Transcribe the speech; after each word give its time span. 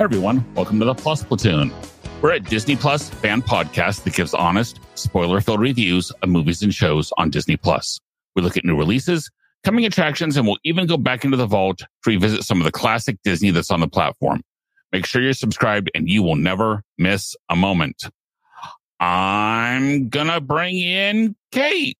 Everyone, 0.00 0.44
welcome 0.54 0.78
to 0.80 0.84
the 0.84 0.94
Plus 0.94 1.22
Platoon. 1.22 1.72
We're 2.20 2.32
a 2.32 2.40
Disney 2.40 2.74
Plus 2.74 3.08
fan 3.08 3.42
podcast 3.42 4.02
that 4.04 4.14
gives 4.14 4.34
honest, 4.34 4.80
spoiler 4.96 5.40
filled 5.40 5.60
reviews 5.60 6.10
of 6.10 6.28
movies 6.28 6.62
and 6.62 6.74
shows 6.74 7.12
on 7.16 7.30
Disney 7.30 7.56
Plus. 7.56 8.00
We 8.34 8.42
look 8.42 8.56
at 8.56 8.64
new 8.64 8.76
releases, 8.76 9.30
coming 9.62 9.84
attractions, 9.84 10.36
and 10.36 10.46
we'll 10.46 10.58
even 10.64 10.86
go 10.86 10.96
back 10.96 11.24
into 11.24 11.36
the 11.36 11.46
vault 11.46 11.78
to 11.78 11.86
revisit 12.06 12.42
some 12.42 12.58
of 12.58 12.64
the 12.64 12.72
classic 12.72 13.18
Disney 13.22 13.50
that's 13.50 13.70
on 13.70 13.80
the 13.80 13.88
platform. 13.88 14.42
Make 14.92 15.06
sure 15.06 15.22
you're 15.22 15.32
subscribed 15.32 15.90
and 15.94 16.08
you 16.08 16.22
will 16.22 16.36
never 16.36 16.82
miss 16.98 17.36
a 17.48 17.56
moment. 17.56 18.04
I'm 18.98 20.08
gonna 20.08 20.40
bring 20.40 20.78
in 20.78 21.36
Kate. 21.52 21.98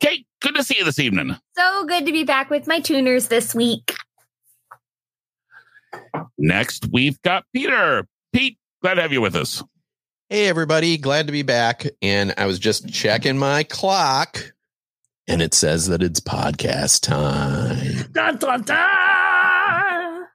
Kate, 0.00 0.26
good 0.40 0.54
to 0.54 0.62
see 0.62 0.76
you 0.78 0.84
this 0.84 0.98
evening. 0.98 1.36
So 1.56 1.84
good 1.86 2.06
to 2.06 2.12
be 2.12 2.24
back 2.24 2.48
with 2.48 2.66
my 2.66 2.80
tuners 2.80 3.28
this 3.28 3.54
week. 3.54 3.94
Next, 6.38 6.88
we've 6.92 7.20
got 7.22 7.44
Peter. 7.52 8.06
Pete, 8.32 8.58
glad 8.82 8.94
to 8.94 9.02
have 9.02 9.12
you 9.12 9.20
with 9.20 9.36
us. 9.36 9.62
Hey, 10.28 10.48
everybody. 10.48 10.96
Glad 10.98 11.26
to 11.26 11.32
be 11.32 11.42
back. 11.42 11.86
And 12.02 12.34
I 12.36 12.46
was 12.46 12.58
just 12.58 12.88
checking 12.92 13.38
my 13.38 13.62
clock 13.64 14.54
and 15.26 15.40
it 15.40 15.54
says 15.54 15.86
that 15.88 16.02
it's 16.02 16.20
podcast 16.20 17.02
time. 17.02 18.10
Dun, 18.12 18.36
dun, 18.38 18.62
dun. 18.62 20.26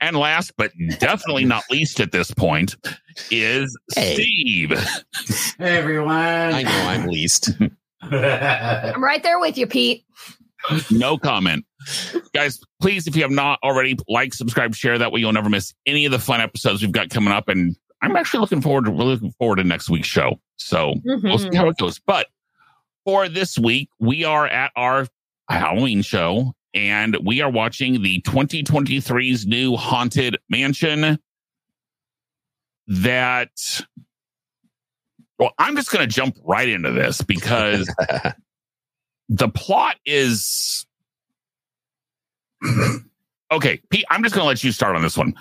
And 0.00 0.16
last 0.16 0.52
but 0.56 0.70
definitely 0.98 1.44
not 1.44 1.64
least 1.70 1.98
at 1.98 2.12
this 2.12 2.30
point 2.30 2.76
is 3.30 3.76
Hey. 3.94 4.14
Steve. 4.14 4.70
Hey 5.58 5.76
everyone. 5.78 6.12
I 6.14 6.62
know 6.62 6.70
I'm 6.88 7.06
least. 7.06 7.50
I'm 8.02 9.02
right 9.02 9.22
there 9.22 9.38
with 9.40 9.56
you, 9.56 9.66
Pete. 9.66 10.04
No 10.90 11.16
comment. 11.16 11.64
Guys, 12.34 12.60
please, 12.80 13.06
if 13.06 13.16
you 13.16 13.22
have 13.22 13.30
not 13.30 13.58
already, 13.62 13.96
like, 14.08 14.34
subscribe, 14.34 14.74
share. 14.74 14.98
That 14.98 15.12
way 15.12 15.20
you'll 15.20 15.32
never 15.32 15.50
miss 15.50 15.74
any 15.86 16.04
of 16.04 16.12
the 16.12 16.18
fun 16.18 16.40
episodes 16.40 16.82
we've 16.82 16.92
got 16.92 17.10
coming 17.10 17.32
up. 17.32 17.48
And 17.48 17.76
I'm 18.00 18.16
actually 18.16 18.40
looking 18.40 18.60
forward 18.60 18.86
to 18.86 18.90
really 18.90 19.14
looking 19.14 19.32
forward 19.32 19.56
to 19.56 19.64
next 19.64 19.88
week's 19.90 20.08
show. 20.08 20.40
So 20.56 20.94
we'll 21.04 21.38
see 21.38 21.46
mm-hmm. 21.46 21.56
how 21.56 21.68
it 21.68 21.76
goes. 21.76 21.98
But 21.98 22.28
for 23.04 23.28
this 23.28 23.58
week, 23.58 23.90
we 23.98 24.24
are 24.24 24.46
at 24.46 24.72
our 24.76 25.06
Halloween 25.48 26.02
show 26.02 26.54
and 26.74 27.16
we 27.24 27.40
are 27.40 27.50
watching 27.50 28.02
the 28.02 28.22
2023's 28.22 29.46
new 29.46 29.76
Haunted 29.76 30.38
Mansion. 30.48 31.18
That, 32.88 33.50
well, 35.38 35.52
I'm 35.58 35.76
just 35.76 35.90
going 35.90 36.06
to 36.06 36.12
jump 36.12 36.36
right 36.44 36.68
into 36.68 36.92
this 36.92 37.22
because 37.22 37.92
the 39.28 39.48
plot 39.48 39.96
is 40.04 40.86
okay 43.50 43.80
pete 43.90 44.04
i'm 44.10 44.22
just 44.22 44.34
going 44.34 44.44
to 44.44 44.48
let 44.48 44.62
you 44.64 44.72
start 44.72 44.96
on 44.96 45.02
this 45.02 45.16
one. 45.16 45.34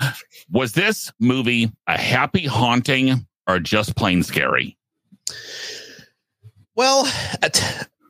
Was 0.52 0.74
this 0.74 1.12
movie 1.20 1.72
a 1.88 1.98
happy 1.98 2.46
haunting 2.46 3.26
or 3.48 3.60
just 3.60 3.96
plain 3.96 4.24
scary? 4.24 4.78
Well, 6.76 7.12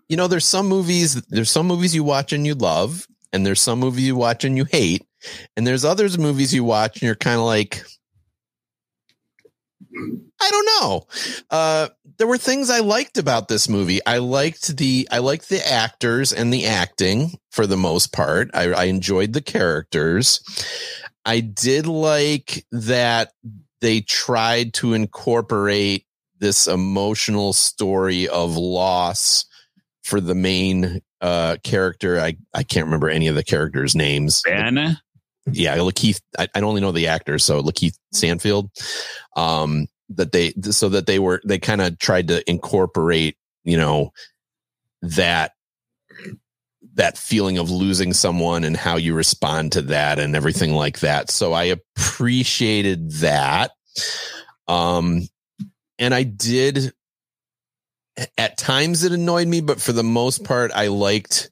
you 0.08 0.18
know, 0.18 0.28
there's 0.28 0.46
some 0.46 0.68
movies, 0.68 1.16
there's 1.28 1.50
some 1.50 1.68
movies 1.68 1.96
you 1.96 2.04
watch 2.04 2.34
and 2.34 2.46
you 2.46 2.54
love, 2.54 3.08
and 3.34 3.46
there's 3.46 3.62
some 3.62 3.80
movies 3.80 4.06
you 4.06 4.16
watch 4.16 4.44
and 4.44 4.56
you 4.58 4.66
hate, 4.66 5.06
and 5.56 5.66
there's 5.66 5.86
others 5.86 6.18
movies 6.18 6.54
you 6.54 6.64
watch 6.64 6.98
and 6.98 7.04
you're 7.04 7.16
kind 7.16 7.38
of 7.40 7.46
like, 7.46 7.84
I 10.40 10.50
don't 10.50 10.66
know. 10.66 11.08
Uh, 11.50 11.90
there 12.18 12.28
were 12.28 12.38
things 12.38 12.70
I 12.70 12.80
liked 12.80 13.18
about 13.18 13.48
this 13.48 13.70
movie. 13.70 14.00
I 14.06 14.18
liked 14.18 14.78
the 14.78 15.08
I 15.12 15.20
liked 15.20 15.50
the 15.50 15.66
actors 15.68 16.34
and 16.34 16.54
the 16.54 16.66
acting 16.66 17.38
for 17.52 17.68
the 17.68 17.78
most 17.78 18.14
part. 18.14 18.50
I, 18.54 18.72
I 18.72 18.84
enjoyed 18.86 19.34
the 19.34 19.42
characters. 19.42 20.42
I 21.26 21.40
did 21.40 21.86
like 21.86 22.66
that 22.72 23.34
they 23.82 24.02
tried 24.02 24.74
to 24.76 24.94
incorporate 24.94 26.06
this 26.40 26.68
emotional 26.68 27.54
story 27.54 28.28
of 28.28 28.58
loss 28.58 29.46
for 30.04 30.20
the 30.20 30.36
main 30.36 31.02
uh 31.22 31.58
character. 31.64 32.20
I 32.20 32.38
I 32.54 32.64
can't 32.64 32.86
remember 32.86 33.10
any 33.10 33.28
of 33.28 33.36
the 33.36 33.44
characters' 33.44 33.96
names 33.96 34.42
ben 34.44 34.98
yeah, 35.52 35.78
Lakeith. 35.78 36.22
I, 36.38 36.48
I 36.54 36.60
don't 36.60 36.70
only 36.70 36.82
know 36.82 36.92
the 36.92 37.08
actor, 37.08 37.40
so 37.40 37.62
Lakeith 37.62 37.98
Stanfield. 38.12 38.70
Um, 39.36 39.88
that 40.10 40.32
they 40.32 40.52
so 40.72 40.90
that 40.90 41.06
they 41.06 41.20
were 41.20 41.42
they 41.46 41.60
kind 41.60 41.82
of 41.82 41.98
tried 41.98 42.28
to 42.30 42.50
incorporate, 42.50 43.38
you 43.64 43.78
know, 43.78 44.12
that 45.02 45.54
that 46.96 47.18
feeling 47.18 47.58
of 47.58 47.72
losing 47.72 48.14
someone 48.14 48.64
and 48.64 48.76
how 48.76 48.98
you 48.98 49.14
respond 49.14 49.72
to 49.74 49.82
that 49.84 50.20
and 50.20 50.36
everything 50.36 50.74
like 50.74 51.00
that. 51.00 51.32
So 51.32 51.54
I 51.54 51.66
appreciated 51.66 53.12
that. 53.14 53.72
Um, 54.68 55.28
and 56.00 56.14
I 56.14 56.24
did. 56.24 56.94
At 58.38 58.58
times 58.58 59.04
it 59.04 59.14
annoyed 59.14 59.48
me, 59.48 59.62
but 59.62 59.82
for 59.82 59.94
the 59.94 60.04
most 60.04 60.44
part, 60.44 60.72
I 60.74 60.88
liked 60.88 61.50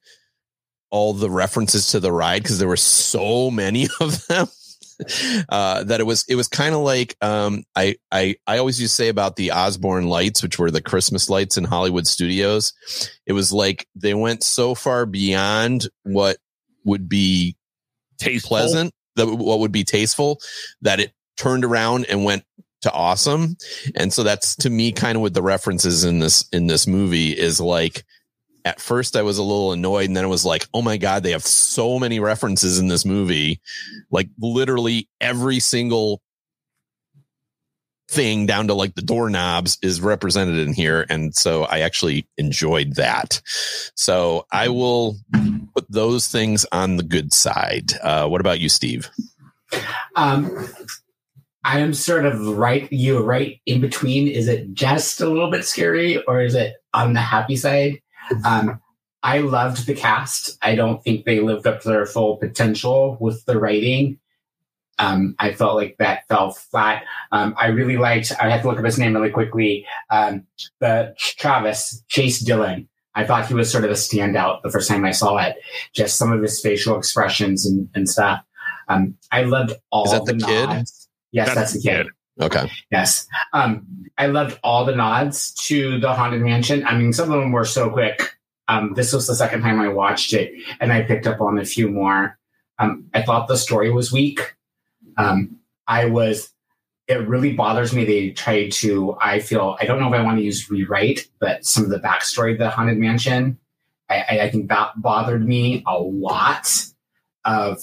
all 0.92 1.14
the 1.14 1.30
references 1.30 1.88
to 1.88 2.00
the 2.00 2.12
ride 2.12 2.44
because 2.44 2.60
there 2.60 2.68
were 2.68 2.78
so 2.78 3.52
many 3.52 3.88
of 4.00 4.26
them 4.28 4.48
uh, 5.50 5.84
that 5.84 6.00
it 6.00 6.06
was 6.06 6.26
it 6.28 6.36
was 6.36 6.48
kind 6.48 6.76
of 6.76 6.82
like 6.82 7.16
um, 7.22 7.64
I 7.76 7.96
I 8.12 8.36
I 8.46 8.58
always 8.58 8.80
used 8.82 8.94
to 8.94 9.04
say 9.04 9.10
about 9.10 9.36
the 9.36 9.52
Osborne 9.52 10.08
lights, 10.08 10.44
which 10.44 10.60
were 10.60 10.72
the 10.72 10.82
Christmas 10.82 11.30
lights 11.30 11.58
in 11.58 11.64
Hollywood 11.64 12.08
studios. 12.08 12.74
It 13.26 13.34
was 13.34 13.52
like 13.52 13.88
they 13.96 14.14
went 14.14 14.44
so 14.44 14.76
far 14.76 15.06
beyond 15.06 15.88
what 16.04 16.38
would 16.86 17.08
be 17.08 17.56
tasteful 18.20 18.50
pleasant, 18.50 18.94
that 19.16 19.28
what 19.28 19.60
would 19.60 19.72
be 19.72 19.84
tasteful, 19.84 20.40
that 20.82 21.00
it 21.00 21.14
turned 21.38 21.64
around 21.64 22.06
and 22.06 22.26
went 22.26 22.44
to 22.82 22.92
awesome. 22.92 23.58
And 23.96 24.12
so 24.12 24.24
that's 24.24 24.56
to 24.58 24.70
me 24.70 24.92
kind 24.92 25.16
of 25.16 25.22
what 25.22 25.34
the 25.34 25.42
references 25.42 26.04
in 26.04 26.20
this 26.20 26.48
in 26.52 26.68
this 26.68 26.88
movie 26.88 27.38
is 27.38 27.60
like 27.60 28.04
at 28.66 28.80
first 28.80 29.16
I 29.16 29.22
was 29.22 29.38
a 29.38 29.44
little 29.44 29.72
annoyed 29.72 30.08
and 30.08 30.18
then 30.18 30.26
it 30.26 30.30
was 30.30 30.46
like, 30.46 30.68
oh 30.74 30.82
my 30.82 30.98
God, 30.98 31.24
they 31.24 31.32
have 31.32 31.44
so 31.44 32.00
many 32.00 32.20
references 32.20 32.80
in 32.80 32.88
this 32.88 33.06
movie. 33.06 33.62
Like 34.12 34.30
literally 34.40 35.10
every 35.22 35.60
single 35.60 36.22
thing 38.10 38.46
down 38.46 38.68
to 38.68 38.74
like 38.74 38.96
the 38.96 39.02
doorknobs 39.02 39.78
is 39.82 40.02
represented 40.02 40.58
in 40.58 40.74
here. 40.74 41.06
And 41.10 41.36
so 41.36 41.64
I 41.64 41.80
actually 41.80 42.28
enjoyed 42.38 42.96
that. 42.96 43.42
So 43.96 44.48
I 44.52 44.70
will 44.70 45.18
put 45.76 45.86
those 45.90 46.28
things 46.28 46.66
on 46.72 46.98
the 46.98 47.04
good 47.04 47.34
side. 47.34 47.94
Uh, 48.02 48.28
what 48.28 48.42
about 48.42 48.60
you, 48.60 48.70
Steve? 48.70 49.10
Um, 50.16 50.68
I 51.64 51.80
am 51.80 51.94
sort 51.94 52.26
of 52.26 52.58
right. 52.58 52.92
You 52.92 53.20
right 53.20 53.62
in 53.66 53.82
between. 53.82 54.28
Is 54.28 54.48
it 54.48 54.74
just 54.74 55.22
a 55.22 55.28
little 55.30 55.52
bit 55.52 55.66
scary, 55.66 56.24
or 56.24 56.42
is 56.42 56.56
it 56.56 56.76
on 56.94 57.14
the 57.14 57.20
happy 57.20 57.56
side? 57.56 58.02
Um, 58.46 58.82
I 59.22 59.40
loved 59.40 59.86
the 59.86 59.96
cast. 59.96 60.58
I 60.62 60.76
don't 60.76 61.04
think 61.04 61.26
they 61.26 61.40
lived 61.40 61.68
up 61.68 61.82
to 61.82 61.90
their 61.90 62.06
full 62.06 62.38
potential 62.38 63.18
with 63.20 63.44
the 63.46 63.60
writing. 63.60 64.20
Um, 64.98 65.36
I 65.40 65.54
felt 65.54 65.76
like 65.76 65.96
that 66.00 66.28
fell 66.28 66.52
flat. 66.52 67.04
Um, 67.32 67.56
I 67.58 67.68
really 67.68 67.98
liked. 67.98 68.34
I 68.40 68.50
had 68.50 68.62
to 68.62 68.68
look 68.68 68.80
up 68.80 68.86
his 68.86 69.00
name 69.00 69.16
really 69.16 69.30
quickly. 69.30 69.86
Um, 70.10 70.46
the 70.80 71.16
Travis 71.18 72.04
Chase 72.10 72.40
Dillon. 72.40 72.88
I 73.16 73.26
thought 73.26 73.48
he 73.48 73.54
was 73.54 73.72
sort 73.72 73.86
of 73.86 73.92
a 73.92 73.96
standout 73.96 74.62
the 74.62 74.70
first 74.70 74.90
time 74.90 75.04
I 75.04 75.12
saw 75.12 75.38
it. 75.38 75.56
Just 75.94 76.18
some 76.18 76.32
of 76.32 76.42
his 76.42 76.62
facial 76.62 76.98
expressions 76.98 77.66
and, 77.66 77.90
and 77.96 78.10
stuff. 78.10 78.42
Um, 78.88 79.16
I 79.32 79.44
loved 79.44 79.74
all 79.92 80.06
Is 80.06 80.12
that 80.12 80.26
the, 80.26 80.34
the 80.34 80.46
kid? 80.46 80.70
nods. 80.70 81.10
Yes, 81.32 81.54
that's, 81.54 81.74
the 81.74 81.82
kid. 81.82 82.08
Okay. 82.40 82.72
Yes. 82.92 83.28
Um, 83.54 83.86
I 84.18 84.28
loved 84.28 84.60
all 84.64 84.86
the 84.86 84.96
nods 84.96 85.54
to 85.66 86.00
the 86.00 86.14
Haunted 86.14 86.42
Mansion. 86.42 86.86
I 86.86 86.96
mean, 86.98 87.12
some 87.12 87.32
of 87.32 87.40
them 87.40 87.52
were 87.52 87.66
so 87.66 87.90
quick. 87.90 88.38
Um, 88.68 88.94
this 88.94 89.12
was 89.12 89.28
the 89.28 89.36
second 89.36 89.62
time 89.62 89.80
I 89.80 89.90
watched 89.90 90.34
it, 90.34 90.54
and 90.80 90.94
I 90.94 91.02
picked 91.02 91.28
up 91.28 91.42
on 91.42 91.58
a 91.58 91.66
few 91.66 91.90
more. 91.90 92.38
Um, 92.78 93.10
I 93.14 93.24
thought 93.24 93.48
the 93.48 93.58
story 93.58 93.92
was 93.92 94.12
weak. 94.12 94.56
Um, 95.18 95.58
I 95.88 96.06
was. 96.06 96.52
It 97.08 97.28
really 97.28 97.54
bothers 97.54 97.94
me. 97.94 98.06
They 98.06 98.30
tried 98.30 98.72
to. 98.74 99.18
I 99.20 99.40
feel. 99.40 99.76
I 99.82 99.86
don't 99.86 100.00
know 100.00 100.08
if 100.08 100.14
I 100.14 100.24
want 100.24 100.38
to 100.38 100.44
use 100.44 100.70
rewrite, 100.70 101.28
but 101.40 101.66
some 101.66 101.84
of 101.84 101.90
the 101.90 102.00
backstory 102.00 102.54
of 102.54 102.60
the 102.60 102.70
Haunted 102.70 103.00
Mansion, 103.00 103.58
I, 104.08 104.26
I, 104.30 104.40
I 104.42 104.50
think 104.52 104.70
that 104.70 104.92
bothered 105.02 105.46
me 105.46 105.84
a 105.88 105.98
lot. 105.98 106.86
Of 107.46 107.80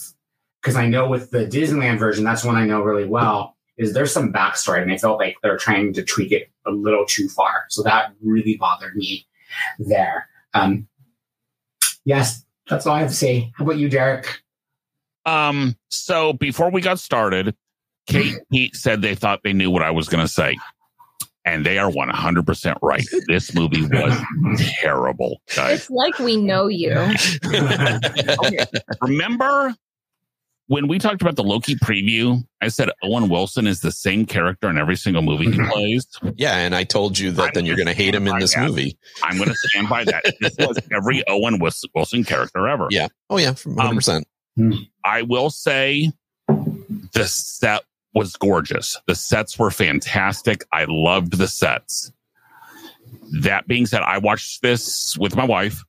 because 0.62 0.76
I 0.76 0.86
know 0.86 1.08
with 1.08 1.30
the 1.30 1.46
Disneyland 1.46 1.98
version, 1.98 2.24
that's 2.24 2.44
one 2.44 2.56
I 2.56 2.64
know 2.64 2.80
really 2.80 3.06
well. 3.06 3.55
Is 3.78 3.92
there's 3.92 4.12
some 4.12 4.32
backstory, 4.32 4.80
and 4.82 4.90
I 4.90 4.96
felt 4.96 5.18
like 5.18 5.36
they're 5.42 5.58
trying 5.58 5.92
to 5.94 6.02
tweak 6.02 6.32
it 6.32 6.50
a 6.66 6.70
little 6.70 7.04
too 7.04 7.28
far. 7.28 7.64
So 7.68 7.82
that 7.82 8.12
really 8.22 8.56
bothered 8.56 8.96
me 8.96 9.26
there. 9.78 10.28
Um, 10.54 10.88
yes, 12.04 12.44
that's 12.68 12.86
all 12.86 12.94
I 12.94 13.00
have 13.00 13.10
to 13.10 13.14
say. 13.14 13.52
How 13.56 13.64
about 13.64 13.76
you, 13.76 13.88
Derek? 13.88 14.42
Um, 15.26 15.76
so 15.90 16.32
before 16.32 16.70
we 16.70 16.80
got 16.80 16.98
started, 16.98 17.54
Kate 18.06 18.36
Pete 18.52 18.76
said 18.76 19.02
they 19.02 19.14
thought 19.14 19.40
they 19.44 19.52
knew 19.52 19.70
what 19.70 19.82
I 19.82 19.90
was 19.90 20.08
going 20.08 20.24
to 20.24 20.32
say. 20.32 20.56
And 21.44 21.64
they 21.64 21.78
are 21.78 21.90
100% 21.90 22.76
right. 22.82 23.06
This 23.28 23.54
movie 23.54 23.82
was 23.86 24.20
terrible, 24.80 25.40
guys. 25.54 25.80
It's 25.80 25.90
like 25.90 26.18
we 26.18 26.36
know 26.36 26.66
you. 26.66 26.90
Remember 29.00 29.72
when 30.68 30.88
we 30.88 30.98
talked 30.98 31.22
about 31.22 31.36
the 31.36 31.44
Loki 31.44 31.76
preview? 31.76 32.44
I 32.60 32.68
said 32.68 32.90
Owen 33.02 33.28
Wilson 33.28 33.66
is 33.66 33.80
the 33.80 33.92
same 33.92 34.26
character 34.26 34.68
in 34.68 34.78
every 34.78 34.96
single 34.96 35.22
movie 35.22 35.44
he 35.44 35.58
mhm. 35.58 35.70
plays. 35.70 36.06
Yeah, 36.36 36.56
and 36.56 36.74
I 36.74 36.84
told 36.84 37.18
you 37.18 37.30
that 37.32 37.42
I'm 37.42 37.50
then 37.54 37.66
you're 37.66 37.76
going 37.76 37.86
to 37.86 37.94
hate 37.94 38.14
him 38.14 38.26
in 38.26 38.38
this 38.38 38.54
Yeah. 38.54 38.66
movie. 38.66 38.98
I'm 39.22 39.36
going 39.36 39.50
to 39.50 39.54
stand 39.54 39.88
by 39.88 40.04
that. 40.04 40.24
This 40.40 40.56
was 40.58 40.78
every 40.92 41.22
Owen 41.28 41.58
Wilson 41.60 42.24
character 42.24 42.66
ever. 42.66 42.88
Yeah. 42.90 43.08
Oh 43.30 43.38
yeah, 43.38 43.50
um, 43.50 43.76
100%. 43.98 44.24
I 45.04 45.22
will 45.22 45.50
say 45.50 46.10
the 46.48 47.26
set 47.26 47.82
was 48.14 48.34
gorgeous. 48.36 48.98
The 49.06 49.14
sets 49.14 49.58
were 49.58 49.70
fantastic. 49.70 50.64
I 50.72 50.86
loved 50.88 51.36
the 51.36 51.46
sets. 51.46 52.10
That 53.42 53.66
being 53.66 53.86
said, 53.86 54.02
I 54.02 54.18
watched 54.18 54.62
this 54.62 55.16
with 55.18 55.36
my 55.36 55.44
wife. 55.44 55.84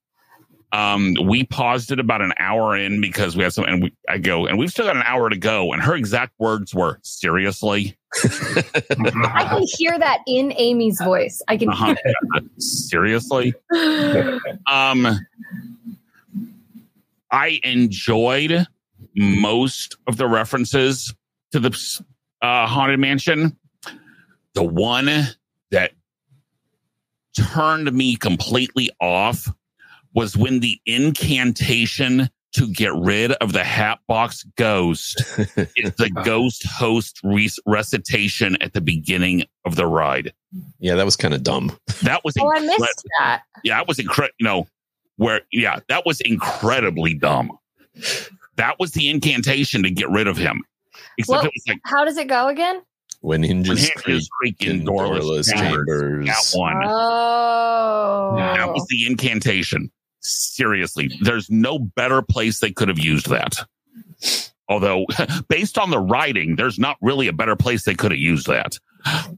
Um, 0.77 1.15
we 1.25 1.43
paused 1.43 1.91
it 1.91 1.99
about 1.99 2.21
an 2.21 2.33
hour 2.37 2.77
in 2.77 3.01
because 3.01 3.35
we 3.35 3.41
had 3.41 3.51
some, 3.51 3.65
and 3.65 3.81
we, 3.81 3.93
I 4.07 4.19
go, 4.19 4.45
and 4.45 4.59
we've 4.59 4.69
still 4.69 4.85
got 4.85 4.95
an 4.95 5.01
hour 5.07 5.27
to 5.27 5.35
go. 5.35 5.73
And 5.73 5.81
her 5.81 5.95
exact 5.95 6.33
words 6.37 6.71
were, 6.71 6.99
seriously? 7.01 7.97
I 8.23 9.47
can 9.49 9.63
hear 9.77 9.97
that 9.97 10.19
in 10.27 10.53
Amy's 10.55 11.01
voice. 11.01 11.41
I 11.47 11.57
can 11.57 11.69
Uh-huh. 11.69 11.95
hear 12.35 12.43
seriously? 12.59 13.55
Um, 14.71 15.07
I 17.31 17.59
enjoyed 17.63 18.67
most 19.15 19.97
of 20.05 20.17
the 20.17 20.27
references 20.27 21.11
to 21.53 21.59
the 21.59 22.01
uh, 22.43 22.67
haunted 22.67 22.99
mansion. 22.99 23.57
The 24.53 24.63
one 24.63 25.09
that 25.71 25.91
turned 27.35 27.91
me 27.93 28.15
completely 28.15 28.91
off 29.01 29.51
was 30.17 30.35
when 30.35 30.61
the 30.61 30.81
incantation 30.87 32.27
to 32.53 32.67
get 32.73 32.91
rid 32.95 33.33
of 33.33 33.53
the 33.53 33.63
Hatbox 33.63 34.45
ghost 34.57 35.21
is 35.75 35.93
the 35.93 36.11
uh. 36.17 36.23
ghost 36.23 36.65
host 36.65 37.19
re- 37.23 37.51
recitation 37.67 38.59
at 38.59 38.73
the 38.73 38.81
beginning 38.81 39.43
of 39.63 39.75
the 39.75 39.85
ride. 39.85 40.33
Yeah, 40.79 40.95
that 40.95 41.05
was 41.05 41.15
kind 41.15 41.35
of 41.35 41.43
dumb. 41.43 41.77
That 42.01 42.21
was 42.25 42.33
oh, 42.39 42.51
I 42.51 42.59
missed 42.61 43.07
that. 43.19 43.43
yeah, 43.63 43.77
that 43.77 43.87
was 43.87 43.99
incredible. 43.99 44.33
You 44.39 44.43
know, 44.45 44.67
where 45.17 45.41
yeah, 45.51 45.81
that 45.87 46.03
was 46.03 46.19
incredibly 46.21 47.13
dumb. 47.13 47.55
That 48.55 48.79
was 48.79 48.93
the 48.93 49.09
incantation 49.09 49.83
to 49.83 49.91
get 49.91 50.09
rid 50.09 50.25
of 50.25 50.35
him. 50.35 50.63
Except 51.19 51.43
Well- 51.43 51.45
it 51.45 51.51
was 51.53 51.63
like 51.67 51.79
How 51.83 52.03
does 52.05 52.17
it 52.17 52.27
go 52.27 52.47
again? 52.47 52.81
When 53.21 53.43
hinges 53.43 53.87
hinges 53.87 54.29
creak 54.29 54.57
creak 54.59 54.69
in 54.69 54.79
in 54.79 54.85
doorless, 54.85 55.25
doorless 55.25 55.51
chambers. 55.51 55.87
chambers. 55.87 56.25
That 56.25 56.57
one. 56.57 56.81
Oh. 56.85 58.35
That 58.37 58.69
was 58.69 58.85
the 58.89 59.05
incantation. 59.07 59.91
Seriously, 60.27 61.09
there's 61.21 61.49
no 61.49 61.79
better 61.79 62.21
place 62.21 62.59
they 62.59 62.71
could 62.71 62.87
have 62.87 62.99
used 62.99 63.29
that. 63.29 63.55
Although, 64.69 65.05
based 65.49 65.77
on 65.77 65.89
the 65.89 65.99
writing, 65.99 66.55
there's 66.55 66.77
not 66.77 66.97
really 67.01 67.27
a 67.27 67.33
better 67.33 67.55
place 67.55 67.85
they 67.85 67.95
could 67.95 68.11
have 68.11 68.19
used 68.19 68.47
that. 68.47 68.77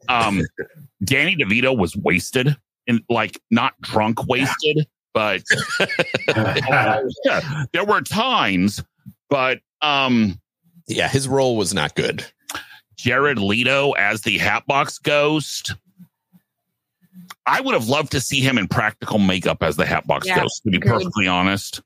Um, 0.08 0.42
Danny 1.04 1.36
DeVito 1.36 1.78
was 1.78 1.96
wasted, 1.96 2.58
and 2.88 3.02
like 3.10 3.40
not 3.52 3.80
drunk 3.82 4.26
wasted, 4.28 4.88
but 5.14 5.44
yeah, 6.28 7.02
there 7.72 7.86
were 7.86 8.02
times. 8.02 8.84
But 9.30 9.60
um, 9.82 10.40
Yeah, 10.88 11.08
his 11.08 11.28
role 11.28 11.56
was 11.56 11.74
not 11.74 11.96
good. 11.96 12.26
Jared 12.98 13.38
Leto 13.38 13.92
as 13.92 14.22
the 14.22 14.38
Hatbox 14.40 14.98
Ghost. 14.98 15.74
I 17.50 17.62
would 17.62 17.74
have 17.74 17.88
loved 17.88 18.12
to 18.12 18.22
see 18.22 18.42
him 18.42 18.58
in 18.58 18.68
practical 18.68 19.18
makeup 19.20 19.64
as 19.64 19.76
the 19.76 19.86
Hatbox 19.86 20.28
Yeah, 20.28 20.40
Ghost, 20.42 20.62
to 20.64 20.70
be 20.72 20.78
agreed. 20.78 20.90
perfectly 20.92 21.28
honest. 21.28 21.82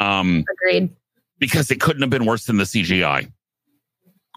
Um, 0.00 0.44
Agreed. 0.50 0.90
because 1.38 1.70
it 1.70 1.80
couldn't 1.80 2.02
have 2.02 2.10
been 2.10 2.24
worse 2.26 2.44
than 2.46 2.56
the 2.56 2.64
CGI. 2.64 3.30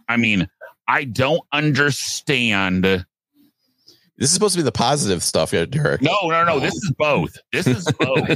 I 0.07 0.17
mean, 0.17 0.47
I 0.87 1.03
don't 1.05 1.41
understand. 1.51 2.83
This 2.83 4.27
is 4.27 4.31
supposed 4.31 4.53
to 4.55 4.59
be 4.59 4.63
the 4.63 4.71
positive 4.71 5.23
stuff, 5.23 5.53
yeah, 5.53 5.63
Derek. 5.65 6.01
no, 6.01 6.13
no. 6.27 6.43
No. 6.43 6.59
This 6.59 6.73
is 6.73 6.93
both. 6.97 7.37
This 7.53 7.67
is 7.67 7.85
both. 7.99 8.27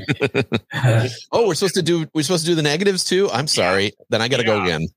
Oh, 1.32 1.48
we're 1.48 1.56
supposed 1.56 1.76
to 1.76 1.82
do 1.82 2.08
we're 2.14 2.22
supposed 2.24 2.46
to 2.46 2.52
do 2.52 2.56
the 2.56 2.62
negatives 2.62 3.04
too. 3.04 3.30
I'm 3.32 3.48
sorry. 3.48 3.92
Then 4.10 4.22
I 4.22 4.28
got 4.30 4.38
to 4.38 4.44
go 4.46 4.62
again. 4.64 4.88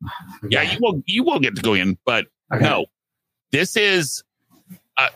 yeah, 0.48 0.62
you 0.62 0.78
will. 0.80 1.02
You 1.06 1.24
will 1.24 1.40
get 1.40 1.56
to 1.56 1.62
go 1.62 1.74
in, 1.74 1.98
but 2.04 2.26
Okay. 2.54 2.62
no. 2.62 2.86
This 3.50 3.76
is 3.76 4.22
uh, 4.96 5.08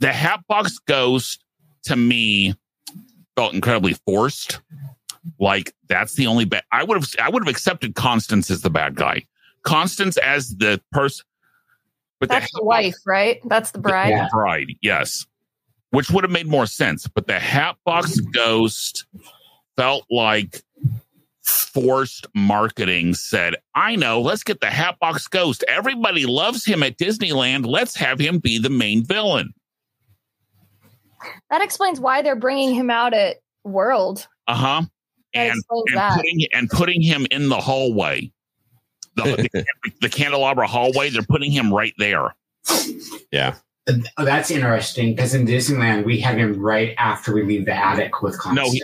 the 0.00 0.12
Hatbox 0.12 0.78
Ghost. 0.80 1.44
To 1.84 1.96
me, 1.96 2.54
felt 3.36 3.54
incredibly 3.54 3.94
forced. 4.06 4.60
Like 5.38 5.74
that's 5.88 6.14
the 6.14 6.26
only 6.26 6.44
bad. 6.44 6.62
I 6.72 6.84
would 6.84 6.96
have. 6.96 7.08
I 7.22 7.30
would 7.30 7.42
have 7.42 7.50
accepted 7.50 7.94
Constance 7.94 8.50
as 8.50 8.60
the 8.60 8.70
bad 8.70 8.96
guy. 8.96 9.26
Constance 9.62 10.16
as 10.18 10.56
the 10.56 10.80
person. 10.92 11.24
But 12.18 12.28
That's 12.28 12.52
the 12.52 12.62
wife, 12.62 12.96
right? 13.06 13.40
That's 13.46 13.70
the 13.70 13.78
bride. 13.78 14.10
Yeah. 14.10 14.28
bride, 14.30 14.76
yes, 14.82 15.26
which 15.90 16.10
would 16.10 16.22
have 16.22 16.30
made 16.30 16.46
more 16.46 16.66
sense. 16.66 17.06
But 17.06 17.26
the 17.26 17.38
Hatbox 17.38 18.20
Ghost 18.20 19.06
felt 19.78 20.04
like 20.10 20.62
forced 21.42 22.26
marketing. 22.34 23.14
Said, 23.14 23.56
"I 23.74 23.96
know, 23.96 24.20
let's 24.20 24.42
get 24.42 24.60
the 24.60 24.70
Hatbox 24.70 25.28
Ghost. 25.28 25.64
Everybody 25.66 26.26
loves 26.26 26.66
him 26.66 26.82
at 26.82 26.98
Disneyland. 26.98 27.64
Let's 27.64 27.96
have 27.96 28.18
him 28.18 28.38
be 28.38 28.58
the 28.58 28.68
main 28.68 29.02
villain." 29.02 29.54
That 31.50 31.62
explains 31.62 32.00
why 32.00 32.22
they're 32.22 32.36
bringing 32.36 32.74
him 32.74 32.90
out 32.90 33.14
at 33.14 33.36
World. 33.64 34.26
Uh 34.48 34.54
huh. 34.54 34.82
And 35.34 35.52
and 35.52 36.12
putting 36.16 36.40
and 36.54 36.70
putting 36.70 37.02
him 37.02 37.26
in 37.30 37.48
the 37.48 37.60
hallway, 37.60 38.32
the, 39.16 39.48
the, 39.52 39.64
the 40.00 40.08
candelabra 40.08 40.66
hallway. 40.66 41.10
They're 41.10 41.22
putting 41.22 41.52
him 41.52 41.72
right 41.72 41.94
there. 41.98 42.34
Yeah. 43.30 43.54
Oh, 44.18 44.24
that's 44.24 44.50
interesting 44.50 45.14
because 45.14 45.34
in 45.34 45.46
Disneyland 45.46 46.04
we 46.04 46.20
have 46.20 46.36
him 46.36 46.60
right 46.60 46.94
after 46.98 47.34
we 47.34 47.42
leave 47.42 47.64
the 47.64 47.74
attic 47.74 48.22
with 48.22 48.36
No, 48.52 48.70
he- 48.70 48.82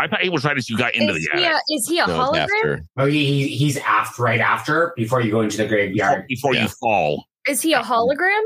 I 0.00 0.08
thought 0.08 0.20
he 0.20 0.30
was 0.30 0.44
right 0.44 0.56
as 0.56 0.68
you 0.68 0.76
got 0.76 0.94
into 0.94 1.14
is, 1.14 1.28
the 1.32 1.38
he 1.38 1.44
attic 1.44 1.58
a, 1.70 1.74
is 1.74 1.88
he 1.88 1.98
a 1.98 2.06
No, 2.06 2.18
hologram? 2.18 2.38
after. 2.44 2.82
oh, 2.96 3.06
he, 3.06 3.24
he- 3.26 3.56
he's 3.56 3.76
after 3.78 4.22
right 4.22 4.40
after 4.40 4.94
before 4.96 5.20
you 5.20 5.30
go 5.30 5.42
into 5.42 5.56
the 5.58 5.66
graveyard. 5.68 6.26
before 6.28 6.54
Yeah. 6.54 6.62
you 6.62 6.68
fall. 6.80 7.26
Is 7.46 7.60
he 7.60 7.72
a 7.72 7.80
hologram? 7.82 8.40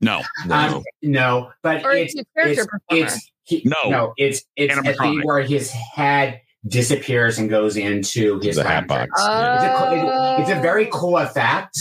No, 0.00 0.22
No. 0.46 0.54
Um, 0.54 0.82
no, 1.02 1.50
but 1.62 1.84
Or 1.84 1.92
it's 1.92 2.14
is 2.14 2.20
a 2.22 2.24
character 2.40 2.80
it's, 2.90 3.14
it's 3.14 3.30
he, 3.44 3.62
No. 3.64 3.90
no, 3.90 4.14
it's 4.16 4.42
it's 4.56 4.72
a 4.74 4.76
Animatronic. 4.80 4.96
thing 4.98 5.20
where 5.24 5.42
his 5.42 5.70
head 5.70 6.40
disappears 6.66 7.38
and 7.38 7.50
goes 7.50 7.76
into 7.76 8.38
his 8.40 8.56
The 8.56 8.64
lantern. 8.64 8.98
Hatbox. 9.00 9.10
It's 9.20 9.64
a, 9.64 9.76
cool- 9.78 10.36
it's 10.42 10.50
a 10.50 10.60
very 10.62 10.86
Oh. 10.88 10.90
cool 10.90 11.18
effect. 11.18 11.76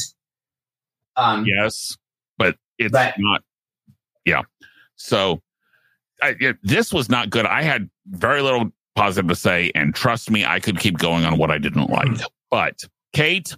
Um, 1.15 1.45
yes, 1.45 1.97
but 2.38 2.55
it's 2.77 2.91
But- 2.91 3.15
not. 3.17 3.43
Yeah. 4.25 4.41
So 4.95 5.41
I, 6.21 6.35
it, 6.39 6.57
this 6.63 6.91
was 6.93 7.09
not 7.09 7.29
good. 7.29 7.45
I 7.45 7.61
had 7.61 7.89
very 8.07 8.41
little 8.41 8.71
positive 8.95 9.29
to 9.29 9.35
say, 9.35 9.71
and 9.75 9.95
trust 9.95 10.29
me, 10.29 10.43
I 10.45 10.59
could 10.59 10.77
keep 10.79 10.97
going 10.97 11.23
on 11.23 11.38
what 11.38 11.51
I 11.51 11.57
didn't 11.57 11.89
like. 11.89 12.19
But 12.51 12.83
Kate, 13.13 13.55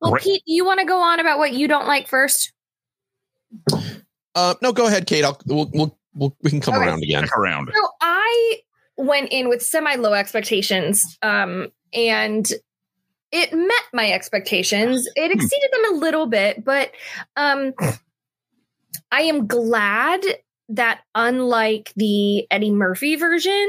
Well, 0.00 0.14
Pete, 0.14 0.42
you 0.46 0.64
want 0.64 0.80
to 0.80 0.86
go 0.86 1.00
on 1.02 1.20
about 1.20 1.38
what 1.38 1.52
you 1.52 1.68
don't 1.68 1.86
like 1.86 2.08
first? 2.08 2.52
Uh, 4.34 4.54
no, 4.62 4.72
go 4.72 4.86
ahead, 4.86 5.06
Kate. 5.06 5.24
I'll 5.24 5.40
we'll, 5.46 5.70
we'll, 5.72 5.98
we'll 6.14 6.36
we 6.42 6.50
can 6.50 6.60
come 6.60 6.74
Okay. 6.74 6.86
around 6.86 7.02
again. 7.02 7.26
stick 7.26 7.36
around. 7.36 7.70
So 7.74 7.88
I 8.00 8.60
went 8.96 9.32
in 9.32 9.48
with 9.48 9.62
semi 9.62 9.94
low 9.96 10.12
expectations, 10.12 11.02
um, 11.22 11.68
and 11.92 12.48
it 13.32 13.52
met 13.52 13.82
my 13.92 14.10
expectations. 14.12 15.08
It 15.16 15.32
Hmm. 15.32 15.38
exceeded 15.38 15.70
them 15.72 15.94
a 15.94 15.98
little 15.98 16.26
bit, 16.26 16.64
but 16.64 16.92
um, 17.36 17.72
I 19.10 19.22
am 19.22 19.46
glad 19.46 20.20
that 20.70 21.00
unlike 21.14 21.92
the 21.96 22.46
Eddie 22.50 22.70
Murphy 22.70 23.16
version, 23.16 23.66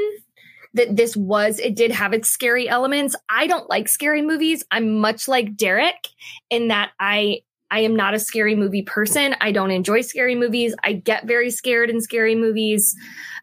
that 0.74 0.96
this 0.96 1.16
was 1.16 1.58
it 1.58 1.74
did 1.74 1.90
have 1.90 2.12
its 2.12 2.28
scary 2.30 2.68
elements. 2.68 3.16
I 3.28 3.46
don't 3.46 3.68
like 3.68 3.88
scary 3.88 4.22
movies. 4.22 4.64
I'm 4.70 4.98
much 4.98 5.26
like 5.26 5.56
Derek 5.56 6.08
in 6.50 6.68
that 6.68 6.90
I 7.00 7.40
I 7.70 7.80
am 7.80 7.94
not 7.94 8.14
a 8.14 8.18
scary 8.18 8.54
movie 8.54 8.82
person. 8.82 9.34
I 9.40 9.52
don't 9.52 9.70
enjoy 9.70 10.00
scary 10.00 10.34
movies. 10.34 10.74
I 10.82 10.94
get 10.94 11.26
very 11.26 11.50
scared 11.50 11.90
in 11.90 12.00
scary 12.00 12.34
movies. 12.34 12.96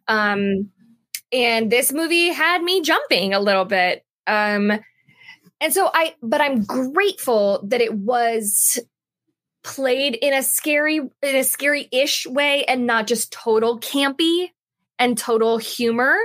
Um, 0.08 0.70
and 1.32 1.72
this 1.72 1.92
movie 1.92 2.30
had 2.30 2.62
me 2.62 2.82
jumping 2.82 3.34
a 3.34 3.40
little 3.40 3.66
bit. 3.66 4.04
Um, 4.26 4.72
and 5.60 5.74
so 5.74 5.90
I, 5.94 6.16
but 6.22 6.42
I'm 6.42 6.64
grateful 6.64 7.64
that 7.68 7.82
it 7.82 7.94
was 7.94 8.80
played 9.64 10.16
in 10.16 10.34
a 10.34 10.44
scary, 10.44 10.98
in 10.98 11.36
a 11.36 11.44
scary 11.44 11.88
ish 11.92 12.26
way 12.26 12.64
and 12.66 12.86
not 12.86 13.08
just 13.08 13.32
total 13.32 13.80
campy 13.80 14.50
and 15.00 15.18
total 15.18 15.58
humor. 15.58 16.16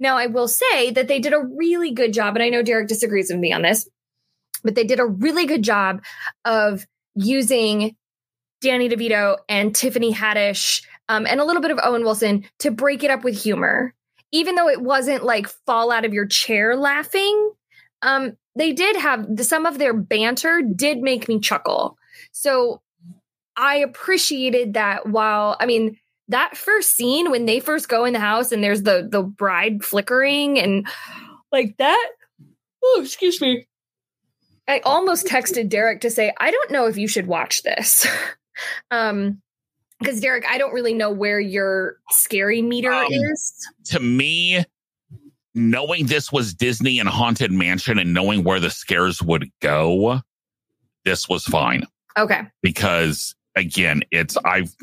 Now, 0.00 0.16
I 0.16 0.26
will 0.26 0.48
say 0.48 0.90
that 0.90 1.08
they 1.08 1.20
did 1.20 1.32
a 1.32 1.44
really 1.56 1.92
good 1.92 2.12
job, 2.12 2.34
and 2.34 2.42
I 2.42 2.48
know 2.48 2.62
Derek 2.62 2.88
disagrees 2.88 3.30
with 3.30 3.38
me 3.38 3.52
on 3.52 3.62
this, 3.62 3.88
but 4.64 4.74
they 4.74 4.84
did 4.84 5.00
a 5.00 5.06
really 5.06 5.46
good 5.46 5.62
job 5.62 6.02
of 6.44 6.86
using 7.18 7.96
Danny 8.60 8.88
DeVito 8.88 9.36
and 9.48 9.74
Tiffany 9.74 10.12
Haddish 10.12 10.82
um, 11.08 11.26
and 11.26 11.40
a 11.40 11.44
little 11.44 11.62
bit 11.62 11.70
of 11.70 11.80
Owen 11.82 12.02
Wilson 12.02 12.44
to 12.60 12.70
break 12.70 13.02
it 13.04 13.10
up 13.10 13.24
with 13.24 13.40
humor. 13.40 13.94
Even 14.30 14.56
though 14.56 14.68
it 14.68 14.82
wasn't 14.82 15.24
like 15.24 15.48
fall 15.66 15.90
out 15.90 16.04
of 16.04 16.12
your 16.12 16.26
chair 16.26 16.76
laughing, 16.76 17.52
um, 18.02 18.36
they 18.56 18.72
did 18.72 18.96
have 18.96 19.26
some 19.40 19.64
of 19.64 19.78
their 19.78 19.94
banter 19.94 20.62
did 20.62 20.98
make 20.98 21.28
me 21.28 21.40
chuckle. 21.40 21.96
So 22.32 22.82
I 23.56 23.76
appreciated 23.76 24.74
that 24.74 25.08
while, 25.08 25.56
I 25.60 25.66
mean, 25.66 25.96
that 26.28 26.56
first 26.56 26.94
scene 26.94 27.30
when 27.30 27.46
they 27.46 27.58
first 27.58 27.88
go 27.88 28.04
in 28.04 28.12
the 28.12 28.20
house 28.20 28.52
and 28.52 28.62
there's 28.62 28.82
the 28.82 29.08
the 29.10 29.22
bride 29.22 29.82
flickering 29.82 30.58
and 30.58 30.86
like 31.50 31.76
that 31.78 32.10
oh 32.84 33.00
excuse 33.02 33.40
me 33.40 33.66
i 34.68 34.80
almost 34.80 35.26
texted 35.26 35.68
derek 35.68 36.00
to 36.00 36.10
say 36.10 36.32
i 36.38 36.50
don't 36.50 36.70
know 36.70 36.86
if 36.86 36.96
you 36.96 37.08
should 37.08 37.26
watch 37.26 37.62
this. 37.62 38.06
Um 38.90 39.40
because 40.00 40.20
derek 40.20 40.44
i 40.48 40.58
don't 40.58 40.74
really 40.74 40.92
know 40.94 41.10
where 41.12 41.38
your 41.38 41.96
scary 42.10 42.60
meter 42.60 42.92
Um, 42.92 43.06
is. 43.08 43.68
To 43.86 44.00
me, 44.00 44.64
knowing 45.54 46.06
this 46.06 46.32
was 46.32 46.54
Disney 46.54 46.98
and 46.98 47.08
Haunted 47.08 47.52
Mansion 47.52 47.98
and 47.98 48.12
knowing 48.12 48.44
where 48.44 48.58
the 48.60 48.70
scares 48.70 49.22
would 49.22 49.48
go, 49.60 50.20
this 51.04 51.28
was 51.28 51.44
fine. 51.44 51.84
Okay. 52.16 52.42
Because 52.62 53.34
again, 53.56 54.02
it's 54.10 54.36
I've 54.44 54.74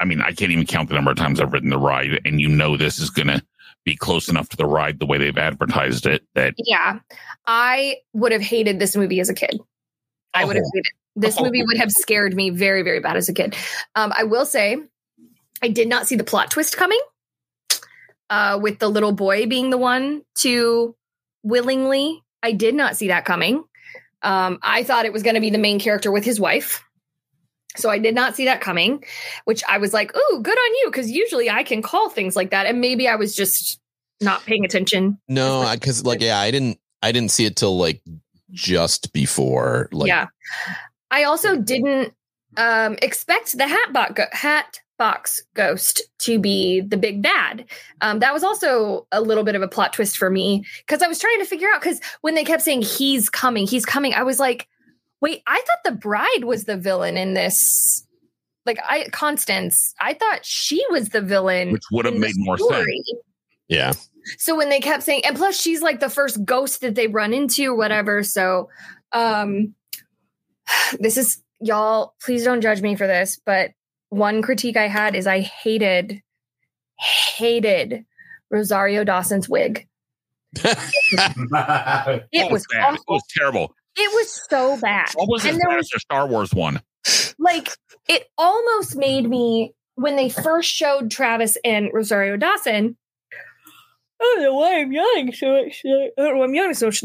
I 0.00 0.04
mean, 0.04 0.20
I 0.20 0.30
can't 0.32 0.52
even 0.52 0.64
count 0.64 0.88
the 0.88 0.94
number 0.94 1.10
of 1.10 1.16
times 1.16 1.40
I've 1.40 1.52
ridden 1.52 1.70
the 1.70 1.78
ride, 1.78 2.20
and 2.24 2.40
you 2.40 2.48
know 2.48 2.76
this 2.76 3.00
is 3.00 3.10
gonna 3.10 3.42
be 3.88 3.96
close 3.96 4.28
enough 4.28 4.48
to 4.50 4.56
the 4.56 4.66
ride 4.66 4.98
the 5.00 5.06
way 5.06 5.16
they've 5.16 5.38
advertised 5.38 6.04
it 6.04 6.22
that 6.34 6.52
yeah. 6.58 6.98
I 7.46 7.96
would 8.12 8.32
have 8.32 8.42
hated 8.42 8.78
this 8.78 8.94
movie 8.94 9.20
as 9.20 9.30
a 9.30 9.34
kid. 9.34 9.58
I 10.34 10.44
would 10.44 10.56
have 10.56 10.64
Oh. 10.66 10.70
hated 10.74 10.92
this 11.16 11.40
movie 11.40 11.64
would 11.64 11.78
have 11.78 11.90
scared 11.90 12.34
me 12.34 12.50
very 12.50 12.82
very 12.82 13.00
bad 13.00 13.16
as 13.16 13.28
a 13.28 13.32
kid. 13.32 13.56
Um 13.94 14.12
i 14.16 14.24
will 14.24 14.44
say 14.44 14.76
i 15.62 15.68
did 15.68 15.88
not 15.88 16.06
see 16.06 16.16
the 16.16 16.24
plot 16.24 16.50
twist 16.50 16.76
coming 16.76 17.00
uh 18.30 18.58
with 18.60 18.78
the 18.78 18.88
little 18.88 19.12
boy 19.12 19.46
being 19.46 19.70
the 19.70 19.78
one 19.78 20.22
to 20.36 20.94
willingly 21.42 22.22
i 22.42 22.52
did 22.52 22.74
not 22.74 22.94
see 22.96 23.08
that 23.08 23.24
coming. 23.24 23.64
Um 24.22 24.58
i 24.62 24.82
thought 24.84 25.06
it 25.06 25.12
was 25.14 25.22
going 25.22 25.34
to 25.36 25.40
be 25.40 25.50
the 25.50 25.58
main 25.58 25.80
character 25.80 26.12
with 26.12 26.24
his 26.24 26.38
wife 26.38 26.84
so 27.78 27.90
I 27.90 27.98
did 27.98 28.14
not 28.14 28.36
see 28.36 28.44
that 28.44 28.60
coming, 28.60 29.04
which 29.44 29.62
I 29.68 29.78
was 29.78 29.92
like, 29.92 30.14
"Ooh, 30.16 30.42
good 30.42 30.58
on 30.58 30.74
you," 30.82 30.86
because 30.86 31.10
usually 31.10 31.48
I 31.50 31.62
can 31.62 31.82
call 31.82 32.10
things 32.10 32.36
like 32.36 32.50
that, 32.50 32.66
and 32.66 32.80
maybe 32.80 33.08
I 33.08 33.16
was 33.16 33.34
just 33.34 33.80
not 34.20 34.44
paying 34.44 34.64
attention. 34.64 35.18
No, 35.28 35.68
because 35.72 36.04
like 36.04 36.20
yeah, 36.20 36.38
I 36.38 36.50
didn't 36.50 36.78
I 37.02 37.12
didn't 37.12 37.30
see 37.30 37.44
it 37.44 37.56
till 37.56 37.76
like 37.78 38.02
just 38.50 39.12
before 39.12 39.88
like 39.92 40.08
yeah. 40.08 40.26
I 41.10 41.24
also 41.24 41.56
didn't 41.56 42.12
um, 42.56 42.96
expect 43.00 43.56
the 43.56 43.66
hat 43.66 43.92
box, 43.92 44.12
go- 44.14 44.24
hat 44.32 44.80
box 44.98 45.40
ghost 45.54 46.02
to 46.18 46.38
be 46.38 46.80
the 46.80 46.96
big 46.96 47.22
bad. 47.22 47.64
Um, 48.00 48.18
that 48.18 48.34
was 48.34 48.42
also 48.42 49.06
a 49.12 49.20
little 49.20 49.44
bit 49.44 49.54
of 49.54 49.62
a 49.62 49.68
plot 49.68 49.92
twist 49.92 50.18
for 50.18 50.28
me 50.28 50.64
because 50.86 51.02
I 51.02 51.06
was 51.06 51.18
trying 51.18 51.38
to 51.38 51.46
figure 51.46 51.68
out 51.72 51.80
because 51.80 52.00
when 52.20 52.34
they 52.34 52.44
kept 52.44 52.62
saying 52.62 52.82
he's 52.82 53.30
coming, 53.30 53.66
he's 53.66 53.86
coming, 53.86 54.12
I 54.12 54.24
was 54.24 54.38
like, 54.38 54.68
wait, 55.20 55.42
I 55.46 55.56
thought 55.56 55.92
the 55.92 55.98
bride 55.98 56.44
was 56.44 56.64
the 56.64 56.76
villain 56.76 57.16
in 57.16 57.34
this. 57.34 58.04
Like 58.66 58.78
I, 58.86 59.08
Constance, 59.12 59.94
I 60.00 60.14
thought 60.14 60.44
she 60.44 60.84
was 60.90 61.08
the 61.08 61.22
villain, 61.22 61.72
which 61.72 61.84
would 61.90 62.04
have 62.04 62.16
made 62.16 62.34
more 62.36 62.58
sense. 62.58 62.86
yeah. 63.68 63.92
So 64.36 64.56
when 64.56 64.68
they 64.68 64.80
kept 64.80 65.02
saying, 65.02 65.22
and 65.24 65.36
plus 65.36 65.58
she's 65.58 65.80
like 65.80 66.00
the 66.00 66.10
first 66.10 66.44
ghost 66.44 66.82
that 66.82 66.94
they 66.94 67.06
run 67.06 67.32
into 67.32 67.72
or 67.72 67.74
whatever. 67.74 68.22
So, 68.22 68.68
um, 69.12 69.74
this 71.00 71.16
is 71.16 71.42
y'all, 71.60 72.14
please 72.22 72.44
don't 72.44 72.60
judge 72.60 72.82
me 72.82 72.94
for 72.94 73.06
this, 73.06 73.40
but 73.44 73.70
one 74.10 74.42
critique 74.42 74.76
I 74.76 74.88
had 74.88 75.14
is 75.14 75.26
I 75.26 75.40
hated, 75.40 76.22
hated 76.98 78.04
Rosario 78.50 79.04
Dawson's 79.04 79.48
wig. 79.48 79.86
It 82.32 82.52
was 82.52 82.66
bad. 82.70 82.94
It 82.94 83.00
was 83.08 83.22
terrible. 83.30 83.74
It 84.00 84.14
was 84.14 84.46
so 84.48 84.78
bad. 84.80 85.08
Almost 85.16 85.44
as 85.44 85.52
And 85.52 85.60
there 85.60 85.68
bad 85.70 85.76
was 85.78 85.90
as 85.94 86.02
Star 86.02 86.26
Wars 86.26 86.54
one. 86.54 86.80
like 87.38 87.68
it 88.08 88.24
almost 88.38 88.96
made 88.96 89.28
me 89.28 89.74
when 89.96 90.16
they 90.16 90.28
first 90.28 90.70
showed 90.70 91.10
Travis 91.10 91.56
and 91.64 91.90
Rosario 91.92 92.36
Dawson. 92.36 92.96
I 94.20 94.24
don't 94.34 94.42
know 94.42 94.54
why 94.54 94.80
I'm 94.80 94.92
yawning 94.92 95.32
so 95.32 95.62
much. 95.62 95.82
I 95.84 96.10
don't 96.16 96.34
know 96.34 96.38
why 96.38 96.44
I'm 96.44 96.54
yawning 96.54 96.74
so 96.74 96.86
much. 96.86 97.04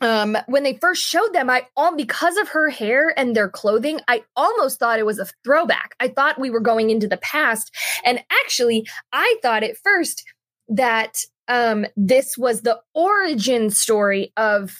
Um, 0.00 0.36
when 0.46 0.64
they 0.64 0.74
first 0.80 1.04
showed 1.04 1.32
them, 1.32 1.48
I 1.48 1.66
all 1.76 1.94
because 1.96 2.36
of 2.36 2.48
her 2.48 2.68
hair 2.70 3.16
and 3.16 3.36
their 3.36 3.48
clothing, 3.48 4.00
I 4.08 4.24
almost 4.34 4.78
thought 4.80 4.98
it 4.98 5.06
was 5.06 5.20
a 5.20 5.26
throwback. 5.44 5.94
I 6.00 6.08
thought 6.08 6.40
we 6.40 6.50
were 6.50 6.60
going 6.60 6.90
into 6.90 7.06
the 7.06 7.18
past, 7.18 7.72
and 8.04 8.20
actually, 8.44 8.88
I 9.12 9.36
thought 9.42 9.62
at 9.62 9.76
first 9.76 10.24
that 10.68 11.24
um 11.48 11.86
this 11.96 12.36
was 12.36 12.62
the 12.62 12.80
origin 12.94 13.70
story 13.70 14.32
of 14.36 14.74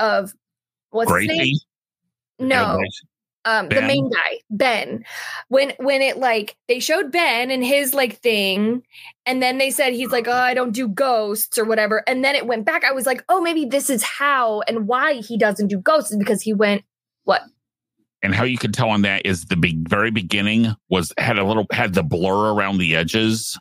of 0.00 0.32
what's 0.94 1.12
his 1.12 1.28
name? 1.28 1.56
No, 2.38 2.80
um 3.44 3.68
the 3.68 3.82
main 3.82 4.08
guy 4.10 4.38
ben. 4.50 5.04
When 5.48 5.72
when 5.78 6.02
it 6.02 6.18
like 6.18 6.56
they 6.68 6.80
showed 6.80 7.12
ben 7.12 7.50
and 7.50 7.64
his 7.64 7.94
like 7.94 8.18
thing 8.20 8.82
and 9.26 9.42
then 9.42 9.58
they 9.58 9.70
said 9.70 9.92
he's 9.92 10.10
like 10.10 10.26
oh 10.26 10.32
i 10.32 10.54
don't 10.54 10.72
do 10.72 10.88
ghosts 10.88 11.58
or 11.58 11.64
whatever 11.64 12.02
and 12.06 12.24
then 12.24 12.34
it 12.34 12.46
went 12.46 12.64
back. 12.64 12.84
I 12.84 12.92
was 12.92 13.06
like 13.06 13.24
oh 13.28 13.40
maybe 13.40 13.64
this 13.64 13.90
is 13.90 14.02
how 14.02 14.62
and 14.62 14.88
why 14.88 15.14
he 15.14 15.36
doesn't 15.36 15.68
do 15.68 15.78
ghosts 15.78 16.10
is 16.10 16.18
because 16.18 16.42
he 16.42 16.54
went 16.54 16.82
what? 17.24 17.42
And 18.22 18.34
how 18.34 18.44
you 18.44 18.56
can 18.56 18.72
tell 18.72 18.88
on 18.88 19.02
that 19.02 19.26
is 19.26 19.46
the 19.46 19.84
very 19.88 20.10
beginning 20.10 20.74
was 20.88 21.12
had 21.18 21.38
a 21.38 21.44
little 21.44 21.66
had 21.72 21.94
the 21.94 22.02
blur 22.02 22.54
around 22.54 22.78
the 22.78 22.96
edges. 22.96 23.58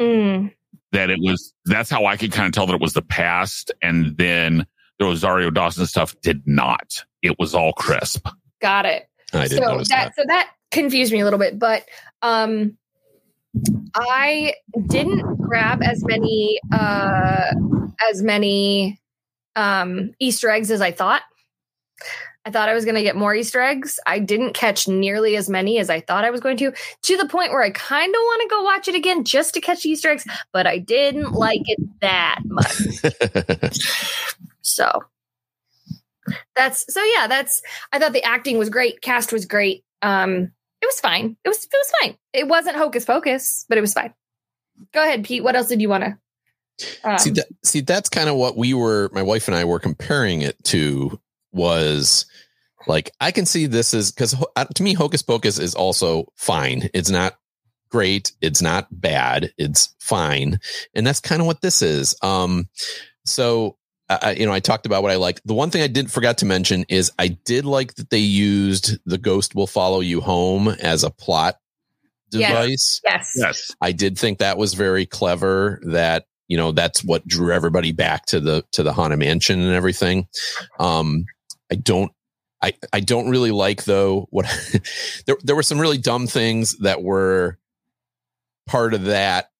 Mm, 0.00 0.52
that 0.92 1.10
it 1.10 1.18
was 1.20 1.54
that's 1.64 1.90
how 1.90 2.06
I 2.06 2.16
could 2.16 2.32
kind 2.32 2.46
of 2.46 2.52
tell 2.52 2.66
that 2.66 2.74
it 2.74 2.80
was 2.80 2.94
the 2.94 3.02
past 3.02 3.70
and 3.82 4.16
then 4.16 4.66
the 4.98 5.04
Rosario 5.04 5.50
Dawson 5.50 5.86
stuff 5.86 6.18
did 6.20 6.42
not. 6.46 7.04
It 7.22 7.38
was 7.38 7.54
all 7.54 7.72
crisp. 7.72 8.28
got 8.60 8.86
it 8.86 9.08
I 9.32 9.48
didn't 9.48 9.64
so 9.64 9.72
notice 9.72 9.88
that, 9.88 10.04
that. 10.04 10.14
so 10.16 10.22
that 10.26 10.50
confused 10.70 11.12
me 11.12 11.20
a 11.20 11.24
little 11.24 11.38
bit 11.38 11.58
but 11.58 11.84
um 12.22 12.76
i 13.94 14.52
didn't 14.86 15.22
grab 15.36 15.82
as 15.82 16.04
many 16.04 16.58
uh 16.72 17.52
as 18.10 18.22
many 18.22 19.00
um 19.54 20.12
easter 20.18 20.50
eggs 20.50 20.70
as 20.70 20.80
i 20.80 20.90
thought 20.90 21.22
i 22.44 22.50
thought 22.50 22.68
i 22.68 22.74
was 22.74 22.84
going 22.84 22.96
to 22.96 23.02
get 23.02 23.16
more 23.16 23.34
easter 23.34 23.60
eggs 23.60 23.98
i 24.06 24.18
didn't 24.18 24.52
catch 24.52 24.88
nearly 24.88 25.36
as 25.36 25.48
many 25.48 25.78
as 25.78 25.88
i 25.88 26.00
thought 26.00 26.24
i 26.24 26.30
was 26.30 26.40
going 26.40 26.56
to 26.56 26.72
to 27.02 27.16
the 27.16 27.28
point 27.28 27.52
where 27.52 27.62
i 27.62 27.70
kind 27.70 28.14
of 28.14 28.18
want 28.18 28.42
to 28.42 28.48
go 28.48 28.62
watch 28.62 28.88
it 28.88 28.94
again 28.94 29.24
just 29.24 29.54
to 29.54 29.60
catch 29.60 29.86
easter 29.86 30.10
eggs 30.10 30.26
but 30.52 30.66
i 30.66 30.76
didn't 30.76 31.32
like 31.32 31.62
it 31.64 31.78
that 32.00 32.40
much 32.44 33.80
so 34.66 35.04
that's 36.54 36.92
so 36.92 37.02
yeah, 37.02 37.26
that's 37.28 37.62
I 37.92 37.98
thought 37.98 38.12
the 38.12 38.24
acting 38.24 38.58
was 38.58 38.70
great, 38.70 39.00
cast 39.00 39.32
was 39.32 39.46
great. 39.46 39.84
Um 40.02 40.52
it 40.82 40.86
was 40.86 41.00
fine. 41.00 41.36
It 41.44 41.48
was 41.48 41.64
it 41.64 41.70
was 41.72 41.92
fine. 42.00 42.18
It 42.32 42.48
wasn't 42.48 42.76
hocus 42.76 43.04
pocus, 43.04 43.64
but 43.68 43.78
it 43.78 43.80
was 43.80 43.94
fine. 43.94 44.12
Go 44.92 45.02
ahead, 45.02 45.24
Pete. 45.24 45.42
What 45.42 45.56
else 45.56 45.68
did 45.68 45.80
you 45.80 45.88
want 45.88 46.04
to 46.04 46.18
um, 47.04 47.18
see 47.18 47.30
that 47.30 47.46
see 47.64 47.80
that's 47.80 48.08
kind 48.08 48.28
of 48.28 48.36
what 48.36 48.56
we 48.56 48.74
were 48.74 49.08
my 49.12 49.22
wife 49.22 49.48
and 49.48 49.56
I 49.56 49.64
were 49.64 49.78
comparing 49.78 50.42
it 50.42 50.62
to 50.64 51.18
was 51.52 52.26
like 52.86 53.10
I 53.20 53.30
can 53.30 53.46
see 53.46 53.66
this 53.66 53.94
is 53.94 54.12
because 54.12 54.34
to 54.74 54.82
me 54.82 54.92
Hocus 54.92 55.22
Pocus 55.22 55.58
is 55.58 55.74
also 55.74 56.26
fine. 56.36 56.90
It's 56.92 57.10
not 57.10 57.38
great. 57.88 58.32
It's 58.40 58.60
not 58.60 58.88
bad. 58.90 59.52
It's 59.56 59.94
fine, 60.00 60.60
and 60.94 61.06
that's 61.06 61.20
kind 61.20 61.40
of 61.40 61.46
what 61.46 61.62
this 61.62 61.82
is. 61.82 62.16
Um, 62.22 62.68
so 63.24 63.76
I, 64.08 64.32
you 64.32 64.46
know, 64.46 64.52
I 64.52 64.60
talked 64.60 64.86
about 64.86 65.02
what 65.02 65.10
I 65.10 65.16
liked. 65.16 65.40
The 65.44 65.54
one 65.54 65.70
thing 65.70 65.82
I 65.82 65.88
did 65.88 66.12
forgot 66.12 66.38
to 66.38 66.46
mention 66.46 66.84
is 66.88 67.10
I 67.18 67.28
did 67.28 67.64
like 67.64 67.94
that 67.94 68.10
they 68.10 68.18
used 68.18 68.98
the 69.04 69.18
ghost 69.18 69.54
will 69.54 69.66
follow 69.66 70.00
you 70.00 70.20
home 70.20 70.68
as 70.68 71.02
a 71.04 71.10
plot 71.10 71.56
Yes. 72.32 72.50
device. 72.50 73.00
yes. 73.04 73.32
Yes. 73.36 73.70
I 73.80 73.92
did 73.92 74.18
think 74.18 74.38
that 74.38 74.58
was 74.58 74.74
very 74.74 75.06
clever 75.06 75.80
that, 75.84 76.26
you 76.48 76.56
know, 76.56 76.72
that's 76.72 77.02
what 77.04 77.26
drew 77.26 77.52
everybody 77.52 77.92
back 77.92 78.26
to 78.26 78.40
the, 78.40 78.64
to 78.72 78.82
the 78.82 78.92
Haunted 78.92 79.18
Mansion 79.20 79.60
and 79.60 79.72
everything. 79.72 80.26
Um, 80.78 81.24
I 81.70 81.76
don't, 81.76 82.12
I, 82.62 82.74
I 82.92 83.00
don't 83.00 83.28
really 83.28 83.52
like 83.52 83.84
though 83.84 84.26
what 84.30 84.46
there, 85.26 85.36
there 85.44 85.56
were 85.56 85.62
some 85.62 85.78
really 85.80 85.98
dumb 85.98 86.26
things 86.26 86.76
that 86.78 87.02
were 87.02 87.58
part 88.66 88.92
of 88.94 89.04
that 89.04 89.50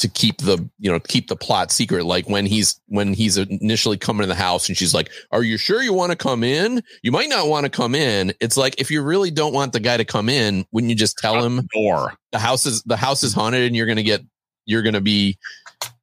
to 0.00 0.08
keep 0.08 0.38
the 0.38 0.68
you 0.78 0.90
know 0.90 0.98
keep 1.00 1.28
the 1.28 1.36
plot 1.36 1.70
secret. 1.70 2.04
Like 2.04 2.28
when 2.28 2.46
he's 2.46 2.80
when 2.86 3.14
he's 3.14 3.36
initially 3.36 3.96
coming 3.96 4.22
to 4.22 4.26
the 4.26 4.34
house 4.34 4.68
and 4.68 4.76
she's 4.76 4.94
like 4.94 5.10
are 5.30 5.42
you 5.42 5.56
sure 5.56 5.82
you 5.82 5.92
want 5.92 6.10
to 6.12 6.16
come 6.16 6.42
in? 6.42 6.82
You 7.02 7.12
might 7.12 7.28
not 7.28 7.48
want 7.48 7.64
to 7.64 7.70
come 7.70 7.94
in. 7.94 8.32
It's 8.40 8.56
like 8.56 8.80
if 8.80 8.90
you 8.90 9.02
really 9.02 9.30
don't 9.30 9.52
want 9.52 9.72
the 9.72 9.80
guy 9.80 9.96
to 9.96 10.04
come 10.04 10.28
in 10.28 10.66
wouldn't 10.72 10.90
you 10.90 10.96
just 10.96 11.18
tell 11.18 11.42
him 11.42 11.68
Or 11.74 12.14
the 12.32 12.38
house 12.38 12.66
is 12.66 12.82
the 12.82 12.96
house 12.96 13.22
is 13.22 13.32
haunted 13.32 13.62
and 13.62 13.76
you're 13.76 13.86
gonna 13.86 14.02
get 14.02 14.22
you're 14.66 14.82
gonna 14.82 15.00
be 15.00 15.38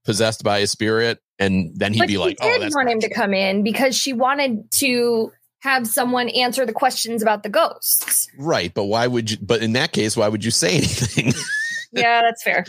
possessed 0.03 0.43
by 0.43 0.59
a 0.59 0.67
spirit 0.67 1.19
and 1.39 1.71
then 1.75 1.93
he'd 1.93 1.99
but 1.99 2.07
be 2.07 2.13
she 2.13 2.17
like 2.17 2.37
oh 2.41 2.53
did 2.53 2.61
that's 2.61 2.75
want 2.75 2.89
him 2.89 2.99
to 2.99 3.09
come 3.09 3.33
in 3.33 3.63
because 3.63 3.95
she 3.95 4.13
wanted 4.13 4.69
to 4.71 5.31
have 5.59 5.87
someone 5.87 6.29
answer 6.29 6.65
the 6.65 6.73
questions 6.73 7.21
about 7.21 7.43
the 7.43 7.49
ghosts. 7.49 8.27
right 8.37 8.73
but 8.73 8.85
why 8.85 9.07
would 9.07 9.31
you 9.31 9.37
but 9.41 9.61
in 9.61 9.73
that 9.73 9.91
case 9.91 10.15
why 10.15 10.27
would 10.27 10.45
you 10.45 10.51
say 10.51 10.77
anything 10.77 11.33
yeah, 11.97 12.21
that's 12.21 12.43
fair. 12.43 12.65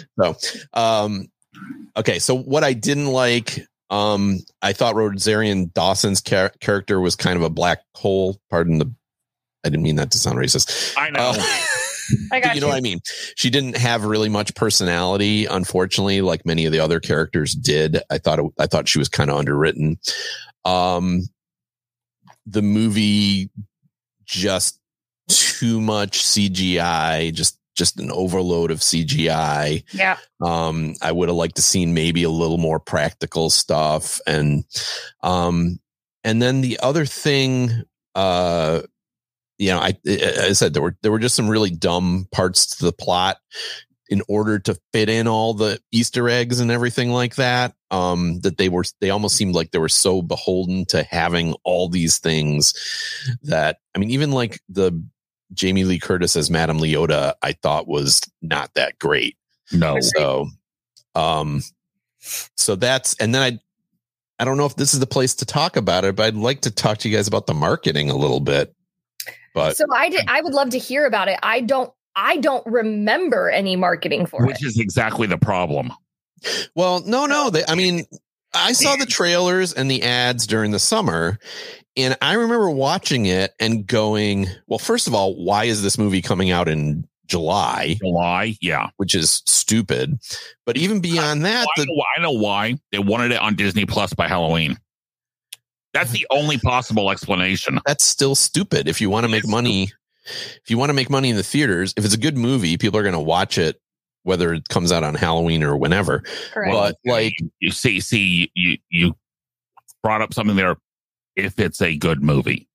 um 0.74 1.26
okay 1.96 2.18
so 2.18 2.34
what 2.36 2.62
i 2.64 2.72
didn't 2.72 3.06
like 3.06 3.58
um 3.90 4.38
i 4.62 4.72
thought 4.72 4.94
rosario 4.94 5.64
dawson's 5.74 6.22
char- 6.22 6.52
character 6.60 7.00
was 7.00 7.16
kind 7.16 7.36
of 7.36 7.42
a 7.42 7.50
black 7.50 7.80
hole 7.94 8.38
pardon 8.50 8.78
the 8.78 8.86
i 9.64 9.68
didn't 9.68 9.82
mean 9.82 9.96
that 9.96 10.10
to 10.10 10.18
sound 10.18 10.38
racist 10.38 10.94
I 10.96 11.10
know. 11.10 11.32
Uh, 11.34 11.34
I 12.32 12.40
got 12.40 12.48
you 12.54 12.54
you. 12.56 12.60
know 12.60 12.68
what 12.68 12.76
i 12.76 12.80
mean 12.80 13.00
she 13.36 13.50
didn't 13.50 13.76
have 13.76 14.04
really 14.04 14.28
much 14.28 14.54
personality 14.54 15.46
unfortunately 15.46 16.20
like 16.20 16.44
many 16.46 16.64
of 16.66 16.72
the 16.72 16.80
other 16.80 17.00
characters 17.00 17.54
did 17.54 18.00
i 18.10 18.18
thought 18.18 18.38
it, 18.38 18.44
i 18.58 18.66
thought 18.66 18.88
she 18.88 18.98
was 18.98 19.08
kind 19.08 19.30
of 19.30 19.36
underwritten 19.38 19.98
um 20.64 21.22
the 22.46 22.62
movie 22.62 23.50
just 24.24 24.78
too 25.28 25.80
much 25.80 26.22
cgi 26.22 27.32
just 27.34 27.57
just 27.78 28.00
an 28.00 28.10
overload 28.10 28.70
of 28.70 28.80
cgi 28.80 29.84
yeah. 29.92 30.16
um, 30.40 30.94
I 31.00 31.12
would 31.12 31.28
have 31.28 31.36
liked 31.36 31.56
to 31.56 31.62
seen 31.62 31.94
maybe 31.94 32.24
a 32.24 32.30
little 32.30 32.58
more 32.58 32.80
practical 32.80 33.50
stuff, 33.50 34.20
and 34.26 34.64
um, 35.22 35.78
and 36.24 36.42
then 36.42 36.60
the 36.60 36.80
other 36.80 37.06
thing, 37.06 37.82
uh, 38.14 38.82
you 39.58 39.70
know, 39.70 39.78
I, 39.78 39.96
I 40.06 40.52
said 40.52 40.74
there 40.74 40.82
were 40.82 40.96
there 41.02 41.12
were 41.12 41.18
just 41.18 41.36
some 41.36 41.48
really 41.48 41.70
dumb 41.70 42.28
parts 42.32 42.76
to 42.76 42.84
the 42.84 42.92
plot 42.92 43.38
in 44.10 44.22
order 44.26 44.58
to 44.58 44.78
fit 44.92 45.10
in 45.10 45.28
all 45.28 45.52
the 45.52 45.78
Easter 45.92 46.28
eggs 46.28 46.60
and 46.60 46.70
everything 46.70 47.10
like 47.10 47.36
that. 47.36 47.74
Um, 47.90 48.40
that 48.40 48.56
they 48.58 48.68
were 48.68 48.84
they 49.00 49.10
almost 49.10 49.36
seemed 49.36 49.54
like 49.54 49.70
they 49.70 49.78
were 49.78 49.88
so 49.88 50.22
beholden 50.22 50.86
to 50.86 51.02
having 51.02 51.54
all 51.64 51.88
these 51.88 52.18
things 52.18 52.74
that 53.42 53.78
I 53.94 53.98
mean, 53.98 54.10
even 54.10 54.30
like 54.30 54.60
the 54.68 55.02
Jamie 55.52 55.84
Lee 55.84 55.98
Curtis 55.98 56.36
as 56.36 56.50
Madame 56.50 56.78
Leota, 56.78 57.34
I 57.42 57.52
thought 57.52 57.88
was 57.88 58.20
not 58.42 58.74
that 58.74 58.98
great. 58.98 59.36
no. 59.72 59.98
So, 60.00 60.48
um, 61.14 61.62
so 62.18 62.76
that's, 62.76 63.14
and 63.14 63.34
then 63.34 63.42
I, 63.42 63.58
I 64.38 64.44
don't 64.44 64.56
know 64.56 64.66
if 64.66 64.76
this 64.76 64.94
is 64.94 65.00
the 65.00 65.06
place 65.06 65.34
to 65.36 65.46
talk 65.46 65.76
about 65.76 66.04
it, 66.04 66.14
but 66.14 66.26
I'd 66.26 66.34
like 66.36 66.60
to 66.62 66.70
talk 66.70 66.98
to 66.98 67.08
you 67.08 67.16
guys 67.16 67.26
about 67.26 67.46
the 67.46 67.54
marketing 67.54 68.10
a 68.10 68.16
little 68.16 68.40
bit. 68.40 68.74
But 69.54 69.76
So 69.76 69.86
I 69.92 70.08
did 70.08 70.24
I 70.28 70.40
would 70.40 70.54
love 70.54 70.70
to 70.70 70.78
hear 70.78 71.04
about 71.06 71.26
it. 71.28 71.38
I 71.42 71.60
don't 71.60 71.92
I 72.14 72.36
don't 72.36 72.64
remember 72.66 73.50
any 73.50 73.76
marketing 73.76 74.26
for 74.26 74.44
it. 74.44 74.48
Which 74.48 74.64
is 74.64 74.78
exactly 74.78 75.26
the 75.26 75.38
problem. 75.38 75.92
well, 76.74 77.00
no, 77.04 77.26
no, 77.26 77.50
they, 77.50 77.64
I 77.66 77.74
mean, 77.74 78.04
I 78.54 78.72
saw 78.72 78.96
the 78.96 79.06
trailers 79.10 79.72
and 79.72 79.90
the 79.90 80.02
ads 80.02 80.46
during 80.46 80.70
the 80.70 80.78
summer, 80.78 81.38
and 81.98 82.16
I 82.22 82.34
remember 82.34 82.70
watching 82.70 83.26
it 83.26 83.54
and 83.60 83.86
going, 83.86 84.46
well, 84.66 84.78
first 84.78 85.06
of 85.06 85.14
all, 85.14 85.34
why 85.34 85.64
is 85.64 85.82
this 85.82 85.98
movie 85.98 86.22
coming 86.22 86.50
out 86.50 86.68
in 86.68 87.06
July, 87.28 87.96
July, 88.00 88.56
yeah. 88.60 88.88
which 88.96 89.14
is 89.14 89.42
stupid. 89.46 90.18
But 90.64 90.76
even 90.76 91.00
beyond 91.00 91.44
that, 91.44 91.66
I 91.76 91.80
the, 91.80 91.86
know, 91.86 92.04
I 92.16 92.22
know 92.22 92.32
why 92.32 92.76
they 92.90 92.98
wanted 92.98 93.32
it 93.32 93.40
on 93.40 93.54
Disney 93.54 93.84
Plus 93.84 94.14
by 94.14 94.26
Halloween. 94.26 94.78
That's 95.92 96.10
the 96.10 96.26
only 96.30 96.58
possible 96.58 97.10
explanation. 97.10 97.80
that's 97.86 98.06
still 98.06 98.34
stupid. 98.34 98.88
If 98.88 99.00
you 99.00 99.10
want 99.10 99.24
to 99.24 99.28
make 99.28 99.46
money, 99.46 99.92
if 100.26 100.70
you 100.70 100.78
want 100.78 100.90
to 100.90 100.94
make 100.94 101.10
money 101.10 101.30
in 101.30 101.36
the 101.36 101.42
theaters, 101.42 101.92
if 101.96 102.04
it's 102.04 102.14
a 102.14 102.18
good 102.18 102.36
movie, 102.36 102.76
people 102.76 102.98
are 102.98 103.02
going 103.02 103.14
to 103.14 103.20
watch 103.20 103.58
it, 103.58 103.80
whether 104.22 104.52
it 104.52 104.68
comes 104.68 104.90
out 104.90 105.04
on 105.04 105.14
Halloween 105.14 105.62
or 105.62 105.76
whenever. 105.76 106.20
Correct. 106.52 106.72
But 106.72 106.96
like, 107.04 107.34
You 107.60 107.70
see, 107.70 108.00
see, 108.00 108.50
you 108.54 108.78
you 108.90 109.14
brought 110.02 110.22
up 110.22 110.32
something 110.32 110.56
there. 110.56 110.76
If 111.38 111.58
it's 111.58 111.80
a 111.80 111.96
good 111.96 112.22
movie, 112.22 112.68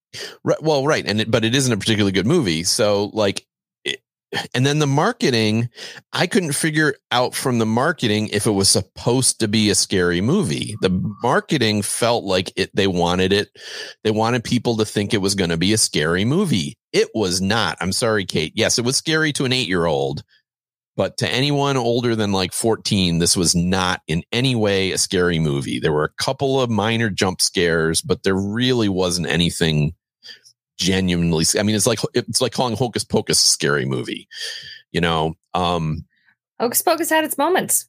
right, 0.43 0.62
well, 0.62 0.86
right, 0.86 1.06
and 1.06 1.21
it, 1.21 1.32
but 1.32 1.43
it 1.43 1.54
isn't 1.54 1.73
a 1.73 1.78
particularly 1.78 2.12
good 2.12 2.28
movie. 2.28 2.63
So 2.63 3.12
like, 3.13 3.45
and 4.54 4.65
then 4.65 4.80
the 4.80 4.88
marketing, 4.88 5.69
I 6.12 6.28
couldn't 6.28 6.54
figure 6.54 6.95
out 7.12 7.36
from 7.36 7.60
the 7.60 7.65
marketing 7.65 8.30
if 8.30 8.45
it 8.45 8.52
was 8.52 8.69
supposed 8.69 9.39
to 9.39 9.47
be 9.47 9.69
a 9.69 9.76
scary 9.76 10.21
movie. 10.21 10.76
The 10.82 10.89
marketing 11.21 11.82
felt 11.82 12.23
like 12.23 12.52
it. 12.56 12.76
They 12.76 12.88
wanted 12.88 13.32
it. 13.34 13.49
They 14.04 14.12
wanted 14.12 14.43
people 14.43 14.78
to 14.78 14.86
think 14.86 15.13
it 15.13 15.19
was 15.19 15.36
going 15.36 15.52
to 15.52 15.58
be 15.58 15.73
a 15.73 15.78
scary 15.78 16.26
movie. 16.26 16.78
It 16.91 17.10
was 17.13 17.41
not. 17.41 17.78
I'm 17.80 17.91
sorry, 17.91 18.26
Kate. 18.26 18.54
Yes, 18.56 18.80
it 18.80 18.86
was 18.86 18.97
scary 18.97 19.34
to 19.34 19.45
an 19.45 19.54
eight 19.54 19.67
year 19.67 19.86
old. 19.86 20.23
But 20.95 21.17
to 21.17 21.27
anyone 21.32 21.75
older 21.75 22.15
than 22.15 22.32
like 22.32 22.53
14, 22.53 23.17
this 23.17 23.36
was 23.36 23.56
not 23.56 24.01
in 24.08 24.23
any 24.32 24.56
way 24.56 24.91
a 24.91 24.97
scary 24.97 25.39
movie. 25.39 25.79
There 25.79 25.93
were 25.93 26.03
a 26.03 26.23
couple 26.23 26.62
of 26.62 26.69
minor 26.69 27.10
jump 27.10 27.41
scares, 27.41 28.01
but 28.01 28.23
there 28.23 28.36
really 28.36 28.89
wasn't 28.89 29.27
anything 29.27 29.95
genuinely. 30.77 31.45
I 31.58 31.63
mean, 31.63 31.75
it's 31.75 31.88
like 31.88 31.99
it's 32.13 32.41
like 32.41 32.53
calling 32.53 32.75
Hocus 32.75 33.03
Pocus 33.03 33.41
a 33.41 33.47
scary 33.47 33.86
movie. 33.86 34.27
You 34.91 35.01
know, 35.01 35.34
um, 35.53 36.06
Hocus 36.60 36.82
Pocus 36.82 37.10
had 37.10 37.23
its 37.23 37.38
moments. 37.38 37.88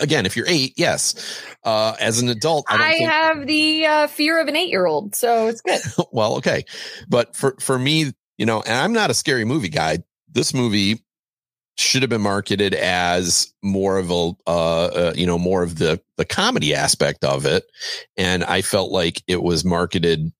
again, 0.00 0.26
if 0.26 0.36
you're 0.36 0.48
eight, 0.48 0.74
yes. 0.76 1.42
Uh, 1.64 1.94
as 2.00 2.20
an 2.20 2.28
adult, 2.28 2.66
I 2.68 2.74
I, 2.74 2.92
think. 2.92 3.10
have 3.10 3.46
the 3.46 3.86
uh, 3.86 4.06
fear 4.08 4.40
of 4.40 4.48
an 4.48 4.56
eight 4.56 4.68
year 4.68 4.86
old, 4.86 5.14
so 5.14 5.46
it's 5.48 5.60
good. 5.62 5.80
well, 6.12 6.36
okay, 6.36 6.64
but 7.08 7.34
for 7.34 7.56
for 7.60 7.78
me, 7.78 8.12
you 8.36 8.46
know, 8.46 8.60
and 8.60 8.74
I'm 8.74 8.92
not 8.92 9.10
a 9.10 9.14
scary 9.14 9.44
movie 9.44 9.70
guy. 9.70 9.98
This 10.30 10.52
movie 10.52 11.04
should 11.76 12.02
have 12.02 12.10
been 12.10 12.20
marketed 12.20 12.74
as 12.74 13.52
more 13.62 13.98
of 13.98 14.10
a 14.10 14.30
uh, 14.46 14.84
uh 14.86 15.12
you 15.16 15.26
know 15.26 15.38
more 15.38 15.62
of 15.62 15.78
the 15.78 16.00
the 16.16 16.24
comedy 16.24 16.74
aspect 16.74 17.24
of 17.24 17.46
it. 17.46 17.64
And 18.16 18.44
i 18.44 18.62
felt 18.62 18.92
like 18.92 19.22
it 19.26 19.42
was 19.42 19.64
marketed 19.64 20.32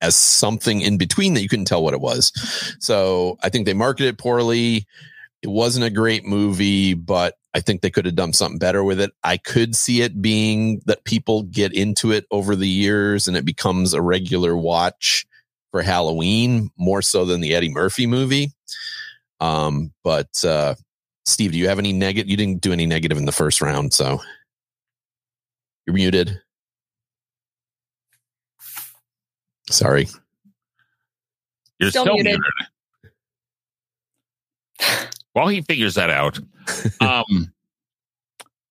as 0.00 0.16
something 0.16 0.80
in 0.80 0.96
between 0.96 1.34
that 1.34 1.42
you 1.42 1.48
couldn't 1.48 1.66
tell 1.66 1.82
what 1.82 1.94
it 1.94 2.00
was. 2.00 2.32
So 2.80 3.38
i 3.42 3.48
think 3.48 3.66
they 3.66 3.74
marketed 3.74 4.14
it 4.14 4.18
poorly. 4.18 4.86
It 5.42 5.48
wasn't 5.48 5.86
a 5.86 5.90
great 5.90 6.24
movie 6.24 6.94
but 6.94 7.34
i 7.54 7.60
think 7.60 7.80
they 7.80 7.90
could 7.90 8.06
have 8.06 8.14
done 8.14 8.32
something 8.32 8.58
better 8.58 8.82
with 8.82 9.00
it. 9.00 9.10
I 9.22 9.36
could 9.36 9.76
see 9.76 10.00
it 10.00 10.22
being 10.22 10.80
that 10.86 11.04
people 11.04 11.42
get 11.42 11.74
into 11.74 12.12
it 12.12 12.26
over 12.30 12.56
the 12.56 12.68
years 12.68 13.28
and 13.28 13.36
it 13.36 13.44
becomes 13.44 13.92
a 13.92 14.02
regular 14.02 14.56
watch 14.56 15.26
for 15.72 15.82
halloween 15.82 16.70
more 16.78 17.02
so 17.02 17.24
than 17.24 17.40
the 17.40 17.54
eddie 17.54 17.70
murphy 17.70 18.06
movie 18.06 18.52
um, 19.40 19.92
but 20.04 20.28
uh, 20.44 20.74
Steve, 21.26 21.52
do 21.52 21.58
you 21.58 21.68
have 21.68 21.78
any 21.78 21.92
negative? 21.92 22.28
You 22.28 22.36
didn't 22.36 22.60
do 22.60 22.72
any 22.72 22.86
negative 22.86 23.18
in 23.18 23.24
the 23.26 23.32
first 23.32 23.60
round, 23.60 23.92
so 23.94 24.20
you're 25.86 25.94
muted. 25.94 26.40
Sorry. 29.70 30.08
you're 31.78 31.90
Still 31.90 32.04
still, 32.04 32.14
muted. 32.14 32.38
muted. 34.80 35.12
While 35.32 35.48
he 35.48 35.62
figures 35.62 35.94
that 35.94 36.10
out, 36.10 36.38
um, 37.00 37.52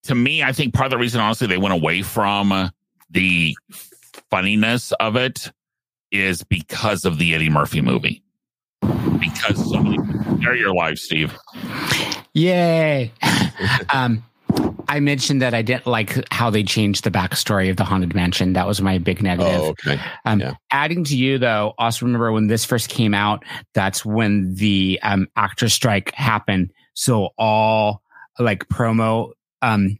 to 0.03 0.15
me, 0.15 0.43
I 0.43 0.51
think 0.51 0.73
part 0.73 0.87
of 0.87 0.91
the 0.91 0.97
reason, 0.97 1.21
honestly, 1.21 1.47
they 1.47 1.57
went 1.57 1.73
away 1.73 2.01
from 2.01 2.71
the 3.09 3.55
funniness 4.29 4.91
of 4.99 5.15
it 5.15 5.51
is 6.11 6.43
because 6.43 7.05
of 7.05 7.17
the 7.17 7.33
Eddie 7.33 7.49
Murphy 7.49 7.81
movie. 7.81 8.21
Because 8.81 9.69
so 9.69 9.81
many, 9.81 9.97
share 10.41 10.55
your 10.55 10.73
life, 10.73 10.97
Steve. 10.97 11.37
Yay. 12.33 13.11
um, 13.93 14.23
I 14.87 14.99
mentioned 14.99 15.41
that 15.41 15.53
I 15.53 15.61
didn't 15.61 15.85
like 15.85 16.17
how 16.33 16.49
they 16.49 16.63
changed 16.63 17.03
the 17.03 17.11
backstory 17.11 17.69
of 17.69 17.77
the 17.77 17.83
haunted 17.83 18.15
mansion. 18.15 18.53
That 18.53 18.65
was 18.65 18.81
my 18.81 18.97
big 18.97 19.21
negative. 19.21 19.61
Oh, 19.61 19.69
okay. 19.69 19.99
Um, 20.25 20.39
Yeah. 20.39 20.53
Adding 20.71 21.03
to 21.05 21.15
you, 21.15 21.37
though, 21.37 21.73
also 21.77 22.05
remember 22.05 22.31
when 22.31 22.47
this 22.47 22.65
first 22.65 22.89
came 22.89 23.13
out, 23.13 23.43
that's 23.73 24.03
when 24.03 24.55
the 24.55 24.99
um, 25.03 25.27
actor 25.35 25.69
strike 25.69 26.11
happened. 26.15 26.71
So 26.95 27.29
all 27.37 28.01
like 28.39 28.67
promo, 28.67 29.31
um, 29.61 29.99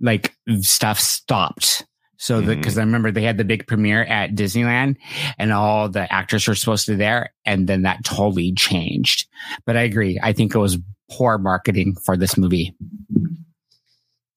like 0.00 0.34
stuff 0.60 1.00
stopped. 1.00 1.84
So 2.22 2.40
because 2.40 2.78
I 2.78 2.82
remember 2.82 3.10
they 3.10 3.24
had 3.24 3.36
the 3.36 3.44
big 3.44 3.66
premiere 3.66 4.04
at 4.04 4.36
Disneyland, 4.36 4.94
and 5.38 5.52
all 5.52 5.88
the 5.88 6.10
actors 6.12 6.46
were 6.46 6.54
supposed 6.54 6.86
to 6.86 6.92
be 6.92 6.98
there, 6.98 7.34
and 7.44 7.66
then 7.66 7.82
that 7.82 8.04
totally 8.04 8.52
changed. 8.52 9.28
But 9.66 9.76
I 9.76 9.80
agree. 9.80 10.20
I 10.22 10.32
think 10.32 10.54
it 10.54 10.58
was 10.58 10.78
poor 11.10 11.36
marketing 11.36 11.96
for 11.96 12.16
this 12.16 12.38
movie. 12.38 12.76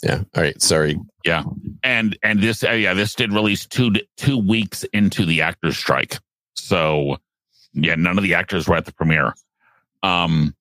Yeah. 0.02 0.24
All 0.36 0.42
right. 0.42 0.60
Sorry. 0.60 1.00
Yeah. 1.26 1.44
And 1.84 2.18
and 2.24 2.42
this 2.42 2.64
uh, 2.64 2.72
yeah 2.72 2.96
this 2.96 3.14
did 3.14 3.32
release 3.32 3.68
two 3.68 3.94
two 4.18 4.40
weeks 4.40 4.84
into 4.86 5.24
the 5.24 5.42
actors 5.42 5.78
strike 5.78 6.18
so 6.56 7.18
yeah 7.74 7.94
none 7.94 8.18
of 8.18 8.24
the 8.24 8.34
actors 8.34 8.68
were 8.68 8.76
at 8.76 8.86
the 8.86 8.94
premiere 8.94 9.34
um 10.02 10.56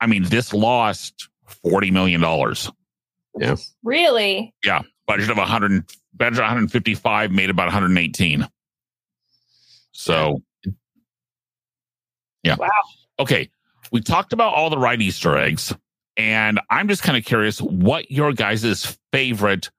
i 0.00 0.06
mean 0.06 0.22
this 0.24 0.54
lost 0.54 1.28
40 1.64 1.90
million 1.90 2.20
dollars 2.20 2.70
Yeah. 3.38 3.56
Really? 3.82 4.54
Budget 5.08 5.30
of 5.30 5.38
100, 5.38 5.84
budget 6.14 6.38
155, 6.38 7.32
made 7.32 7.50
about 7.50 7.66
118. 7.66 8.46
So, 9.90 10.40
yeah. 12.44 12.56
Wow. 12.56 12.68
Okay. 13.18 13.50
We 13.90 14.00
talked 14.00 14.32
about 14.32 14.54
all 14.54 14.70
the 14.70 14.78
right 14.78 15.00
Easter 15.00 15.36
eggs, 15.36 15.74
and 16.16 16.60
I'm 16.70 16.88
just 16.88 17.02
kind 17.02 17.16
of 17.16 17.24
curious 17.24 17.60
what 17.60 18.10
your 18.10 18.32
guys' 18.32 18.96
favorite 19.12 19.70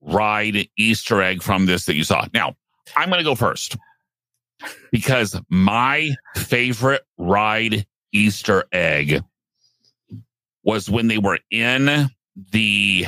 ride 0.00 0.68
Easter 0.78 1.22
egg 1.22 1.42
from 1.42 1.66
this 1.66 1.84
that 1.84 1.94
you 1.94 2.04
saw. 2.04 2.26
Now, 2.32 2.56
I'm 2.96 3.10
going 3.10 3.18
to 3.18 3.24
go 3.24 3.34
first 3.34 3.76
because 4.90 5.38
my 5.50 6.14
favorite 6.34 7.02
ride 7.18 7.86
Easter 8.12 8.64
egg 8.72 9.22
was 10.64 10.88
when 10.88 11.08
they 11.08 11.18
were 11.18 11.38
in 11.50 12.08
the 12.52 13.06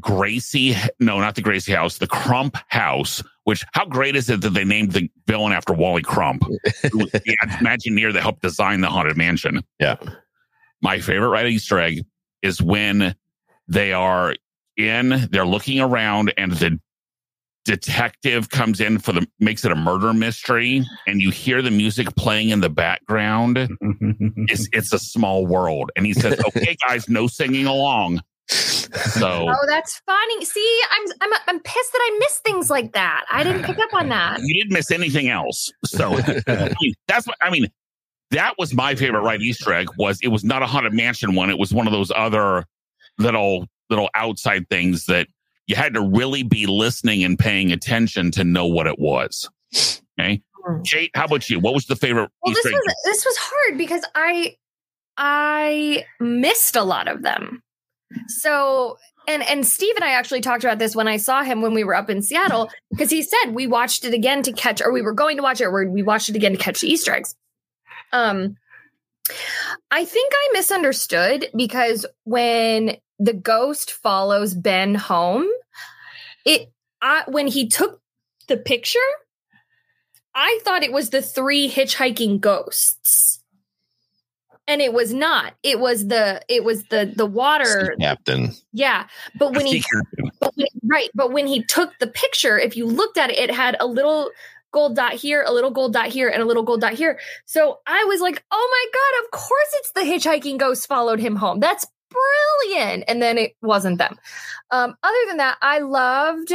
Gracey, 0.00 0.76
no, 1.00 1.18
not 1.20 1.34
the 1.34 1.42
Gracey 1.42 1.74
house, 1.74 1.98
the 1.98 2.06
Crump 2.06 2.56
house, 2.68 3.22
which 3.44 3.64
how 3.72 3.84
great 3.84 4.16
is 4.16 4.28
it 4.28 4.40
that 4.42 4.50
they 4.50 4.64
named 4.64 4.92
the 4.92 5.10
villain 5.26 5.52
after 5.52 5.72
Rolly 5.72 6.02
Crump, 6.02 6.42
who 6.92 6.98
was 6.98 7.12
the 7.12 7.36
Imagineer 7.42 8.12
that 8.12 8.22
helped 8.22 8.42
design 8.42 8.80
the 8.80 8.88
Haunted 8.88 9.16
Mansion? 9.16 9.62
Yeah. 9.80 9.96
My 10.80 11.00
favorite 11.00 11.28
ride 11.28 11.46
Easter 11.46 11.78
egg 11.78 12.04
is 12.42 12.62
when 12.62 13.14
they 13.66 13.92
are 13.92 14.34
in, 14.76 15.28
they're 15.30 15.46
looking 15.46 15.80
around 15.80 16.32
and 16.36 16.52
the 16.52 16.78
detective 17.68 18.48
comes 18.48 18.80
in 18.80 18.98
for 18.98 19.12
the 19.12 19.26
makes 19.40 19.62
it 19.62 19.70
a 19.70 19.74
murder 19.74 20.14
mystery 20.14 20.82
and 21.06 21.20
you 21.20 21.30
hear 21.30 21.60
the 21.60 21.70
music 21.70 22.08
playing 22.16 22.48
in 22.48 22.60
the 22.60 22.70
background 22.70 23.58
it's 24.48 24.70
it's 24.72 24.90
a 24.94 24.98
small 24.98 25.46
world 25.46 25.90
and 25.94 26.06
he 26.06 26.14
says 26.14 26.40
okay 26.46 26.74
guys 26.88 27.10
no 27.10 27.26
singing 27.26 27.66
along 27.66 28.22
so 28.48 29.46
Oh, 29.48 29.66
that's 29.66 30.00
funny. 30.06 30.44
See, 30.44 30.80
I'm 30.90 31.12
I'm 31.20 31.40
I'm 31.48 31.60
pissed 31.60 31.92
that 31.92 32.00
I 32.02 32.18
missed 32.20 32.42
things 32.44 32.70
like 32.70 32.92
that. 32.92 33.24
I 33.30 33.44
didn't 33.44 33.64
pick 33.64 33.78
up 33.78 33.92
on 33.94 34.08
that. 34.10 34.40
you 34.42 34.54
didn't 34.62 34.72
miss 34.72 34.90
anything 34.90 35.28
else 35.28 35.70
so 35.84 36.16
I 36.46 36.74
mean, 36.80 36.94
that's 37.06 37.26
what 37.26 37.36
i 37.40 37.50
mean 37.50 37.66
that 38.30 38.54
was 38.58 38.74
my 38.74 38.94
favorite 38.94 39.20
right 39.22 39.40
easter 39.40 39.72
egg 39.72 39.88
was 39.98 40.18
it 40.22 40.28
was 40.28 40.44
not 40.44 40.62
a 40.62 40.66
haunted 40.66 40.92
mansion 40.92 41.34
one 41.34 41.50
it 41.50 41.58
was 41.58 41.72
one 41.72 41.86
of 41.86 41.92
those 41.92 42.10
other 42.14 42.64
little 43.18 43.66
little 43.90 44.08
outside 44.14 44.68
things 44.68 45.06
that 45.06 45.28
you 45.66 45.76
had 45.76 45.94
to 45.94 46.00
really 46.02 46.42
be 46.42 46.66
listening 46.66 47.22
and 47.24 47.38
paying 47.38 47.72
attention 47.72 48.30
to 48.32 48.44
know 48.44 48.66
what 48.66 48.86
it 48.86 48.98
was 48.98 49.48
okay 50.18 50.40
hmm. 50.66 50.82
Kate, 50.82 51.10
how 51.14 51.24
about 51.24 51.48
you? 51.48 51.58
What 51.60 51.72
was 51.74 51.86
the 51.86 51.96
favorite 51.96 52.30
Well, 52.42 52.54
this 52.54 52.66
egg? 52.66 52.72
was 52.72 52.94
this 53.04 53.24
was 53.24 53.36
hard 53.38 53.78
because 53.78 54.02
I 54.14 54.56
I 55.16 56.04
missed 56.20 56.76
a 56.76 56.82
lot 56.82 57.08
of 57.08 57.22
them. 57.22 57.62
So 58.26 58.98
and 59.26 59.42
and 59.42 59.66
Steve 59.66 59.94
and 59.96 60.04
I 60.04 60.12
actually 60.12 60.40
talked 60.40 60.64
about 60.64 60.78
this 60.78 60.96
when 60.96 61.08
I 61.08 61.18
saw 61.18 61.42
him 61.42 61.60
when 61.60 61.74
we 61.74 61.84
were 61.84 61.94
up 61.94 62.10
in 62.10 62.22
Seattle 62.22 62.70
because 62.90 63.10
he 63.10 63.22
said 63.22 63.52
we 63.52 63.66
watched 63.66 64.04
it 64.04 64.14
again 64.14 64.42
to 64.44 64.52
catch 64.52 64.80
or 64.80 64.92
we 64.92 65.02
were 65.02 65.12
going 65.12 65.36
to 65.36 65.42
watch 65.42 65.60
it 65.60 65.66
or 65.66 65.86
we 65.86 66.02
watched 66.02 66.28
it 66.28 66.36
again 66.36 66.52
to 66.52 66.58
catch 66.58 66.80
the 66.80 66.88
Easter 66.88 67.14
eggs. 67.14 67.34
Um 68.12 68.56
I 69.90 70.04
think 70.04 70.32
I 70.34 70.48
misunderstood 70.54 71.50
because 71.54 72.06
when 72.24 72.96
the 73.18 73.34
ghost 73.34 73.92
follows 73.92 74.54
Ben 74.54 74.94
home, 74.94 75.46
it 76.44 76.72
I, 77.02 77.24
when 77.28 77.46
he 77.46 77.68
took 77.68 78.00
the 78.48 78.56
picture, 78.56 78.98
I 80.34 80.60
thought 80.64 80.82
it 80.82 80.92
was 80.92 81.10
the 81.10 81.22
three 81.22 81.70
hitchhiking 81.70 82.40
ghosts. 82.40 83.42
And 84.68 84.82
it 84.82 84.92
was 84.92 85.14
not. 85.14 85.54
It 85.62 85.80
was 85.80 86.06
the 86.06 86.42
it 86.48 86.62
was 86.62 86.84
the 86.84 87.10
the 87.16 87.26
water. 87.26 87.96
Captain. 87.98 88.52
Yeah. 88.72 89.06
But 89.38 89.54
when 89.54 89.64
he 89.64 89.82
but 90.40 90.52
when, 90.56 90.66
right, 90.84 91.08
but 91.14 91.32
when 91.32 91.46
he 91.46 91.64
took 91.64 91.98
the 91.98 92.06
picture, 92.06 92.58
if 92.58 92.76
you 92.76 92.86
looked 92.86 93.16
at 93.16 93.30
it, 93.30 93.38
it 93.38 93.50
had 93.50 93.76
a 93.80 93.86
little 93.86 94.30
gold 94.70 94.94
dot 94.94 95.14
here, 95.14 95.42
a 95.46 95.52
little 95.52 95.70
gold 95.70 95.94
dot 95.94 96.08
here, 96.08 96.28
and 96.28 96.42
a 96.42 96.44
little 96.44 96.62
gold 96.62 96.82
dot 96.82 96.92
here. 96.92 97.18
So 97.46 97.78
I 97.86 98.04
was 98.04 98.20
like, 98.20 98.44
oh 98.50 98.68
my 98.70 99.00
God, 99.00 99.24
of 99.24 99.30
course 99.40 99.68
it's 99.74 99.92
the 99.92 100.00
hitchhiking 100.02 100.58
ghost 100.58 100.86
followed 100.86 101.18
him 101.18 101.36
home. 101.36 101.60
That's 101.60 101.86
brilliant. 102.10 103.04
And 103.08 103.22
then 103.22 103.38
it 103.38 103.56
wasn't 103.62 103.98
them. 103.98 104.16
Um, 104.70 104.96
other 105.02 105.18
than 105.28 105.38
that, 105.38 105.56
I 105.62 105.78
loved 105.78 106.52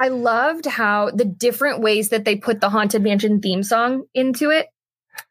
I 0.00 0.08
loved 0.08 0.66
how 0.66 1.10
the 1.10 1.24
different 1.24 1.80
ways 1.80 2.10
that 2.10 2.24
they 2.24 2.36
put 2.36 2.60
the 2.60 2.70
Haunted 2.70 3.02
Mansion 3.02 3.40
theme 3.40 3.62
song 3.62 4.04
into 4.14 4.50
it. 4.50 4.68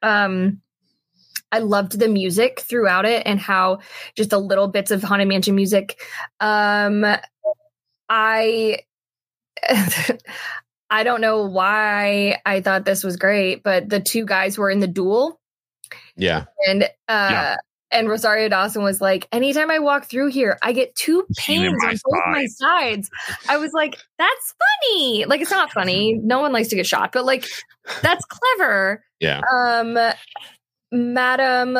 Um 0.04 0.62
I 1.52 1.60
loved 1.60 2.00
the 2.00 2.08
music 2.08 2.62
throughout 2.62 3.06
it 3.06 3.24
and 3.26 3.40
how 3.40 3.80
just 4.16 4.30
the 4.30 4.40
little 4.40 4.68
bits 4.68 4.92
of 4.92 5.04
Haunted 5.04 5.28
Mansion 5.28 5.56
music. 5.56 6.00
Um 6.40 7.06
I 8.10 8.80
I 10.90 11.04
don't 11.04 11.22
know 11.22 11.46
why 11.46 12.40
I 12.46 12.62
thought 12.62 12.86
this 12.86 13.04
was 13.04 13.16
great, 13.18 13.64
but 13.64 13.90
the 13.90 14.00
two 14.00 14.26
guys 14.26 14.58
were 14.58 14.70
in 14.70 14.80
the 14.80 14.88
duel 14.88 15.40
Yeah. 16.16 16.46
and 16.68 16.84
uh 16.84 16.88
Yeah. 17.08 17.56
and 17.92 18.10
Rosario 18.10 18.50
Dawson 18.50 18.84
was 18.84 19.00
like, 19.02 19.28
anytime 19.32 19.70
I 19.72 19.80
walk 19.80 20.06
through 20.06 20.28
here, 20.28 20.58
I 20.62 20.74
get 20.74 20.96
two 20.96 21.26
pains 21.38 21.74
on 21.84 21.92
both 22.04 22.22
my 22.28 22.46
sides. 22.48 23.10
I 23.50 23.58
was 23.58 23.72
like, 23.74 23.98
that's 24.18 24.54
funny. 24.90 25.26
Like 25.26 25.42
it's 25.42 25.52
not 25.52 25.72
funny. 25.72 26.14
No 26.22 26.40
one 26.42 26.52
likes 26.54 26.70
to 26.70 26.76
get 26.76 26.86
shot, 26.88 27.12
but 27.12 27.26
like 27.26 27.46
that's 28.02 28.26
clever. 28.26 29.04
Yeah. 29.20 29.42
Um 29.56 29.98
Madam 30.92 31.78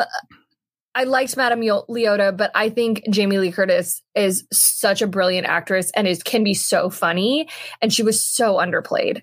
I 0.94 1.04
liked 1.04 1.36
Madame 1.36 1.62
Yo- 1.62 1.84
Leota, 1.88 2.36
but 2.36 2.50
I 2.54 2.68
think 2.68 3.02
Jamie 3.10 3.38
Lee 3.38 3.52
Curtis 3.52 4.02
is 4.14 4.46
such 4.52 5.00
a 5.00 5.06
brilliant 5.06 5.46
actress 5.46 5.90
and 5.94 6.06
is 6.06 6.22
can 6.22 6.44
be 6.44 6.54
so 6.54 6.90
funny, 6.90 7.48
and 7.80 7.92
she 7.92 8.02
was 8.02 8.24
so 8.24 8.56
underplayed. 8.56 9.22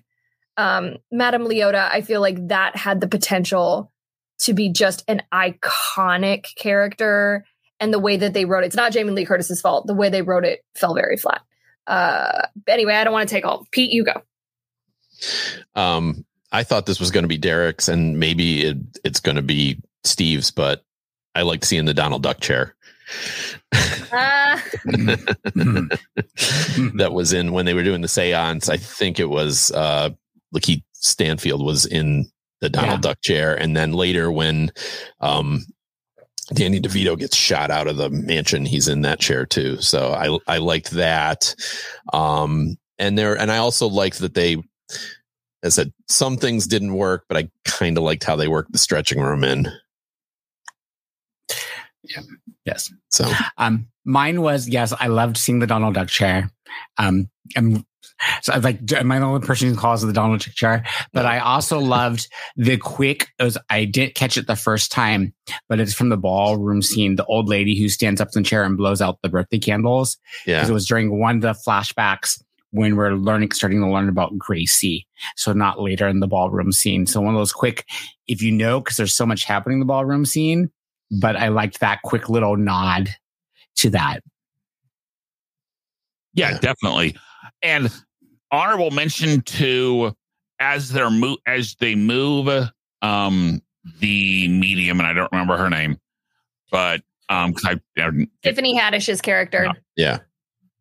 Um, 0.56 0.96
Madame 1.12 1.44
Leota, 1.44 1.88
I 1.88 2.00
feel 2.00 2.20
like 2.20 2.48
that 2.48 2.76
had 2.76 3.00
the 3.00 3.08
potential 3.08 3.92
to 4.40 4.52
be 4.52 4.70
just 4.70 5.04
an 5.06 5.22
iconic 5.32 6.46
character, 6.56 7.44
and 7.78 7.92
the 7.92 7.98
way 8.00 8.16
that 8.16 8.32
they 8.32 8.44
wrote 8.44 8.64
it, 8.64 8.68
it's 8.68 8.76
not 8.76 8.92
Jamie 8.92 9.12
Lee 9.12 9.24
Curtis's 9.24 9.60
fault. 9.60 9.86
The 9.86 9.94
way 9.94 10.08
they 10.08 10.22
wrote 10.22 10.44
it 10.44 10.60
fell 10.74 10.94
very 10.94 11.16
flat. 11.16 11.42
Uh, 11.86 12.46
anyway, 12.66 12.94
I 12.94 13.04
don't 13.04 13.12
want 13.12 13.28
to 13.28 13.34
take 13.34 13.46
all. 13.46 13.66
Pete, 13.70 13.92
you 13.92 14.04
go. 14.04 14.22
Um, 15.74 16.24
I 16.52 16.62
thought 16.64 16.86
this 16.86 17.00
was 17.00 17.10
going 17.10 17.24
to 17.24 17.28
be 17.28 17.38
Derek's, 17.38 17.88
and 17.88 18.18
maybe 18.18 18.62
it, 18.64 18.78
it's 19.04 19.20
going 19.20 19.36
to 19.36 19.42
be 19.42 19.80
Steve's, 20.04 20.50
but 20.50 20.84
I 21.34 21.42
like 21.42 21.64
seeing 21.64 21.84
the 21.84 21.94
Donald 21.94 22.22
Duck 22.22 22.40
chair 22.40 22.74
Uh, 24.12 24.58
that 26.94 27.10
was 27.12 27.32
in 27.32 27.52
when 27.52 27.66
they 27.66 27.74
were 27.74 27.82
doing 27.84 28.00
the 28.02 28.08
seance. 28.08 28.68
I 28.68 28.76
think 28.76 29.18
it 29.20 29.28
was 29.28 29.70
uh, 29.72 30.10
Lakeith 30.54 30.82
Stanfield 30.94 31.64
was 31.64 31.86
in 31.86 32.30
the 32.60 32.68
Donald 32.68 32.98
Yeah. 33.04 33.10
Duck 33.10 33.20
chair, 33.22 33.54
and 33.54 33.76
then 33.76 33.92
later 33.92 34.30
when 34.30 34.70
um, 35.20 35.64
Danny 36.52 36.80
DeVito 36.80 37.18
gets 37.18 37.36
shot 37.36 37.70
out 37.70 37.86
of 37.88 37.96
the 37.96 38.10
mansion, 38.10 38.66
he's 38.66 38.88
in 38.88 39.02
that 39.02 39.20
chair 39.20 39.46
too. 39.46 39.80
So 39.80 40.12
I 40.12 40.54
I 40.54 40.58
liked 40.58 40.90
that. 40.92 41.54
Um, 42.12 42.76
and 42.98 43.16
there, 43.16 43.38
and 43.38 43.50
I 43.50 43.58
also 43.58 43.86
liked 43.88 44.18
that 44.18 44.34
they. 44.34 44.62
I 45.64 45.68
said, 45.68 45.92
some 46.08 46.36
things 46.36 46.66
didn't 46.66 46.94
work, 46.94 47.24
but 47.28 47.36
I 47.36 47.50
kind 47.64 47.98
of 47.98 48.04
liked 48.04 48.24
how 48.24 48.34
they 48.36 48.48
worked 48.48 48.72
the 48.72 48.78
stretching 48.78 49.20
room 49.20 49.44
in. 49.44 49.68
Yeah. 52.02 52.22
Yes. 52.64 52.92
So 53.10 53.30
Um, 53.58 53.88
mine 54.04 54.42
was 54.42 54.68
yes. 54.68 54.92
I 54.98 55.08
loved 55.08 55.36
seeing 55.36 55.58
the 55.58 55.66
Donald 55.66 55.94
Duck 55.94 56.08
chair. 56.08 56.50
Um, 56.98 57.28
I'm 57.56 57.84
so 58.42 58.52
I'm 58.52 58.60
like, 58.60 58.80
am 58.92 59.10
I 59.12 59.18
the 59.18 59.24
only 59.24 59.46
person 59.46 59.68
who 59.68 59.76
calls 59.76 60.02
it 60.04 60.06
the 60.06 60.12
Donald 60.12 60.40
Duck 60.40 60.54
chair? 60.54 60.84
But 61.12 61.26
I 61.26 61.38
also 61.38 61.78
loved 61.80 62.28
the 62.56 62.76
quick. 62.76 63.28
It 63.38 63.44
was 63.44 63.58
I 63.70 63.84
didn't 63.84 64.14
catch 64.14 64.36
it 64.36 64.46
the 64.46 64.56
first 64.56 64.92
time, 64.92 65.34
but 65.68 65.80
it's 65.80 65.94
from 65.94 66.08
the 66.10 66.16
ballroom 66.16 66.82
scene. 66.82 67.16
The 67.16 67.24
old 67.26 67.48
lady 67.48 67.78
who 67.78 67.88
stands 67.88 68.20
up 68.20 68.28
in 68.34 68.42
the 68.42 68.48
chair 68.48 68.64
and 68.64 68.76
blows 68.76 69.00
out 69.00 69.18
the 69.22 69.28
birthday 69.28 69.58
candles. 69.58 70.18
yeah, 70.46 70.66
It 70.66 70.70
was 70.72 70.86
during 70.86 71.18
one 71.18 71.36
of 71.36 71.42
the 71.42 71.54
flashbacks 71.66 72.42
when 72.72 72.96
we're 72.96 73.12
learning, 73.14 73.50
starting 73.52 73.80
to 73.80 73.90
learn 73.90 74.08
about 74.08 74.32
Gracey. 74.38 75.06
So 75.36 75.52
not 75.52 75.80
later 75.80 76.06
in 76.08 76.20
the 76.20 76.28
ballroom 76.28 76.72
scene. 76.72 77.06
So 77.06 77.20
one 77.20 77.34
of 77.34 77.40
those 77.40 77.52
quick, 77.52 77.84
if 78.28 78.40
you 78.42 78.52
know, 78.52 78.80
because 78.80 78.96
there's 78.96 79.14
so 79.16 79.26
much 79.26 79.44
happening 79.44 79.76
in 79.76 79.80
the 79.80 79.86
ballroom 79.86 80.24
scene. 80.24 80.70
But 81.20 81.34
I 81.36 81.48
liked 81.48 81.80
that 81.80 82.02
quick 82.02 82.28
little 82.28 82.56
nod 82.56 83.08
to 83.78 83.90
that. 83.90 84.20
Yeah, 86.34 86.50
Yeah. 86.52 86.58
definitely. 86.58 87.16
And 87.62 87.90
honorable 88.52 88.90
mention 88.90 89.42
to 89.42 90.14
as 90.60 90.90
they're 90.90 91.10
move 91.10 91.38
as 91.46 91.74
they 91.80 91.94
move 91.94 92.68
um 93.02 93.60
the 93.98 94.48
medium 94.48 95.00
and 95.00 95.06
I 95.06 95.12
don't 95.12 95.30
remember 95.32 95.56
her 95.56 95.70
name, 95.70 95.98
but 96.70 97.00
um 97.28 97.54
'cause 97.54 97.64
I, 97.96 98.00
I 98.00 98.10
Tiffany 98.42 98.76
Haddish's 98.78 99.20
character. 99.20 99.64
Yeah. 99.64 99.72
yeah, 99.96 100.18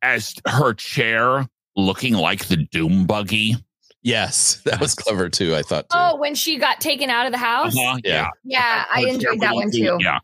as 0.02 0.36
her 0.47 0.73
chair 0.73 1.47
looking 1.80 2.13
like 2.13 2.48
the 2.48 2.58
doom 2.58 3.06
buggy. 3.06 3.56
yes, 4.02 4.62
that 4.65 4.80
was 4.80 4.96
clever 4.96 5.30
too. 5.30 5.56
I 5.56 5.62
thought 5.62 5.84
too. 5.89 5.98
Oh, 5.98 6.18
when 6.18 6.36
she 6.36 6.58
got 6.58 6.80
taken 6.82 7.10
out 7.10 7.26
of 7.26 7.32
the 7.32 7.38
house. 7.38 7.76
Uh-huh, 7.76 7.98
Yeah. 8.04 8.28
Yeah, 8.44 8.86
I 8.94 9.02
Her 9.02 9.08
enjoyed 9.08 9.39
that 9.42 9.56
one 9.56 9.72
too. 9.72 9.98
Yeah. 10.00 10.20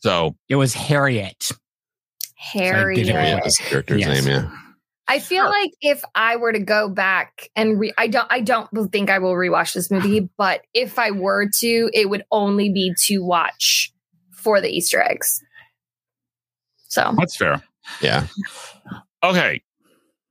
So 0.00 0.36
It 0.48 0.56
was 0.56 0.74
Harriet. 0.74 1.50
Harriet. 2.36 3.04
didn't 3.06 3.16
Harriet 3.20 3.44
was 3.44 3.56
character's 3.56 4.00
Yes. 4.00 4.24
name. 4.24 4.34
Yeah. 4.34 4.50
I 5.08 5.18
feel 5.18 5.44
like 5.46 5.70
if 5.80 6.04
I 6.14 6.36
were 6.36 6.52
to 6.52 6.60
go 6.60 6.88
back 6.88 7.50
and 7.56 7.80
re- 7.80 7.92
I 7.98 8.06
don't 8.06 8.28
I 8.30 8.40
don't 8.40 8.68
think 8.92 9.10
I 9.10 9.18
will 9.18 9.32
rewatch 9.34 9.72
this 9.74 9.90
movie, 9.90 10.28
but 10.38 10.62
if 10.72 10.98
I 10.98 11.10
were 11.10 11.48
to, 11.60 11.90
it 11.92 12.08
would 12.08 12.24
only 12.30 12.70
be 12.70 12.94
to 13.06 13.18
watch 13.18 13.92
for 14.32 14.60
the 14.60 14.68
Easter 14.68 15.02
eggs. 15.02 15.42
So 16.88 17.12
That's 17.18 17.36
fair. 17.36 17.62
Yeah. 18.00 18.26
Okay. 19.22 19.62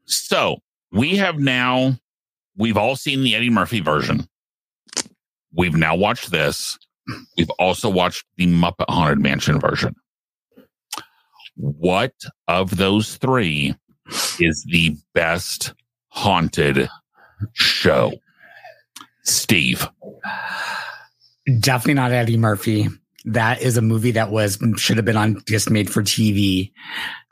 So 0.09 0.57
we 0.91 1.17
have 1.17 1.39
now, 1.39 1.99
we've 2.57 2.77
all 2.77 2.95
seen 2.95 3.21
the 3.21 3.35
Eddie 3.35 3.49
Murphy 3.49 3.79
version. 3.79 4.27
We've 5.53 5.75
now 5.75 5.95
watched 5.95 6.31
this. 6.31 6.77
We've 7.37 7.49
also 7.51 7.89
watched 7.89 8.25
the 8.37 8.47
Muppet 8.47 8.89
Haunted 8.89 9.19
Mansion 9.19 9.59
version. 9.59 9.95
What 11.55 12.13
of 12.47 12.77
those 12.77 13.17
three 13.17 13.75
is 14.39 14.65
the 14.67 14.95
best 15.13 15.73
haunted 16.09 16.89
show? 17.53 18.13
Steve. 19.23 19.87
Definitely 21.59 21.95
not 21.95 22.11
Eddie 22.11 22.37
Murphy. 22.37 22.87
That 23.33 23.61
is 23.61 23.77
a 23.77 23.81
movie 23.81 24.11
that 24.11 24.31
was 24.31 24.57
should 24.77 24.97
have 24.97 25.05
been 25.05 25.17
on 25.17 25.41
just 25.47 25.69
made 25.69 25.89
for 25.89 26.01
TV. 26.01 26.71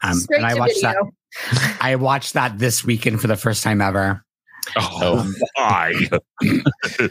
Um, 0.03 0.19
and 0.29 0.45
I 0.45 0.55
watched 0.55 0.81
video. 0.81 1.12
that. 1.51 1.77
I 1.81 1.95
watched 1.95 2.33
that 2.33 2.57
this 2.57 2.83
weekend 2.83 3.21
for 3.21 3.27
the 3.27 3.36
first 3.36 3.63
time 3.63 3.81
ever. 3.81 4.23
Oh, 4.75 5.31
why? 5.55 5.93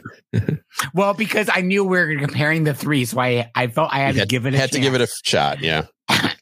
Well, 0.94 1.14
because 1.14 1.49
I 1.53 1.62
knew 1.62 1.85
we 1.85 1.96
were 1.99 2.18
comparing 2.18 2.64
the 2.64 2.75
three, 2.75 3.05
so 3.07 3.18
I 3.18 3.51
I 3.55 3.68
felt 3.68 3.92
I 3.92 4.01
had, 4.01 4.14
You 4.14 4.20
to 4.22 4.27
give 4.27 4.46
it 4.46 4.55
a 4.55 4.59
Had 4.59 4.72
to 4.72 4.81
give 4.81 4.94
it 4.94 5.01
a 5.01 5.09
shot. 5.25 5.61
Yeah. 5.61 5.87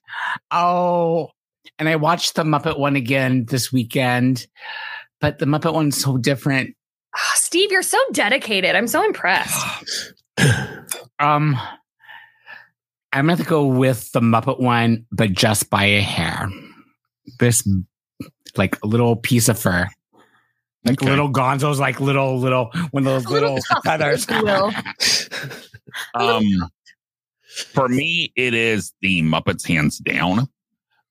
Oh, 0.51 1.31
and 1.79 1.89
I 1.89 1.97
watched 1.97 2.35
the 2.35 2.43
Muppet 2.43 2.79
one 2.79 2.97
again 2.97 3.45
this 3.47 3.73
weekend, 3.73 4.47
but 5.21 5.39
the 5.39 5.47
Muppet 5.47 5.73
one's 5.73 6.01
so 6.01 6.17
different. 6.17 6.75
Ah, 7.15 7.33
Steve, 7.37 7.71
you're 7.71 7.83
so 7.83 7.99
dedicated. 8.13 8.75
I'm 8.75 8.89
so 8.89 9.05
impressed. 9.05 10.15
Um, 11.21 11.57
I'm 13.15 13.27
going 13.27 13.39
to 13.39 13.45
go 13.45 13.65
with 13.67 14.11
the 14.13 14.21
Muppet 14.21 14.61
one, 14.61 15.07
but 15.13 15.33
just 15.33 15.71
by 15.71 15.85
a 15.85 16.01
hair. 16.01 16.51
This, 17.39 17.67
like 18.57 18.85
little 18.85 19.17
piece 19.17 19.49
of 19.49 19.59
fur. 19.59 19.89
Like 20.85 21.01
Okay. 21.01 21.09
little 21.11 21.31
Gonzo's, 21.31 21.81
like 21.81 22.01
little, 22.01 22.39
little, 22.39 22.71
one 22.91 23.07
of 23.07 23.25
those 23.25 23.27
little 23.31 23.55
little 23.55 23.81
feathers. 23.83 24.27
if 24.29 24.37
you 24.37 24.45
will. 24.45 24.73
Um, 26.15 26.43
for 27.73 27.89
me, 27.89 28.33
it 28.35 28.53
is 28.53 28.93
the 29.01 29.23
Muppets 29.23 29.65
hands 29.65 29.99
down 29.99 30.49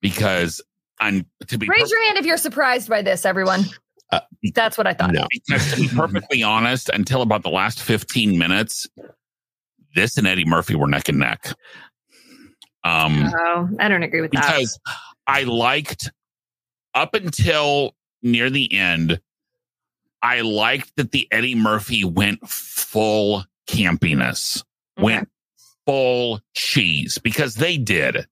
because 0.02 0.60
I'm 1.00 1.24
to 1.48 1.56
be 1.56 1.66
Raise 1.68 1.90
your 1.90 2.04
hand 2.04 2.18
if 2.18 2.26
you're 2.26 2.36
surprised 2.36 2.90
by 2.90 3.00
this, 3.00 3.24
everyone. 3.24 3.64
Uh, 4.12 4.20
That's 4.54 4.76
what 4.76 4.86
I 4.86 4.92
thought. 4.92 5.12
no. 5.12 5.26
because 5.30 5.70
to 5.72 5.76
be 5.80 5.88
perfectly 5.88 6.42
honest, 6.42 6.90
until 6.90 7.22
about 7.22 7.42
the 7.44 7.48
last 7.48 7.80
15 7.80 8.36
minutes, 8.36 8.86
this 9.94 10.18
and 10.18 10.26
Eddie 10.26 10.44
Murphy 10.44 10.74
were 10.74 10.86
neck 10.86 11.08
and 11.08 11.18
neck. 11.18 11.54
Um, 12.84 13.30
Oh, 13.34 13.68
I 13.80 13.88
don't 13.88 14.02
agree 14.02 14.20
with 14.20 14.30
that. 14.32 14.42
because 14.42 14.78
I 15.26 15.44
liked 15.44 16.10
up 16.94 17.14
until 17.14 17.94
near 18.22 18.50
the 18.50 18.72
end, 18.74 19.20
I 20.22 20.42
liked 20.42 20.92
that 20.96 21.10
the 21.10 21.26
Eddie 21.30 21.54
Murphy 21.54 22.04
went 22.04 22.46
full 22.48 23.44
campiness, 23.66 24.62
went 24.98 25.28
full 25.86 26.40
cheese 26.54 27.18
because 27.22 27.54
they 27.54 27.76
did. 27.78 28.26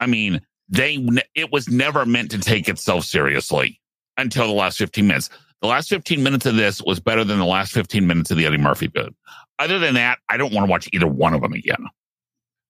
I 0.00 0.06
mean, 0.06 0.40
they 0.68 1.04
it 1.34 1.50
was 1.52 1.68
never 1.68 2.04
meant 2.06 2.30
to 2.32 2.38
take 2.38 2.68
itself 2.68 3.04
seriously 3.04 3.80
until 4.16 4.46
the 4.46 4.52
last 4.52 4.78
15 4.78 5.06
minutes. 5.06 5.30
The 5.60 5.68
last 5.68 5.88
15 5.88 6.22
minutes 6.22 6.46
of 6.46 6.54
this 6.54 6.80
was 6.82 7.00
better 7.00 7.24
than 7.24 7.38
the 7.38 7.44
last 7.44 7.72
15 7.72 8.06
minutes 8.06 8.30
of 8.30 8.36
the 8.36 8.46
Eddie 8.46 8.58
Murphy 8.58 8.86
bit. 8.86 9.12
Other 9.58 9.80
than 9.80 9.94
that, 9.94 10.18
I 10.28 10.36
don't 10.36 10.52
want 10.52 10.66
to 10.66 10.70
watch 10.70 10.88
either 10.92 11.08
one 11.08 11.34
of 11.34 11.40
them 11.40 11.52
again. 11.52 11.84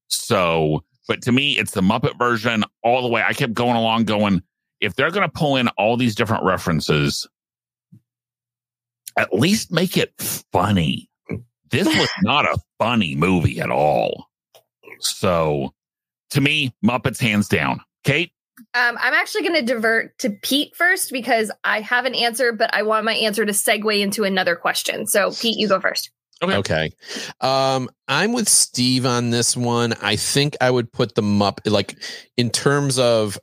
So, 0.08 0.84
but 1.06 1.22
to 1.22 1.32
me, 1.32 1.58
it's 1.58 1.72
the 1.72 1.80
Muppet 1.80 2.18
version 2.18 2.64
all 2.82 3.02
the 3.02 3.08
way. 3.08 3.22
I 3.26 3.32
kept 3.32 3.54
going 3.54 3.76
along 3.76 4.04
going, 4.04 4.42
if 4.80 4.94
they're 4.94 5.10
going 5.10 5.28
to 5.28 5.32
pull 5.32 5.56
in 5.56 5.68
all 5.68 5.96
these 5.96 6.14
different 6.14 6.44
references, 6.44 7.26
at 9.16 9.32
least 9.32 9.72
make 9.72 9.96
it 9.96 10.12
funny. 10.52 11.08
This 11.70 11.86
was 11.86 12.08
not 12.22 12.44
a 12.44 12.58
funny 12.78 13.14
movie 13.14 13.60
at 13.60 13.70
all. 13.70 14.26
So, 15.00 15.74
to 16.30 16.40
me, 16.40 16.74
Muppets 16.84 17.20
hands 17.20 17.48
down. 17.48 17.80
Kate, 18.04 18.32
Um, 18.74 18.98
I'm 19.00 19.14
actually 19.14 19.42
going 19.42 19.54
to 19.54 19.74
divert 19.74 20.18
to 20.20 20.30
Pete 20.30 20.74
first 20.74 21.12
because 21.12 21.50
I 21.64 21.80
have 21.80 22.04
an 22.04 22.14
answer, 22.14 22.52
but 22.52 22.74
I 22.74 22.82
want 22.82 23.04
my 23.04 23.14
answer 23.14 23.44
to 23.44 23.52
segue 23.52 24.00
into 24.00 24.24
another 24.24 24.56
question. 24.56 25.06
So, 25.06 25.30
Pete, 25.30 25.58
you 25.58 25.68
go 25.68 25.80
first. 25.80 26.10
Okay. 26.42 26.56
Okay. 26.56 26.90
Um, 27.40 27.88
I'm 28.06 28.32
with 28.32 28.48
Steve 28.48 29.06
on 29.06 29.30
this 29.30 29.56
one. 29.56 29.94
I 30.02 30.16
think 30.16 30.56
I 30.60 30.70
would 30.70 30.92
put 30.92 31.14
them 31.14 31.42
up 31.42 31.60
like 31.64 31.96
in 32.36 32.50
terms 32.50 32.98
of 32.98 33.38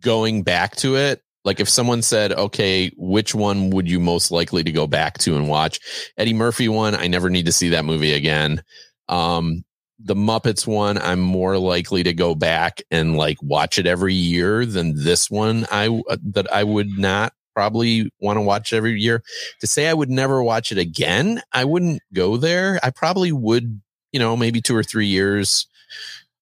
going 0.00 0.42
back 0.42 0.76
to 0.76 0.96
it. 0.96 1.22
Like 1.44 1.58
if 1.58 1.68
someone 1.68 2.02
said, 2.02 2.32
okay, 2.32 2.90
which 2.96 3.34
one 3.34 3.70
would 3.70 3.88
you 3.88 3.98
most 3.98 4.30
likely 4.30 4.62
to 4.62 4.70
go 4.70 4.86
back 4.86 5.18
to 5.18 5.36
and 5.36 5.48
watch? 5.48 5.80
Eddie 6.18 6.34
Murphy 6.34 6.68
one, 6.68 6.94
I 6.94 7.06
never 7.06 7.30
need 7.30 7.46
to 7.46 7.52
see 7.52 7.70
that 7.70 7.86
movie 7.86 8.12
again. 8.12 8.62
Um, 9.08 9.64
the 10.02 10.14
Muppets 10.14 10.66
one, 10.66 10.98
I'm 10.98 11.20
more 11.20 11.58
likely 11.58 12.02
to 12.02 12.12
go 12.12 12.34
back 12.34 12.82
and 12.90 13.16
like 13.16 13.38
watch 13.42 13.78
it 13.78 13.86
every 13.86 14.14
year 14.14 14.64
than 14.66 15.02
this 15.02 15.30
one. 15.30 15.66
I 15.70 15.88
uh, 15.88 16.16
that 16.32 16.52
I 16.52 16.64
would 16.64 16.88
not 16.88 17.32
probably 17.60 18.10
want 18.20 18.38
to 18.38 18.40
watch 18.40 18.72
every 18.72 18.98
year. 18.98 19.22
To 19.60 19.66
say 19.66 19.86
I 19.86 19.92
would 19.92 20.08
never 20.08 20.42
watch 20.42 20.72
it 20.72 20.78
again, 20.78 21.42
I 21.52 21.66
wouldn't 21.66 22.00
go 22.14 22.38
there. 22.38 22.80
I 22.82 22.88
probably 22.88 23.32
would, 23.32 23.82
you 24.12 24.18
know, 24.18 24.34
maybe 24.34 24.62
two 24.62 24.74
or 24.74 24.82
three 24.82 25.08
years, 25.08 25.66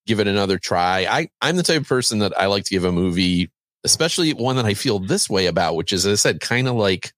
give 0.07 0.21
it 0.21 0.29
another 0.29 0.59
try. 0.59 1.07
I 1.11 1.29
I'm 1.41 1.57
the 1.57 1.65
type 1.65 1.81
of 1.81 1.89
person 1.89 2.21
that 2.21 2.39
I 2.39 2.47
like 2.47 2.63
to 2.65 2.71
give 2.71 2.85
a 2.85 2.93
movie, 2.93 3.51
especially 3.83 4.33
one 4.33 4.55
that 4.57 4.65
I 4.65 4.75
feel 4.75 5.01
this 5.01 5.29
way 5.29 5.47
about, 5.47 5.75
which 5.75 5.93
is, 5.93 6.07
as 6.07 6.21
I 6.21 6.31
said, 6.31 6.41
kind 6.41 6.69
of 6.69 6.77
like. 6.77 7.13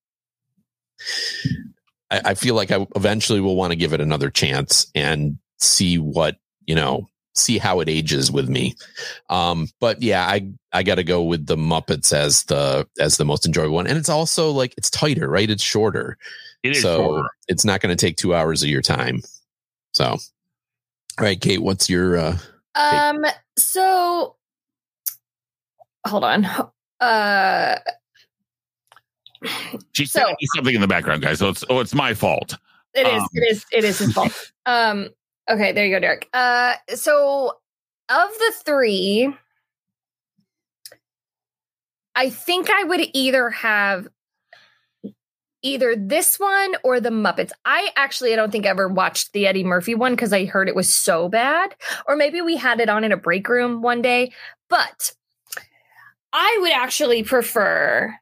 I, 2.11 2.23
I 2.25 2.35
feel 2.35 2.55
like 2.55 2.71
I 2.71 2.87
eventually 2.97 3.41
will 3.41 3.57
want 3.57 3.73
to 3.73 3.77
give 3.77 3.93
it 3.93 4.01
another 4.01 4.31
chance 4.31 4.91
and 4.95 5.37
see 5.59 5.99
what 5.99 6.39
you 6.65 6.75
know 6.75 7.07
see 7.41 7.59
how 7.59 7.81
it 7.81 7.89
ages 7.89 8.31
with 8.31 8.49
me 8.49 8.75
um 9.31 9.67
but 9.81 10.01
yeah 10.03 10.27
i 10.27 10.47
i 10.73 10.83
gotta 10.83 11.03
go 11.03 11.23
with 11.23 11.47
the 11.47 11.57
muppets 11.57 12.13
as 12.13 12.45
the 12.45 12.87
as 12.99 13.17
the 13.17 13.25
most 13.25 13.47
enjoyable 13.47 13.75
one 13.75 13.87
and 13.87 13.99
it's 13.99 14.09
also 14.09 14.51
like 14.51 14.75
it's 14.77 14.91
tighter 14.91 15.29
right 15.29 15.51
it's 15.51 15.63
shorter 15.63 16.17
it 16.63 16.77
is 16.77 16.83
so 16.83 16.97
shorter. 17.05 17.29
it's 17.49 17.65
not 17.65 17.81
going 17.81 17.95
to 17.95 18.01
take 18.01 18.17
two 18.17 18.35
hours 18.35 18.63
of 18.63 18.69
your 18.69 18.83
time 18.83 19.21
so 19.95 20.05
all 20.07 20.19
right 21.19 21.41
kate 21.41 21.63
what's 21.63 21.89
your 21.91 22.17
uh 22.17 22.37
Um, 22.75 23.25
so 23.57 24.37
hold 26.07 26.25
on. 26.25 26.47
Uh, 27.01 27.77
She's 29.93 30.13
So- 30.13 30.27
me 30.29 30.47
something 30.55 30.75
in 30.75 30.81
the 30.81 30.87
background, 30.89 31.23
guys. 31.23 31.39
So 31.39 31.49
it's 31.49 31.65
oh, 31.71 31.81
it's 31.81 31.95
my 31.95 32.15
fault. 32.15 32.57
It 32.95 33.07
is. 33.07 33.23
Um, 33.23 33.29
it 33.35 33.51
is. 33.51 33.67
It 33.73 33.85
is 33.85 33.99
his 33.99 34.13
fault. 34.13 34.53
Um. 34.67 35.09
Okay. 35.49 35.73
There 35.73 35.87
you 35.87 35.95
go, 35.95 36.01
Derek. 36.01 36.29
Uh. 36.33 36.75
So, 36.95 37.53
of 38.09 38.31
the 38.31 38.53
three, 38.65 39.33
I 42.15 42.31
think 42.31 42.69
I 42.71 42.85
would 42.85 43.01
either 43.15 43.51
have 43.51 44.09
either 45.63 45.95
this 45.95 46.39
one 46.39 46.75
or 46.83 47.01
the 47.01 47.11
Muppets. 47.11 47.53
I 47.65 47.91
actually 47.97 48.33
I 48.33 48.37
don't 48.37 48.51
think 48.51 48.67
I 48.67 48.71
ever 48.71 48.89
watched 48.89 49.33
the 49.33 49.47
Eddie 49.47 49.65
Murphy 49.65 49.95
one 49.95 50.13
because 50.13 50.33
I 50.33 50.45
heard 50.45 50.69
it 50.69 50.75
was 50.75 50.93
so 50.95 51.29
bad, 51.29 51.75
or 52.07 52.17
maybe 52.17 52.41
we 52.41 52.57
had 52.57 52.81
it 52.81 52.89
on 52.89 53.05
in 53.05 53.13
a 53.13 53.17
break 53.17 53.49
room 53.49 53.83
one 53.83 54.03
day. 54.03 54.33
But 54.69 55.13
I 56.33 56.59
would 56.61 56.73
actually 56.73 57.23
prefer 57.23 58.15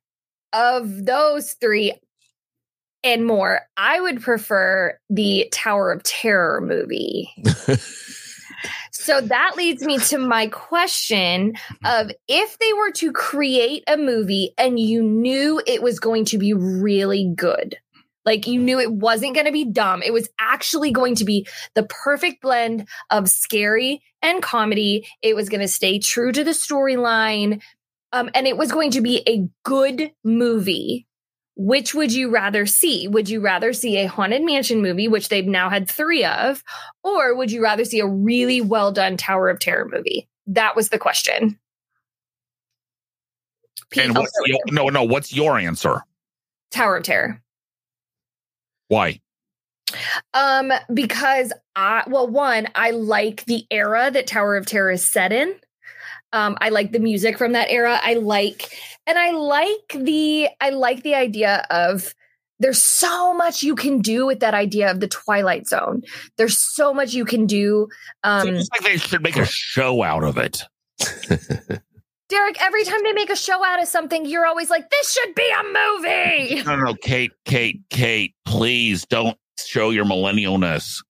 of 0.53 1.05
those 1.05 1.53
three 1.53 1.93
and 3.05 3.27
more, 3.27 3.61
I 3.77 4.01
would 4.01 4.21
prefer 4.21 4.99
the 5.09 5.49
Tower 5.53 5.93
of 5.93 6.03
Terror 6.03 6.61
movie. 6.61 7.31
so 8.91 9.21
that 9.21 9.57
leads 9.57 9.85
me 9.85 9.99
to 9.99 10.19
my 10.19 10.49
question 10.49 11.55
of 11.85 12.11
if 12.27 12.59
they 12.59 12.73
were 12.73 12.91
to 12.93 13.13
create 13.13 13.85
a 13.87 13.97
movie 13.97 14.53
and 14.59 14.79
you 14.79 15.03
knew 15.03 15.63
it 15.67 15.83
was 15.83 16.01
going 16.01 16.25
to 16.27 16.39
be 16.39 16.53
really 16.53 17.33
good. 17.37 17.77
Like 18.25 18.47
you 18.47 18.61
knew 18.61 18.79
it 18.79 18.93
wasn't 18.93 19.35
going 19.35 19.47
to 19.47 19.53
be 19.53 19.65
dumb. 19.65 20.03
It 20.03 20.13
was 20.13 20.29
actually 20.39 20.91
going 20.91 21.15
to 21.15 21.25
be 21.25 21.47
the 21.75 21.85
perfect 21.85 22.43
blend 22.43 22.87
of 23.11 23.29
scary 23.29 24.03
and 24.21 24.43
comedy. 24.43 25.09
It 25.23 25.35
was 25.35 25.49
going 25.49 25.63
to 25.63 25.69
stay 25.69 25.99
true 25.99 26.31
to 26.33 26.45
the 26.45 26.51
storyline. 26.51 27.63
Um, 28.13 28.29
and 28.35 28.47
it 28.47 28.59
was 28.59 28.71
going 28.71 28.91
to 28.93 29.01
be 29.01 29.23
a 29.27 29.49
good 29.65 30.11
movie 30.25 31.08
which 31.59 31.93
would 31.93 32.13
you 32.13 32.31
rather 32.31 32.67
see? 32.67 33.09
Would 33.09 33.29
you 33.29 33.41
rather 33.41 33.73
see 33.73 33.99
a 33.99 34.07
Haunted 34.07 34.45
Mansion 34.45 34.81
movie, 34.81 35.09
which 35.09 35.29
they've 35.29 35.45
now 35.45 35.69
had 35.69 35.91
three 35.91 36.25
of, 36.25 36.63
or 37.03 37.35
would 37.35 37.51
you 37.51 37.61
rather 37.61 37.85
see 37.85 37.99
a 37.99 38.07
really 38.07 38.61
well 38.61 38.93
done 38.93 39.17
Tower 39.17 39.51
of 39.51 39.59
Terror 39.59 39.89
movie? 39.91 40.29
That 40.47 40.77
was 40.77 40.91
the 40.91 40.99
question. 40.99 41.59
Pete, 43.91 44.05
and 44.05 44.17
what's 44.17 44.33
your, 44.47 44.59
no, 44.71 44.89
no, 44.89 45.03
what's 45.03 45.35
your 45.35 45.59
answer? 45.59 46.05
Tower 46.71 46.99
of 46.99 47.03
Terror. 47.03 47.43
Why? 48.87 49.21
Um, 50.35 50.73
because 50.95 51.53
I 51.75 52.05
well, 52.07 52.29
one, 52.29 52.69
I 52.75 52.93
like 52.93 53.45
the 53.47 53.67
era 53.71 54.11
that 54.13 54.29
Tower 54.29 54.57
of 54.57 54.67
Terror 54.67 54.93
is 54.93 55.05
set 55.05 55.33
in. 55.33 55.57
Um, 56.33 56.57
I 56.61 56.69
like 56.69 56.93
the 56.93 56.99
music 56.99 57.39
from 57.39 57.53
that 57.53 57.71
era. 57.71 57.99
I 58.03 58.15
like 58.15 58.71
and 59.07 59.19
I 59.19 59.31
like 59.31 59.95
the 59.95 60.49
I 60.61 60.71
like 60.71 61.03
the 61.03 61.15
idea 61.15 61.67
of 61.71 62.15
there's 62.61 62.83
so 62.83 63.33
much 63.35 63.63
you 63.63 63.75
can 63.75 64.01
do 64.01 64.27
with 64.27 64.41
that 64.41 64.53
idea 64.53 64.91
of 64.91 65.01
the 65.01 65.09
Twilight 65.09 65.67
Zone. 65.67 66.03
There's 66.37 66.59
so 66.59 66.93
much 66.93 67.15
you 67.15 67.25
can 67.25 67.47
do. 67.47 67.89
Um 68.25 68.47
Seems 68.47 68.69
like 68.73 68.91
they 68.91 68.99
should 68.99 69.23
make 69.23 69.37
a 69.37 69.47
show 69.47 70.03
out 70.03 70.25
of 70.25 70.37
it. 70.37 70.63
Derek, 72.29 72.61
every 72.61 72.85
time 72.85 73.03
they 73.05 73.15
make 73.15 73.31
a 73.31 73.37
show 73.37 73.65
out 73.65 73.81
of 73.81 73.89
something, 73.89 74.27
you're 74.27 74.45
always 74.45 74.69
like, 74.69 74.91
this 74.91 75.13
should 75.13 75.35
be 75.35 75.51
a 75.51 75.63
movie. 75.63 76.63
No, 76.63 76.77
no, 76.77 76.85
no, 76.85 76.95
Kate, 76.95 77.33
Kate, 77.47 77.81
Kate, 77.89 78.35
please 78.45 79.07
don't 79.07 79.39
show 79.59 79.89
your 79.89 80.05
millennialness. 80.05 81.03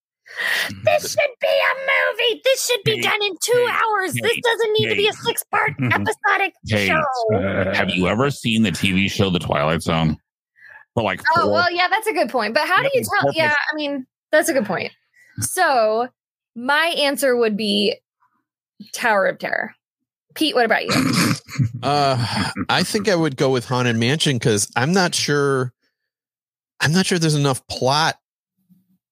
This 0.85 1.13
should 1.13 1.31
be 1.41 1.47
a 1.49 1.75
movie. 1.75 2.41
This 2.45 2.67
should 2.67 2.81
be 2.85 2.95
Kate, 2.97 3.05
done 3.05 3.23
in 3.23 3.33
two 3.43 3.53
Kate, 3.53 3.69
hours. 3.71 4.13
this 4.15 4.37
doesn't 4.43 4.73
need 4.79 4.89
to 4.91 4.95
be 4.97 5.09
a 5.09 5.13
six 5.13 5.43
part 5.45 5.71
episodic 5.83 6.55
Kate, 6.69 6.89
show. 6.89 7.73
Have 7.75 7.91
you 7.91 8.07
ever 8.09 8.31
seen 8.31 8.63
the 8.63 8.71
TV 8.71 9.11
show 9.11 9.31
The 9.31 9.39
Twilight 9.39 9.83
Zone? 9.83 10.17
For 10.95 11.03
like 11.03 11.21
Oh, 11.37 11.43
four, 11.43 11.53
well, 11.53 11.73
yeah, 11.73 11.89
that's 11.89 12.07
a 12.07 12.13
good 12.13 12.29
point. 12.31 12.55
But 12.55 12.67
how 12.67 12.83
do 12.83 12.91
you 12.95 13.03
tell? 13.03 13.23
four- 13.23 13.33
Yeah, 13.35 13.53
I 13.53 13.77
mean, 13.77 14.07
that's 14.33 14.49
a 14.49 14.53
good 14.53 14.67
point. 14.67 14.93
So 15.41 16.09
my 16.57 16.95
answer 16.99 17.37
would 17.37 17.57
be 17.57 17.97
Tower 18.93 19.27
of 19.27 19.39
Terror. 19.39 19.75
Pete, 20.35 20.55
what 20.55 20.65
about 20.65 20.85
you? 20.85 20.91
Uh, 21.83 22.51
I 22.69 22.83
think 22.83 23.09
I 23.09 23.15
would 23.17 23.37
go 23.37 23.51
with 23.51 23.65
Haunted 23.65 23.97
Mansion 23.97 24.37
because 24.37 24.71
I'm 24.77 24.93
not 24.93 25.15
sure. 25.15 25.73
I'm 26.81 26.93
not 26.93 27.07
sure 27.07 27.19
there's 27.19 27.35
enough 27.35 27.67
plot 27.69 28.17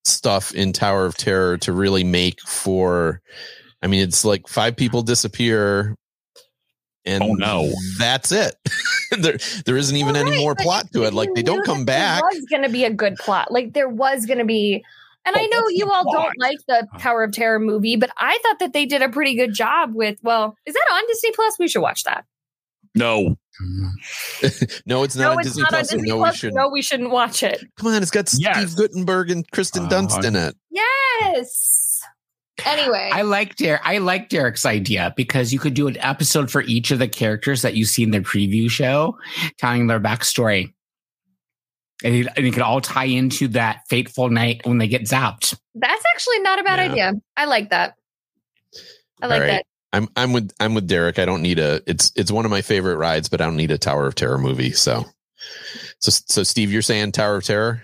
stuff 0.06 0.54
in 0.54 0.72
Tower 0.72 1.06
of 1.06 1.16
Terror 1.16 1.58
to 1.58 1.72
really 1.72 2.04
make 2.04 2.40
for. 2.42 3.20
I 3.82 3.88
mean, 3.88 4.00
it's 4.02 4.24
like 4.24 4.48
five 4.48 4.76
people 4.76 5.02
disappear, 5.02 5.94
and 7.04 7.22
Oh, 7.22 7.34
no. 7.34 7.72
that's 7.98 8.32
it. 8.32 8.54
there, 9.18 9.38
there 9.64 9.76
isn't 9.76 9.96
even 9.96 10.14
Well, 10.14 10.26
any 10.26 10.38
more 10.38 10.54
plot 10.54 10.90
to 10.94 11.04
it. 11.04 11.14
Like 11.14 11.28
they 11.34 11.42
don't 11.42 11.64
come 11.64 11.84
back. 11.84 12.22
There 12.22 12.40
was 12.40 12.46
going 12.50 12.62
to 12.62 12.68
be 12.70 12.84
a 12.84 12.92
good 12.92 13.16
plot. 13.16 13.52
Like 13.52 13.72
there 13.74 13.88
was 13.88 14.26
going 14.26 14.38
to 14.38 14.44
be. 14.44 14.82
And 15.24 15.34
But 15.34 15.42
I 15.42 15.44
oh, 15.44 15.48
know 15.52 15.68
you 15.70 15.90
all 15.90 16.04
plot? 16.04 16.14
don't 16.26 16.38
like 16.38 16.58
the 16.68 16.86
Tower 17.00 17.24
of 17.24 17.32
Terror 17.32 17.58
movie, 17.58 17.96
but 17.96 18.10
I 18.16 18.38
thought 18.42 18.60
that 18.60 18.72
they 18.72 18.86
did 18.86 19.02
a 19.02 19.08
pretty 19.08 19.34
good 19.34 19.52
job 19.54 19.90
with. 19.94 20.18
Well, 20.22 20.56
is 20.64 20.74
that 20.74 20.86
on 20.92 21.02
Disney 21.08 21.32
Plus? 21.32 21.58
We 21.58 21.68
should 21.68 21.82
watch 21.82 22.04
that. 22.04 22.24
no, 22.94 23.36
Mm. 23.62 24.82
no, 24.86 25.02
it's 25.02 25.16
not 25.16 25.22
no, 25.24 25.32
on 25.32 25.38
it's 25.40 25.48
Disney 25.48 25.62
not 25.62 25.68
Plus. 25.70 25.88
so 25.90 25.96
Disney 25.96 26.08
no, 26.10 26.16
we 26.16 26.20
Plus. 26.22 26.36
shouldn't. 26.36 26.56
No, 26.56 26.68
we 26.68 26.82
shouldn't 26.82 27.10
watch 27.10 27.42
it. 27.42 27.64
Come 27.78 27.88
on, 27.92 28.02
it's 28.02 28.10
got 28.10 28.32
Yes. 28.36 28.56
Steve 28.56 28.76
Guttenberg 28.76 29.30
and 29.30 29.50
Kristen 29.50 29.84
Oh, 29.84 29.88
Dunst 29.88 30.24
in 30.24 30.36
it. 30.36 30.54
Yes. 30.70 32.00
Anyway, 32.64 33.10
I 33.12 33.20
like 33.22 33.56
Derek. 33.56 33.82
I 33.84 33.98
like 33.98 34.28
Derek's 34.30 34.64
idea 34.64 35.12
because 35.16 35.52
you 35.52 35.58
could 35.58 35.74
do 35.74 35.88
an 35.88 35.98
episode 35.98 36.50
for 36.50 36.62
each 36.62 36.90
of 36.90 36.98
the 36.98 37.06
characters 37.08 37.60
that 37.62 37.74
you 37.74 37.84
see 37.84 38.02
in 38.02 38.10
the 38.12 38.20
preview 38.20 38.70
show, 38.70 39.18
telling 39.58 39.86
their 39.88 40.00
backstory, 40.00 40.72
and 42.02 42.14
it, 42.14 42.26
and 42.34 42.46
it 42.46 42.52
could 42.52 42.62
all 42.62 42.80
tie 42.80 43.04
into 43.04 43.46
that 43.48 43.80
fateful 43.90 44.30
night 44.30 44.62
when 44.64 44.78
they 44.78 44.88
get 44.88 45.02
zapped. 45.02 45.54
that's 45.74 46.04
actually 46.14 46.38
not 46.40 46.58
a 46.58 46.62
bad 46.64 46.78
Yeah. 46.78 46.92
idea. 47.08 47.12
I 47.36 47.44
like 47.44 47.68
that. 47.70 47.94
I 49.20 49.26
like 49.26 49.34
All 49.34 49.40
right. 49.40 49.46
that. 49.48 49.64
I'm 49.96 50.08
I'm 50.14 50.32
with 50.34 50.52
I'm 50.60 50.74
with 50.74 50.86
Derek. 50.86 51.18
I 51.18 51.24
don't 51.24 51.40
need 51.40 51.58
a. 51.58 51.80
It's 51.86 52.12
it's 52.14 52.30
one 52.30 52.44
of 52.44 52.50
my 52.50 52.60
favorite 52.60 52.96
rides, 52.96 53.30
but 53.30 53.40
I 53.40 53.46
don't 53.46 53.56
need 53.56 53.70
a 53.70 53.78
Tower 53.78 54.06
of 54.06 54.14
Terror 54.14 54.36
movie. 54.36 54.72
So, 54.72 55.06
so 56.00 56.10
so 56.26 56.42
Steve, 56.42 56.70
you're 56.70 56.82
saying 56.82 57.12
Tower 57.12 57.36
of 57.36 57.44
Terror? 57.44 57.82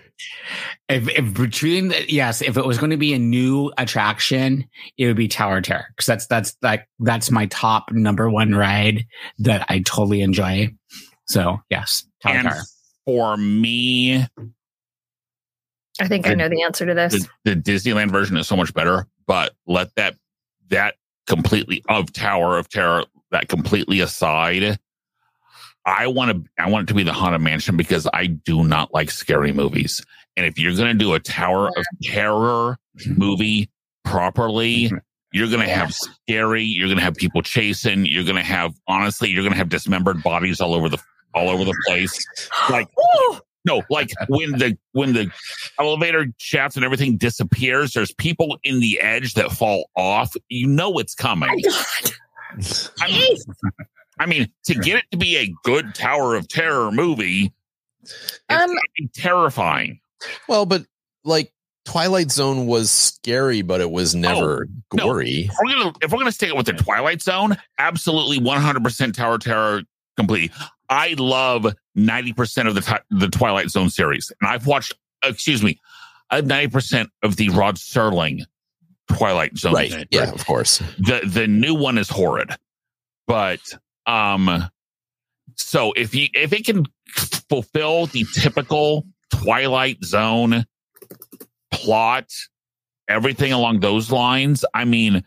If, 0.89 1.09
if 1.09 1.33
between 1.33 1.87
the, 1.87 2.13
yes, 2.13 2.43
if 2.43 2.55
it 2.55 2.65
was 2.65 2.77
going 2.77 2.91
to 2.91 2.97
be 2.97 3.13
a 3.13 3.19
new 3.19 3.73
attraction, 3.79 4.65
it 4.95 5.07
would 5.07 5.15
be 5.15 5.27
Tower 5.27 5.57
of 5.57 5.63
Terror 5.63 5.85
because 5.89 6.05
that's 6.05 6.27
that's 6.27 6.55
like 6.61 6.87
that's 6.99 7.31
my 7.31 7.47
top 7.47 7.91
number 7.91 8.29
one 8.29 8.53
ride 8.53 9.07
that 9.39 9.65
I 9.69 9.79
totally 9.79 10.21
enjoy. 10.21 10.69
So 11.25 11.57
yes, 11.71 12.05
Tower 12.21 12.33
of 12.33 12.39
and 12.39 12.49
Terror. 12.49 12.63
for 13.05 13.37
me, 13.37 14.23
I 15.99 16.07
think 16.07 16.27
I 16.27 16.35
know 16.35 16.47
the 16.47 16.61
answer 16.61 16.85
to 16.85 16.93
this. 16.93 17.27
the, 17.43 17.55
the 17.55 17.55
Disneyland 17.55 18.11
version 18.11 18.37
is 18.37 18.47
so 18.47 18.55
much 18.55 18.71
better. 18.71 19.07
But 19.25 19.55
let 19.65 19.95
that 19.95 20.15
that 20.69 20.95
completely 21.27 21.83
of 21.89 22.11
Tower 22.13 22.57
of 22.57 22.69
Terror 22.69 23.05
that 23.31 23.49
completely 23.49 23.99
aside. 23.99 24.79
I 25.85 26.07
want 26.07 26.31
to 26.31 26.63
I 26.63 26.69
want 26.69 26.83
it 26.83 26.87
to 26.89 26.93
be 26.93 27.03
the 27.03 27.13
Haunted 27.13 27.41
Mansion 27.41 27.75
because 27.75 28.07
I 28.13 28.27
do 28.27 28.63
not 28.63 28.93
like 28.93 29.11
scary 29.11 29.51
movies. 29.51 30.03
And 30.37 30.45
if 30.45 30.57
you're 30.57 30.75
going 30.75 30.87
to 30.87 30.93
do 30.93 31.13
a 31.13 31.19
Tower 31.19 31.67
of 31.67 31.85
Terror 32.01 32.77
mm-hmm. 32.97 33.13
movie 33.19 33.69
properly, 34.05 34.85
mm-hmm. 34.85 34.97
you're 35.33 35.49
going 35.49 35.61
to 35.61 35.67
Yeah. 35.67 35.79
have 35.79 35.93
scary. 35.93 36.63
You're 36.63 36.87
going 36.87 36.97
to 36.97 37.03
have 37.03 37.15
people 37.15 37.41
chasing. 37.41 38.05
You're 38.05 38.23
going 38.23 38.37
to 38.37 38.43
have 38.43 38.73
honestly, 38.87 39.29
you're 39.29 39.43
going 39.43 39.51
to 39.51 39.57
have 39.57 39.69
dismembered 39.69 40.23
bodies 40.23 40.61
all 40.61 40.73
over 40.73 40.87
the 40.87 40.99
all 41.33 41.49
over 41.49 41.65
the 41.65 41.75
place. 41.87 42.17
Like 42.69 42.87
Ooh, 42.97 43.39
no, 43.65 43.83
like 43.89 44.11
when 44.27 44.51
the 44.53 44.77
when 44.91 45.13
the 45.13 45.31
elevator 45.79 46.27
shafts 46.37 46.75
and 46.75 46.83
everything 46.83 47.17
disappears, 47.17 47.93
there's 47.93 48.13
people 48.13 48.57
in 48.63 48.79
the 48.79 48.99
edge 49.01 49.33
that 49.33 49.51
fall 49.51 49.89
off. 49.95 50.33
You 50.49 50.67
know 50.67 50.97
it's 50.99 51.15
my 51.21 51.29
coming. 51.29 51.63
God. 51.63 52.11
I 53.01 53.07
mean, 53.07 53.37
I 54.19 54.25
mean, 54.25 54.49
to 54.65 54.75
get 54.75 54.97
it 54.97 55.05
to 55.11 55.17
be 55.17 55.37
a 55.37 55.53
good 55.63 55.95
Tower 55.95 56.35
of 56.35 56.47
Terror 56.47 56.91
movie, 56.91 57.53
it's 58.03 58.41
Um, 58.49 58.69
be 58.95 59.09
terrifying. 59.13 59.99
Well, 60.47 60.65
but 60.65 60.85
like 61.23 61.53
Twilight 61.85 62.31
Zone 62.31 62.67
was 62.67 62.91
scary, 62.91 63.61
but 63.61 63.81
it 63.81 63.91
was 63.91 64.15
never 64.15 64.67
no. 64.93 65.05
gory. 65.05 65.49
If 65.51 65.55
we're 65.63 65.73
gonna 65.73 65.93
if 66.01 66.11
we're 66.11 66.19
gonna 66.19 66.31
stick 66.31 66.53
with 66.53 66.65
the 66.65 66.73
Twilight 66.73 67.21
Zone, 67.21 67.57
absolutely 67.77 68.39
100 68.39 68.83
percent 68.83 69.15
Tower 69.15 69.35
of 69.35 69.41
Terror 69.41 69.81
complete. 70.17 70.51
I 70.89 71.15
love 71.17 71.73
90 71.95 72.33
percent 72.33 72.67
of 72.67 72.75
the 72.75 73.01
the 73.09 73.29
Twilight 73.29 73.69
Zone 73.69 73.89
series, 73.89 74.31
and 74.41 74.49
I've 74.49 74.67
watched. 74.67 74.93
Excuse 75.23 75.63
me, 75.63 75.79
I 76.29 76.37
have 76.37 76.45
90 76.47 76.67
percent 76.69 77.09
of 77.23 77.37
the 77.37 77.49
Rod 77.49 77.75
Serling 77.75 78.43
Twilight 79.09 79.57
Zone. 79.57 79.73
Right? 79.73 80.07
Yeah, 80.11 80.31
of 80.31 80.45
course. 80.45 80.79
the 80.97 81.21
the 81.25 81.47
new 81.47 81.75
one 81.75 81.97
is 81.97 82.09
horrid 82.09 82.51
but 83.27 83.59
um 84.05 84.69
so 85.55 85.93
if 85.93 86.13
you 86.15 86.27
if 86.33 86.53
it 86.53 86.65
can 86.65 86.85
fulfill 87.49 88.07
the 88.07 88.25
typical 88.33 89.05
twilight 89.31 90.03
zone 90.03 90.65
plot 91.71 92.29
everything 93.07 93.51
along 93.51 93.79
those 93.79 94.11
lines 94.11 94.65
i 94.73 94.83
mean 94.85 95.23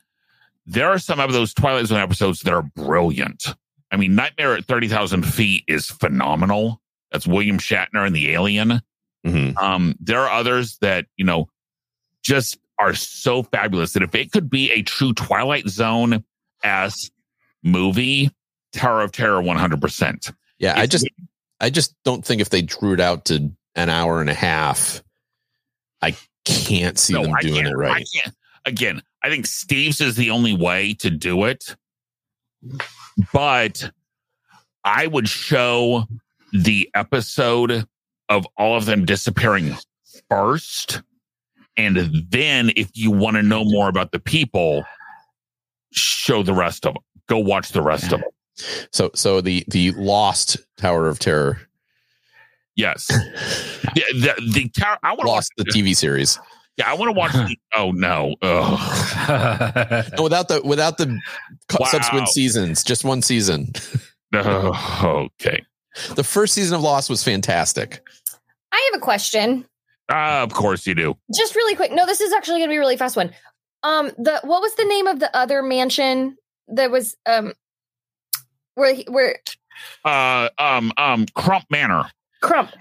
there 0.66 0.88
are 0.88 0.98
some 0.98 1.20
of 1.20 1.32
those 1.32 1.54
twilight 1.54 1.86
zone 1.86 2.00
episodes 2.00 2.40
that 2.40 2.52
are 2.52 2.62
brilliant 2.62 3.54
i 3.90 3.96
mean 3.96 4.14
nightmare 4.14 4.54
at 4.54 4.64
30000 4.66 5.22
feet 5.22 5.64
is 5.68 5.86
phenomenal 5.90 6.80
that's 7.12 7.26
william 7.26 7.58
shatner 7.58 8.06
and 8.06 8.14
the 8.14 8.30
alien 8.32 8.80
Mhm. 9.24 9.56
um, 9.60 9.96
there 9.98 10.20
are 10.20 10.30
others 10.30 10.78
that, 10.82 11.06
you 11.16 11.24
know, 11.24 11.48
just 12.22 12.58
are 12.78 12.94
so 12.94 13.42
fabulous 13.42 13.92
that 13.94 14.04
if 14.04 14.14
it 14.14 14.30
could 14.30 14.48
be 14.48 14.70
a 14.70 14.82
true 14.82 15.12
Twilight 15.14 15.68
Zone 15.68 16.22
s 16.62 17.10
movie, 17.64 18.30
Tower 18.72 19.02
of 19.02 19.10
Terror 19.10 19.42
100%. 19.42 20.32
Yeah, 20.60 20.78
I 20.78 20.86
just 20.86 21.08
I 21.60 21.70
just 21.70 21.96
don't 22.04 22.24
think 22.24 22.40
if 22.40 22.50
they 22.50 22.62
drew 22.62 22.92
it 22.92 23.00
out 23.00 23.24
to 23.24 23.50
an 23.74 23.88
hour 23.88 24.20
and 24.20 24.30
a 24.30 24.34
half, 24.34 25.02
I 26.00 26.14
can't 26.44 26.96
see 26.96 27.14
them 27.14 27.34
I 27.36 27.40
doing 27.40 27.66
it 27.66 27.70
I 27.70 27.72
right. 27.72 28.06
can't. 28.14 28.36
Again, 28.64 29.02
I 29.24 29.28
think 29.28 29.46
Steve's 29.46 30.00
is 30.00 30.14
the 30.14 30.30
only 30.30 30.54
way 30.54 30.94
to 31.00 31.10
do 31.10 31.46
it. 31.46 31.74
But 33.32 33.90
I 34.84 35.06
would 35.06 35.28
show 35.28 36.04
the 36.52 36.88
episode 36.94 37.86
of 38.28 38.46
all 38.56 38.76
of 38.76 38.86
them 38.86 39.04
disappearing 39.04 39.76
first. 40.28 41.02
And 41.76 42.10
then, 42.30 42.72
if 42.76 42.90
you 42.94 43.10
want 43.10 43.36
to 43.36 43.42
know 43.42 43.64
more 43.64 43.88
about 43.88 44.12
the 44.12 44.18
people, 44.18 44.84
show 45.92 46.42
the 46.42 46.54
rest 46.54 46.86
of 46.86 46.94
them. 46.94 47.02
Go 47.28 47.38
watch 47.38 47.70
the 47.70 47.82
rest 47.82 48.12
of 48.12 48.20
them. 48.20 48.30
So 48.92 49.10
so 49.14 49.42
the 49.42 49.64
the 49.68 49.90
Lost 49.92 50.56
Tower 50.78 51.08
of 51.08 51.18
Terror, 51.18 51.58
Yes. 52.76 53.06
The, 53.94 54.02
the, 54.12 54.50
the 54.52 54.68
tower, 54.68 54.98
I 55.02 55.10
want 55.12 55.22
to 55.22 55.26
watch 55.28 55.34
Lost 55.36 55.52
the 55.56 55.64
TV 55.64 55.96
series. 55.96 56.38
Yeah, 56.76 56.90
I 56.90 56.94
want 56.94 57.08
to 57.08 57.12
watch. 57.18 57.32
The, 57.32 57.56
oh, 57.74 57.90
no. 57.92 58.34
Ugh. 58.42 60.12
Without 60.22 60.48
the 60.48 60.60
without 60.64 60.98
the 60.98 61.18
Wow. 61.78 61.86
subsequent 61.86 62.28
seasons, 62.28 62.84
just 62.84 63.04
one 63.04 63.22
season. 63.22 63.72
Oh, 64.34 65.28
okay. 65.40 65.64
The 66.14 66.24
first 66.24 66.52
season 66.54 66.76
of 66.76 66.82
Lost 66.82 67.08
was 67.08 67.24
fantastic. 67.24 68.02
I 68.72 68.90
have 68.92 69.00
a 69.00 69.02
question. 69.02 69.64
Uh, 70.10 70.42
of 70.42 70.52
course 70.52 70.86
you 70.86 70.94
do. 70.94 71.16
Just 71.34 71.54
really 71.56 71.74
quick. 71.74 71.92
No, 71.92 72.04
this 72.06 72.20
is 72.20 72.32
actually 72.32 72.58
going 72.60 72.68
to 72.68 72.72
be 72.72 72.76
a 72.76 72.80
really 72.80 72.96
fast 72.98 73.16
one. 73.16 73.32
Um, 73.82 74.10
the 74.18 74.40
what 74.44 74.60
was 74.60 74.74
the 74.74 74.84
name 74.84 75.06
of 75.06 75.18
the 75.20 75.34
other 75.34 75.62
mansion 75.62 76.36
that 76.68 76.90
was 76.90 77.16
um 77.24 77.54
where 78.74 78.94
he- 78.94 79.06
where 79.08 79.38
Uh, 80.04 80.48
um, 80.58 80.92
um, 80.98 81.26
Crump 81.34 81.64
Manor. 81.70 82.10
Crump. 82.42 82.72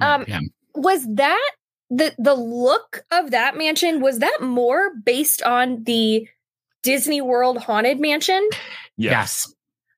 Um, 0.00 0.24
Yeah. 0.26 0.40
was 0.74 1.06
that 1.14 1.50
the 1.90 2.14
the 2.18 2.34
look 2.34 3.04
of 3.10 3.30
that 3.30 3.56
mansion? 3.56 4.00
Was 4.00 4.18
that 4.20 4.38
more 4.40 4.94
based 4.94 5.42
on 5.42 5.84
the 5.84 6.28
Disney 6.82 7.20
World 7.20 7.58
Haunted 7.58 8.00
Mansion? 8.00 8.48
Yes. 8.96 9.52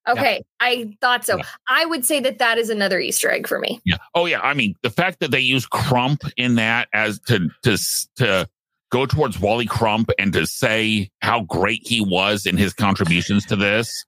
Okay, 0.09 0.45
I 0.61 0.97
thought 1.01 1.25
so. 1.25 1.39
Yeah. 1.39 1.45
I 1.69 1.85
would 1.85 2.05
say 2.05 2.21
that 2.21 2.39
that 2.39 2.59
is 2.59 2.71
another 2.71 3.01
Easter 3.01 3.29
egg 3.31 3.49
for 3.49 3.59
me. 3.59 3.81
Yeah. 3.85 3.97
Oh 4.15 4.27
yeah. 4.27 4.41
I 4.41 4.55
mean, 4.55 4.77
the 4.83 4.91
fact 4.91 5.19
that 5.21 5.33
they 5.33 5.41
use 5.41 5.67
Crump 5.67 6.23
in 6.37 6.55
that 6.57 6.89
as 6.93 7.19
to 7.27 7.51
to 7.63 7.77
to 8.17 8.49
go 8.91 9.07
towards 9.07 9.41
Rolly 9.41 9.67
Crump 9.67 10.11
and 10.19 10.33
to 10.33 10.47
say 10.47 11.11
how 11.23 11.43
great 11.43 11.81
he 11.85 12.01
was 12.01 12.47
in 12.47 12.57
his 12.57 12.73
contributions 12.73 13.45
to 13.47 13.57
this. 13.57 14.05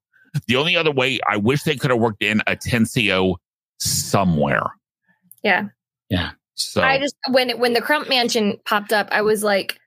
The 0.46 0.56
only 0.56 0.76
other 0.76 0.92
way 0.92 1.18
I 1.28 1.36
wish 1.36 1.64
they 1.64 1.74
could 1.74 1.90
have 1.90 1.98
worked 1.98 2.22
in 2.22 2.42
Atencio 2.46 3.36
somewhere. 3.78 4.66
Yeah. 5.42 5.68
Yeah. 6.08 6.30
So 6.58 6.82
I 6.82 6.98
just 6.98 7.16
when 7.30 7.50
it, 7.50 7.58
when 7.58 7.72
the 7.72 7.80
Crump 7.80 8.08
Mansion 8.08 8.58
popped 8.64 8.92
up, 8.92 9.08
I 9.10 9.22
was 9.22 9.42
like, 9.42 9.78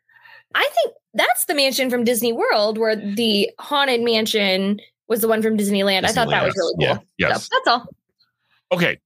I 0.55 0.67
think 0.73 0.95
that's 1.13 1.45
the 1.45 1.53
mansion 1.53 1.89
from 1.89 2.03
Disney 2.03 2.33
World, 2.33 2.77
where 2.77 2.95
the 2.95 3.49
Haunted 3.59 4.01
Mansion 4.01 4.79
was 5.07 5.21
the 5.21 5.27
one 5.27 5.41
from 5.41 5.57
Disneyland. 5.57 6.05
I 6.05 6.11
thought 6.11 6.29
that 6.29 6.43
was 6.43 6.55
really 6.55 6.73
cool. 6.77 6.85
yeah. 6.87 6.97
yes. 7.17 7.43
So 7.43 7.49
that's 7.51 7.67
all. 7.67 7.87
Okay. 8.71 8.97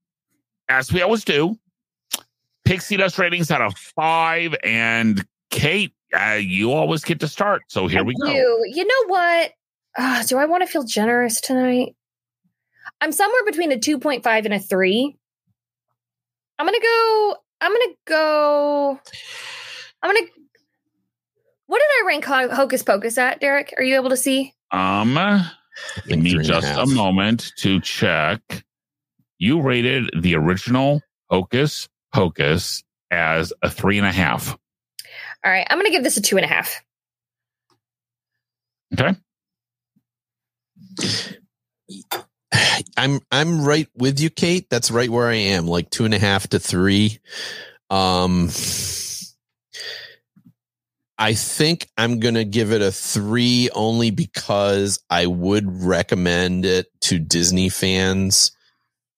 As 0.70 0.94
we 0.94 1.02
always 1.02 1.24
do, 1.24 1.58
Pixie 2.64 2.98
Dust 2.98 3.18
ratings 3.18 3.50
out 3.50 3.62
of 3.62 3.76
five. 3.76 4.56
And 4.64 5.26
Kate, 5.50 5.94
uh, 6.16 6.34
you 6.40 6.72
always 6.72 7.04
get 7.04 7.20
to 7.22 7.28
start. 7.28 7.64
So 7.70 7.88
here 7.88 8.00
I 8.00 8.04
we 8.04 8.16
go. 8.22 8.28
do. 8.28 8.64
You 8.68 8.86
know 8.86 9.08
what? 9.08 9.52
Uh, 9.98 10.24
do 10.24 10.38
I 10.38 10.46
want 10.46 10.62
to 10.62 10.68
feel 10.68 10.84
generous 10.84 11.42
tonight? 11.42 11.96
I'm 13.02 13.12
somewhere 13.12 13.44
between 13.46 13.72
a 13.72 13.78
2.5 13.78 14.46
and 14.46 14.54
a 14.54 14.60
3. 14.60 15.16
I'm 16.58 16.66
going 16.66 16.80
to 16.80 16.86
go 16.86 17.38
I'm 17.62 17.72
going 17.72 17.90
to 17.90 17.96
go 18.06 19.00
I'm 20.04 20.14
going 20.14 20.28
to 20.28 20.32
What 21.68 21.80
did 21.80 22.04
I 22.04 22.08
rank 22.08 22.26
Ho- 22.26 22.54
Hocus 22.54 22.84
Pocus 22.84 23.18
at, 23.18 23.40
Derek? 23.40 23.74
Are 23.78 23.84
you 23.84 23.96
able 23.96 24.10
to 24.10 24.18
see? 24.18 24.54
Um, 24.72 25.18
I 25.18 25.52
give 26.08 26.20
me 26.20 26.38
just 26.38 26.68
half. 26.68 26.88
a 26.88 26.90
moment 26.94 27.52
to 27.58 27.80
check. 27.82 28.64
You 29.38 29.62
rated 29.62 30.10
the 30.22 30.36
original 30.36 31.02
Hocus 31.30 31.90
Pocus 32.14 32.84
as 33.12 33.52
a 33.62 33.70
three 33.70 33.98
and 33.98 34.08
a 34.08 34.12
half. 34.12 34.58
All 35.44 35.52
right, 35.52 35.66
I'm 35.70 35.78
going 35.78 35.86
to 35.86 35.92
give 35.92 36.04
this 36.04 36.18
a 36.18 36.22
two 36.22 36.38
and 36.38 36.46
a 36.46 36.48
half. 36.48 36.82
Okay. 38.94 39.16
I'm 42.98 43.20
I'm 43.32 43.64
right 43.64 43.88
with 43.96 44.20
you, 44.20 44.30
Kate. 44.30 44.70
That's 44.70 44.92
right 44.92 45.10
where 45.10 45.28
I 45.28 45.36
am, 45.36 45.68
like 45.68 45.90
two 45.90 46.06
and 46.06 46.14
a 46.14 46.20
half 46.20 46.48
to 46.50 46.60
three. 46.60 47.20
Um, 47.90 48.50
I 51.18 51.34
think 51.34 51.88
I'm 51.98 52.20
gonna 52.20 52.44
give 52.44 52.72
it 52.72 52.82
a 52.82 52.92
three 52.92 53.70
only 53.74 54.12
because 54.12 55.00
I 55.10 55.28
would 55.28 55.84
recommend 55.84 56.66
it 56.66 56.88
to 57.02 57.20
Disney 57.20 57.70
fans 57.70 58.52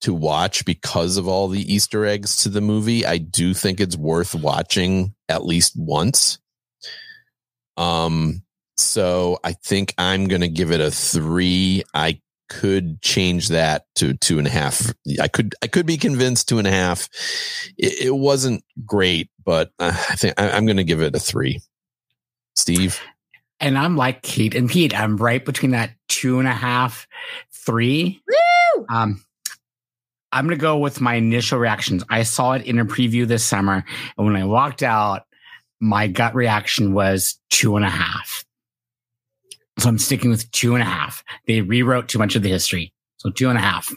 to 0.02 0.14
watch 0.14 0.64
because 0.64 1.18
of 1.18 1.28
all 1.28 1.48
the 1.48 1.74
Easter 1.74 2.06
eggs 2.06 2.44
to 2.44 2.50
the 2.50 2.62
movie. 2.62 3.06
I 3.06 3.18
do 3.18 3.54
think 3.54 3.80
it's 3.80 3.98
worth 3.98 4.36
watching 4.36 5.16
at 5.28 5.44
least 5.44 5.74
once. 5.76 6.38
Um, 7.78 8.44
so 8.78 9.40
I 9.44 9.54
think 9.54 9.94
I'm 9.98 10.28
gonna 10.28 10.48
give 10.48 10.72
it 10.72 10.82
a 10.82 10.92
three. 10.92 11.84
I 11.96 12.22
could 12.50 13.02
change 13.02 13.50
that 13.50 13.86
to 13.96 14.14
two 14.16 14.38
and 14.38 14.48
a 14.48 14.52
half. 14.52 14.94
I 15.22 15.28
could 15.28 15.56
I 15.62 15.68
could 15.68 15.86
be 15.86 15.98
convinced 15.98 16.48
two 16.48 16.58
and 16.58 16.68
a 16.68 16.72
half. 16.72 17.10
It, 17.78 18.08
it 18.08 18.16
wasn't 18.16 18.64
great, 18.86 19.30
but 19.44 19.72
uh, 19.80 19.92
I 20.10 20.16
think 20.16 20.34
I, 20.38 20.52
I'm 20.52 20.66
going 20.66 20.78
to 20.78 20.84
give 20.84 21.02
it 21.02 21.16
a 21.16 21.20
three. 21.20 21.62
Steve, 22.56 23.00
And 23.60 23.78
I'm 23.78 23.96
like 23.96 24.24
Kate 24.24 24.56
and 24.56 24.70
Pete. 24.70 25.00
I'm 25.00 25.18
right 25.18 25.46
between 25.46 25.72
that 25.72 25.92
two 26.10 26.40
and 26.40 26.48
a 26.48 26.54
half, 26.54 27.08
three. 27.54 28.20
Woo! 28.28 28.86
Um, 28.90 29.24
I'm 30.32 30.46
gonna 30.46 30.58
go 30.58 30.78
with 30.78 31.00
my 31.00 31.16
initial 31.16 31.60
reactions. 31.60 32.04
I 32.10 32.24
saw 32.24 32.54
it 32.54 32.66
in 32.66 32.80
a 32.80 32.86
preview 32.86 33.28
this 33.28 33.46
summer, 33.46 33.86
and 34.18 34.26
when 34.26 34.36
I 34.36 34.46
walked 34.46 34.84
out, 34.84 35.24
my 35.80 36.08
gut 36.08 36.34
reaction 36.36 36.94
was 36.94 37.40
two 37.50 37.76
and 37.76 37.86
a 37.86 37.90
half. 37.90 38.44
So 39.80 39.90
I'm 39.90 39.98
sticking 39.98 40.30
with 40.30 40.50
two 40.52 40.74
and 40.74 40.82
a 40.82 40.86
half. 40.86 41.24
They 41.46 41.62
rewrote 41.62 42.08
too 42.08 42.20
much 42.20 42.36
of 42.36 42.42
the 42.42 42.50
history, 42.50 42.94
so 43.18 43.30
two 43.30 43.50
and 43.50 43.58
a 43.58 43.62
half. 43.62 43.94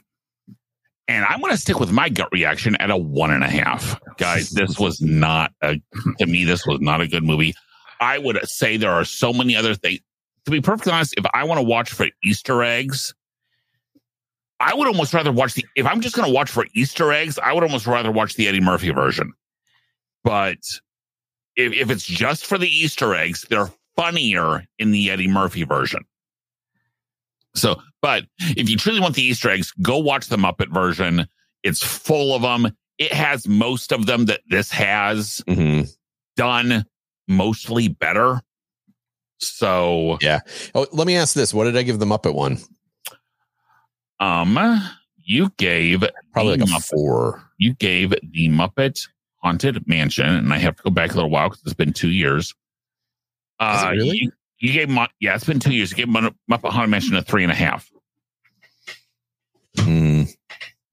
And 1.08 1.24
I'm 1.24 1.40
going 1.40 1.52
to 1.52 1.58
stick 1.58 1.80
with 1.80 1.90
my 1.90 2.08
gut 2.08 2.28
reaction 2.30 2.76
at 2.76 2.90
a 2.90 2.96
one 2.96 3.32
and 3.32 3.42
a 3.42 3.48
half. 3.48 3.98
Guys, 4.16 4.50
this 4.50 4.78
was 4.78 5.00
not 5.00 5.52
a, 5.62 5.80
to 6.18 6.26
me, 6.26 6.44
this 6.44 6.66
was 6.66 6.80
not 6.80 7.00
a 7.00 7.08
good 7.08 7.24
movie. 7.24 7.54
I 8.00 8.18
would 8.18 8.38
say 8.48 8.76
there 8.76 8.92
are 8.92 9.04
so 9.04 9.32
many 9.32 9.56
other 9.56 9.74
things. 9.74 10.00
To 10.44 10.50
be 10.50 10.60
perfectly 10.60 10.92
honest, 10.92 11.14
if 11.16 11.24
I 11.34 11.44
want 11.44 11.58
to 11.58 11.62
watch 11.62 11.92
for 11.92 12.06
Easter 12.22 12.62
eggs, 12.62 13.14
I 14.60 14.74
would 14.74 14.86
almost 14.86 15.12
rather 15.12 15.32
watch 15.32 15.54
the, 15.54 15.64
if 15.74 15.86
I'm 15.86 16.00
just 16.00 16.14
going 16.14 16.28
to 16.28 16.34
watch 16.34 16.50
for 16.50 16.66
Easter 16.74 17.12
eggs, 17.12 17.38
I 17.38 17.52
would 17.52 17.62
almost 17.62 17.86
rather 17.86 18.12
watch 18.12 18.34
the 18.34 18.46
Eddie 18.46 18.60
Murphy 18.60 18.90
version. 18.90 19.32
But 20.22 20.58
if, 21.56 21.72
if 21.72 21.90
it's 21.90 22.04
just 22.04 22.46
for 22.46 22.58
the 22.58 22.68
Easter 22.68 23.14
eggs, 23.14 23.46
they're 23.48 23.70
funnier 24.00 24.64
in 24.78 24.92
the 24.92 25.10
Eddie 25.10 25.28
Murphy 25.28 25.64
version. 25.64 26.02
So, 27.54 27.80
but 28.00 28.24
if 28.40 28.70
you 28.70 28.76
truly 28.76 29.00
want 29.00 29.14
the 29.14 29.22
Easter 29.22 29.50
eggs, 29.50 29.72
go 29.82 29.98
watch 29.98 30.28
the 30.28 30.36
Muppet 30.36 30.72
version. 30.72 31.26
It's 31.62 31.82
full 31.82 32.34
of 32.34 32.42
them. 32.42 32.74
It 32.98 33.12
has 33.12 33.46
most 33.46 33.92
of 33.92 34.06
them 34.06 34.26
that 34.26 34.40
this 34.48 34.70
has 34.70 35.42
Mhm. 35.48 35.90
done 36.36 36.84
mostly 37.28 37.88
better. 37.88 38.40
So, 39.38 40.18
yeah. 40.20 40.40
oh, 40.74 40.86
let 40.92 41.06
me 41.06 41.16
ask 41.16 41.34
this: 41.34 41.52
What 41.52 41.64
did 41.64 41.76
I 41.76 41.82
give 41.82 41.98
the 41.98 42.06
Muppet 42.06 42.34
one? 42.34 42.58
um, 44.20 44.58
you 45.16 45.50
gave 45.58 46.04
Probably 46.32 46.56
like 46.58 46.68
a 46.68 46.72
Muppet, 46.72 46.88
four. 46.90 47.42
you 47.58 47.74
gave 47.74 48.10
the 48.10 48.48
Muppet 48.48 49.08
Haunted 49.42 49.86
Mansion, 49.88 50.26
and 50.26 50.52
I 50.52 50.58
have 50.58 50.76
to 50.76 50.82
go 50.82 50.90
back 50.90 51.12
a 51.12 51.14
little 51.14 51.30
while 51.30 51.48
because 51.48 51.62
it's 51.64 51.74
been 51.74 51.92
two 51.92 52.10
years. 52.10 52.54
Uh, 53.60 53.90
really? 53.92 54.16
You, 54.16 54.32
you 54.58 54.72
gave 54.72 54.88
Mu- 54.88 55.06
yeah, 55.20 55.34
it's 55.34 55.44
been 55.44 55.60
two 55.60 55.72
years. 55.72 55.90
You 55.90 55.98
gave 55.98 56.08
Mu- 56.08 56.30
Muppet 56.50 56.70
Haunted 56.70 56.90
Mansion 56.90 57.16
a 57.16 57.22
three 57.22 57.42
and 57.42 57.52
a 57.52 57.54
half. 57.54 57.88
Hmm. 59.78 60.24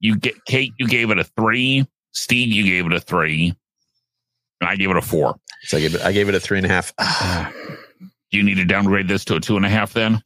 You 0.00 0.16
get 0.16 0.44
Kate, 0.44 0.72
you 0.78 0.86
gave 0.86 1.10
it 1.10 1.18
a 1.18 1.24
three. 1.24 1.86
Steve, 2.12 2.48
you 2.48 2.64
gave 2.64 2.86
it 2.86 2.92
a 2.92 3.00
three. 3.00 3.54
And 4.60 4.70
I 4.70 4.76
gave 4.76 4.90
it 4.90 4.96
a 4.96 5.02
four. 5.02 5.36
So 5.62 5.76
I 5.76 5.80
gave 5.80 5.94
it, 5.94 6.02
I 6.02 6.12
gave 6.12 6.28
it 6.28 6.34
a 6.34 6.40
three 6.40 6.58
and 6.58 6.66
a 6.66 6.68
half. 6.68 6.92
Do 8.30 8.36
you 8.36 8.42
need 8.42 8.56
to 8.56 8.64
downgrade 8.64 9.08
this 9.08 9.24
to 9.26 9.36
a 9.36 9.40
two 9.40 9.56
and 9.56 9.64
a 9.64 9.68
half 9.68 9.94
then? 9.94 10.22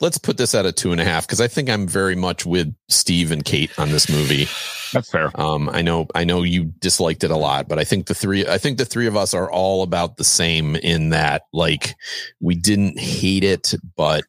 Let's 0.00 0.18
put 0.18 0.36
this 0.36 0.54
at 0.54 0.66
a 0.66 0.72
two 0.72 0.92
and 0.92 1.00
a 1.00 1.04
half 1.04 1.26
because 1.26 1.40
I 1.40 1.48
think 1.48 1.70
I'm 1.70 1.86
very 1.86 2.16
much 2.16 2.44
with 2.44 2.74
Steve 2.88 3.30
and 3.30 3.44
Kate 3.44 3.76
on 3.78 3.90
this 3.90 4.08
movie. 4.08 4.46
That's 4.92 5.10
fair. 5.10 5.30
Um, 5.34 5.68
I 5.70 5.82
know, 5.82 6.06
I 6.14 6.24
know 6.24 6.42
you 6.42 6.66
disliked 6.78 7.24
it 7.24 7.30
a 7.30 7.36
lot, 7.36 7.68
but 7.68 7.78
I 7.78 7.84
think 7.84 8.06
the 8.06 8.14
three, 8.14 8.46
I 8.46 8.58
think 8.58 8.78
the 8.78 8.84
three 8.84 9.06
of 9.06 9.16
us 9.16 9.34
are 9.34 9.50
all 9.50 9.82
about 9.82 10.16
the 10.16 10.24
same 10.24 10.76
in 10.76 11.10
that, 11.10 11.42
like, 11.52 11.94
we 12.40 12.54
didn't 12.54 12.98
hate 12.98 13.44
it, 13.44 13.74
but 13.96 14.24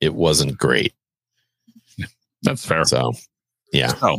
it 0.00 0.14
wasn't 0.14 0.58
great. 0.58 0.92
That's 2.42 2.64
fair. 2.66 2.84
So, 2.84 3.12
yeah, 3.72 3.94
So, 3.94 4.18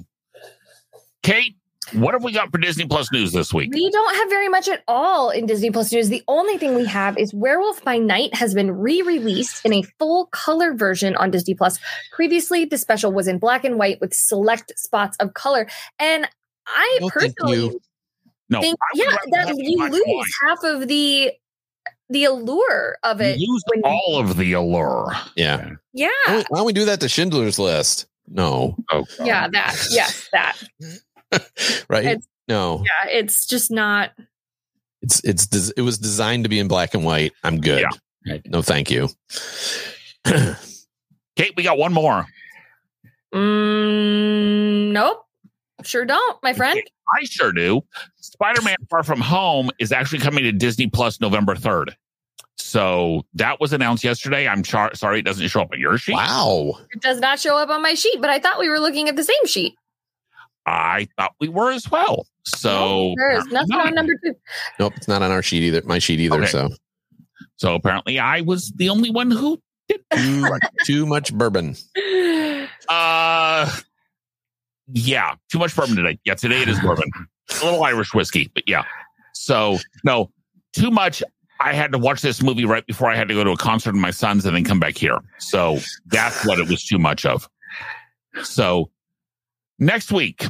Kate, 1.24 1.57
what 1.94 2.14
have 2.14 2.24
we 2.24 2.32
got 2.32 2.52
for 2.52 2.58
Disney 2.58 2.86
Plus 2.86 3.12
news 3.12 3.32
this 3.32 3.54
week? 3.54 3.72
We 3.74 3.90
don't 3.90 4.16
have 4.16 4.30
very 4.30 4.50
much 4.50 4.68
at 4.68 4.84
all 4.88 5.30
in 5.30 5.46
Disney 5.46 5.72
Plus 5.72 5.92
news. 5.92 6.10
The 6.10 6.24
only 6.28 6.58
thing 6.58 6.76
we 6.76 6.86
have 6.86 7.18
is 7.18 7.34
Werewolf 7.34 7.84
by 7.84 7.98
Night 7.98 8.34
has 8.36 8.54
been 8.54 8.72
re-released 8.72 9.66
in 9.66 9.74
a 9.74 9.84
full 10.00 10.28
color 10.28 10.74
version 10.74 11.16
on 11.16 11.32
Disney 11.32 11.54
Plus. 11.56 11.80
Previously, 12.12 12.66
the 12.66 12.78
special 12.78 13.12
was 13.12 13.28
in 13.28 13.38
black 13.40 13.64
and 13.64 13.78
white 13.78 14.00
with 14.02 14.14
select 14.14 14.72
spots 14.78 15.18
of 15.20 15.34
color, 15.34 15.68
and 16.00 16.28
I 16.68 16.98
No, 17.02 17.10
personally 17.10 17.58
you. 17.58 17.80
No, 18.50 18.62
think, 18.62 18.78
I 18.82 18.88
yeah, 18.96 19.18
that 19.46 19.56
you 19.58 19.78
lose 19.90 20.02
white. 20.06 20.26
half 20.48 20.64
of 20.64 20.88
the 20.88 21.32
the 22.10 22.24
allure 22.24 22.96
of 23.04 23.20
it. 23.20 23.38
You 23.38 23.52
lose 23.52 23.64
when- 23.74 23.82
all 23.84 24.18
of 24.18 24.38
the 24.38 24.54
allure. 24.54 25.12
yeah. 25.36 25.72
Yeah, 25.94 26.08
Why 26.26 26.34
don't 26.34 26.38
we- 26.38 26.44
why 26.50 26.58
don't 26.60 26.66
we 26.68 26.74
do 26.74 26.86
that 26.86 27.02
to 27.02 27.10
Schindler's 27.10 27.60
List? 27.60 28.06
No, 28.30 28.78
Oh, 28.92 29.04
God. 29.18 29.28
yeah, 29.28 29.48
that, 29.52 29.76
yes, 29.90 30.30
that. 30.34 30.56
right? 31.90 32.06
It's- 32.06 32.28
no, 32.50 32.84
Yeah, 32.86 33.10
it's 33.12 33.46
just 33.46 33.72
not. 33.72 34.12
it's 35.02 35.22
it's 35.26 35.72
it 35.72 35.82
was 35.82 35.98
designed 35.98 36.46
to 36.46 36.50
be 36.50 36.60
in 36.60 36.70
black 36.70 36.94
and 36.94 37.04
white. 37.04 37.34
I'm 37.44 37.60
good. 37.60 37.82
Yeah. 37.82 38.34
Right. 38.34 38.42
No, 38.46 38.62
thank 38.62 38.90
you. 38.90 39.10
Kate, 41.36 41.54
we 41.58 41.64
got 41.64 41.78
one 41.78 41.92
more. 41.94 42.26
Mm, 43.34 44.92
nope, 44.92 45.26
sure 45.84 46.06
don't, 46.06 46.42
my 46.44 46.54
friend. 46.54 46.82
I 47.20 47.26
sure 47.26 47.52
do. 47.52 47.82
Spider 48.22 48.62
Man 48.62 48.78
Far 48.90 49.04
From 49.04 49.20
Home 49.22 49.70
is 49.80 49.92
actually 49.92 50.20
coming 50.20 50.44
to 50.44 50.52
Disney 50.52 50.88
Plus 50.88 51.20
November 51.22 51.56
3rd. 51.56 51.94
So 52.58 53.24
that 53.36 53.60
was 53.60 53.72
announced 53.74 54.04
yesterday. 54.04 54.48
I'm 54.48 54.64
char- 54.64 54.96
sorry 54.96 55.20
it 55.20 55.24
doesn't 55.26 55.48
show 55.48 55.62
up 55.62 55.72
on 55.72 55.80
your 55.80 55.98
sheet. 55.98 56.16
Wow. 56.16 56.80
It 56.92 57.02
does 57.02 57.20
not 57.20 57.40
show 57.40 57.58
up 57.58 57.70
on 57.70 57.82
my 57.82 57.94
sheet, 57.94 58.20
but 58.20 58.30
I 58.30 58.40
thought 58.40 58.60
we 58.60 58.70
were 58.70 58.80
looking 58.80 59.08
at 59.10 59.16
the 59.16 59.24
same 59.24 59.46
sheet. 59.46 59.76
I 60.68 61.08
thought 61.18 61.34
we 61.40 61.48
were 61.48 61.72
as 61.72 61.90
well. 61.90 62.28
So 62.46 63.14
there 63.18 63.32
is 63.32 63.46
nothing 63.48 63.70
apparently 63.72 63.88
on 63.90 63.96
number 63.96 64.14
two. 64.24 64.36
Nope, 64.80 64.94
it's 64.98 65.08
not 65.08 65.22
on 65.22 65.32
our 65.32 65.42
sheet 65.42 65.64
either. 65.64 65.82
My 65.86 65.98
sheet 65.98 66.20
either. 66.20 66.36
Okay. 66.44 66.48
So 66.48 66.70
So 67.56 67.74
apparently 67.76 68.20
I 68.20 68.42
was 68.42 68.72
the 68.76 68.90
only 68.90 69.10
one 69.10 69.32
who 69.32 69.62
did. 69.88 70.02
too, 70.14 70.48
too 70.86 71.06
much 71.06 71.34
bourbon. 71.34 71.76
Uh, 72.90 73.70
yeah, 74.94 75.36
too 75.52 75.60
much 75.60 75.76
bourbon 75.76 75.96
today. 75.98 76.18
Yeah, 76.24 76.36
today 76.36 76.62
it 76.62 76.70
is 76.70 76.80
bourbon. 76.80 77.10
A 77.62 77.66
little 77.66 77.84
Irish 77.84 78.14
whiskey, 78.14 78.50
but 78.54 78.64
yeah. 78.68 78.86
So 79.34 79.78
no, 80.06 80.32
too 80.74 80.90
much. 80.92 81.22
I 81.60 81.74
had 81.74 81.92
to 81.92 81.98
watch 81.98 82.22
this 82.22 82.42
movie 82.42 82.64
right 82.66 82.86
before 82.86 83.10
I 83.10 83.16
had 83.18 83.28
to 83.28 83.34
go 83.34 83.44
to 83.44 83.52
a 83.52 83.58
concert 83.58 83.92
with 83.94 84.02
my 84.02 84.12
sons 84.12 84.46
and 84.46 84.56
then 84.56 84.64
come 84.64 84.80
back 84.80 84.98
here. 84.98 85.20
So 85.40 85.80
that's 86.06 86.46
what 86.46 86.60
it 86.60 86.70
was 86.70 86.86
too 86.86 86.98
much 87.00 87.26
of. 87.26 87.50
So 88.44 88.90
next 89.80 90.12
week, 90.12 90.46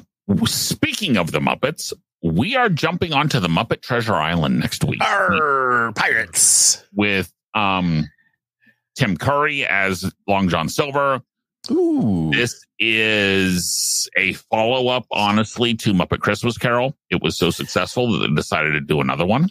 speaking 0.46 1.18
of 1.18 1.32
the 1.32 1.40
Muppets, 1.40 1.94
we 2.22 2.56
are 2.56 2.70
jumping 2.70 3.14
onto 3.14 3.40
the 3.40 3.48
Muppet 3.48 3.82
Treasure 3.82 4.16
Island 4.16 4.60
next 4.60 4.84
week 4.84 5.02
Arr, 5.04 5.92
pirates. 5.96 6.84
with 6.94 7.32
um 7.54 8.10
Tim 8.96 9.16
Curry 9.18 9.66
as 9.66 10.12
Long 10.28 10.50
John 10.50 10.70
Silver, 10.70 11.22
Ooh. 11.72 12.32
This 12.34 12.66
is 12.80 14.10
a 14.18 14.34
follow 14.34 14.88
up, 14.88 15.06
honestly, 15.12 15.74
to 15.76 15.94
Muppet 15.94 16.20
Christmas 16.20 16.58
Carol. 16.58 16.96
It 17.10 17.22
was 17.22 17.38
so 17.38 17.50
successful 17.50 18.12
that 18.12 18.28
they 18.28 18.34
decided 18.34 18.72
to 18.72 18.82
do 18.82 19.02
another 19.02 19.26
one 19.26 19.50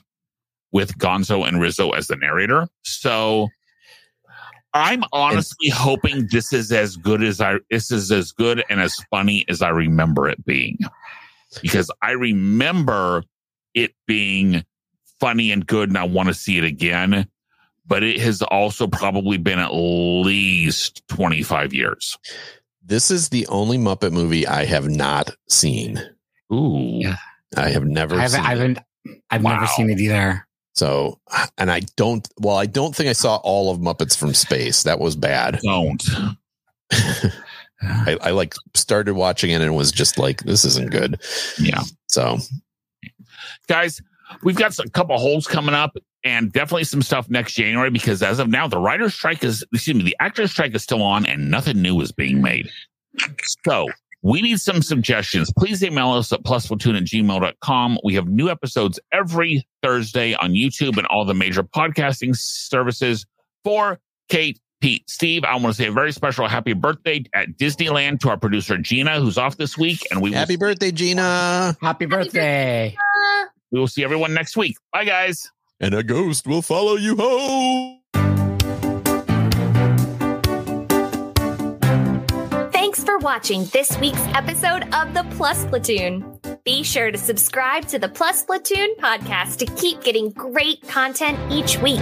with 0.73 0.97
Gonzo 0.99 1.47
and 1.47 1.61
Rizzo 1.61 1.91
as 1.91 2.07
the 2.07 2.17
narrator. 2.17 2.69
So 2.85 3.49
I'm 4.77 5.05
honestly 5.13 5.69
hoping 5.69 6.29
this 6.31 6.53
is 6.53 6.71
as 6.73 6.97
good 6.97 7.23
as 7.23 7.41
I 7.41 7.57
this 7.71 7.91
is 7.91 8.13
as 8.13 8.33
good 8.33 8.65
and 8.69 8.81
as 8.81 8.95
funny 9.11 9.45
as 9.49 9.63
I 9.63 9.71
remember 9.71 10.29
it 10.29 10.45
being. 10.45 10.79
Because 11.63 11.91
I 12.03 12.13
remember 12.13 13.25
it 13.75 13.95
being 14.07 14.65
funny 15.19 15.51
and 15.51 15.67
good 15.67 15.89
and 15.89 15.99
I 15.99 16.05
want 16.05 16.29
to 16.29 16.35
see 16.35 16.59
it 16.59 16.65
again. 16.65 17.27
But 17.87 18.03
it 18.03 18.21
has 18.21 18.43
also 18.43 18.87
probably 18.89 19.39
been 19.39 19.61
at 19.61 19.73
least 19.73 21.07
25 21.09 21.73
years. 21.73 22.19
This 22.85 23.11
is 23.11 23.29
the 23.29 23.47
only 23.47 23.79
Muppet 23.79 24.13
movie 24.13 24.47
I 24.47 24.65
have 24.65 24.89
not 24.89 25.31
seen. 25.49 26.01
Ooh. 26.53 26.99
Yeah. 27.01 27.17
I 27.57 27.71
have 27.71 27.85
never 27.85 28.17
I 28.17 28.23
haven't, 28.23 28.37
seen 28.37 28.45
I 28.45 28.49
haven't 28.51 28.79
I've 29.31 29.43
never 29.43 29.67
seen 29.67 29.91
it 29.91 30.01
either. 30.01 30.46
So, 30.77 31.19
and 31.57 31.71
I 31.71 31.81
don't, 31.97 32.29
well, 32.39 32.57
I 32.57 32.67
don't 32.67 32.95
think 32.95 33.09
I 33.09 33.15
saw 33.15 33.37
all 33.37 33.71
of 33.71 33.81
Muppets 33.81 34.17
from 34.17 34.35
Space. 34.35 34.83
That 34.83 35.01
was 35.01 35.17
bad. 35.17 35.59
Don't. 35.63 36.05
I, 37.83 38.19
I 38.21 38.31
like 38.31 38.55
started 38.75 39.15
watching 39.15 39.51
it 39.51 39.63
and 39.63 39.75
was 39.75 39.91
just 39.91 40.19
like, 40.19 40.43
this 40.43 40.65
isn't 40.67 40.91
good. 40.91 41.21
Yeah. 41.59 41.83
So, 42.09 42.39
Guys, 43.69 44.01
we've 44.43 44.57
got 44.57 44.79
a 44.79 44.89
couple 44.91 45.19
holes 45.19 45.47
coming 45.47 45.75
up 45.75 45.97
and 46.25 46.53
definitely 46.53 46.85
some 46.85 47.03
stuff 47.03 47.29
next 47.29 47.55
January 47.55 47.91
because 47.91 48.23
as 48.23 48.39
of 48.39 48.49
now, 48.49 48.69
the 48.69 48.79
writer's 48.79 49.15
strike 49.15 49.43
is, 49.43 49.65
excuse 49.73 49.97
me, 49.97 50.05
the 50.05 50.17
actor's 50.21 50.51
strike 50.51 50.75
is 50.75 50.83
still 50.83 51.03
on 51.03 51.27
and 51.27 51.51
nothing 51.51 51.83
new 51.83 52.01
is 52.01 52.13
being 52.13 52.43
made. 52.43 52.69
So 53.65 53.89
we 54.27 54.43
need 54.43 54.59
some 54.59 54.83
suggestions. 54.83 55.53
Please 55.57 55.85
email 55.85 56.11
us 56.11 56.33
at 56.33 56.43
plusplatoon 56.43 56.97
at 56.97 57.05
gmail.com. 57.05 57.99
We 58.03 58.15
have 58.17 58.27
new 58.27 58.51
episodes 58.51 58.99
every 59.13 59.69
Thursday 59.85 60.35
on 60.35 60.51
YouTube 60.51 60.99
and 60.99 61.07
all 61.07 61.25
the 61.25 61.33
major 61.33 61.63
podcasting 61.63 62.37
services 62.37 63.25
for 63.63 64.01
Kate, 64.29 64.59
Pete, 64.81 65.09
Steve. 65.09 65.45
I 65.45 65.53
want 65.53 65.67
to 65.67 65.75
say 65.75 65.87
a 65.87 65.93
very 65.93 66.11
special 66.11 66.49
happy 66.49 66.73
birthday 66.73 67.23
at 67.35 67.51
Disneyland 67.57 68.19
to 68.21 68.31
our 68.31 68.37
producer 68.37 68.77
Gina, 68.79 69.21
who's 69.21 69.39
off 69.39 69.57
this 69.59 69.79
week, 69.79 70.05
and 70.11 70.21
we 70.21 70.31
will, 70.31 70.39
happy 70.39 70.57
birthday, 70.57 70.91
Gina. 70.91 71.77
Happy 71.81 72.07
birthday. 72.07 72.97
Uh, 72.99 73.45
we 73.71 73.79
will 73.79 73.87
see 73.87 74.03
everyone 74.03 74.35
next 74.35 74.57
week. 74.57 74.77
Bye, 74.93 75.05
guys. 75.05 75.53
And 75.79 75.95
a 75.95 76.03
ghost 76.03 76.49
will 76.49 76.63
follow 76.63 76.97
you 76.97 77.15
home. 77.17 77.96
Watching 83.27 83.65
this 83.73 83.99
week's 83.99 84.25
episode 84.37 84.85
of 84.95 85.13
the 85.13 85.27
Plus 85.37 85.65
Platoon. 85.65 86.39
Be 86.63 86.85
sure 86.85 87.11
to 87.11 87.19
subscribe 87.19 87.85
to 87.89 87.99
the 87.99 88.09
Plus 88.09 88.45
Platoon 88.45 88.95
podcast 89.01 89.57
to 89.57 89.67
keep 89.75 90.01
getting 90.05 90.31
great 90.31 90.81
content 90.87 91.37
each 91.51 91.77
week. 91.83 91.99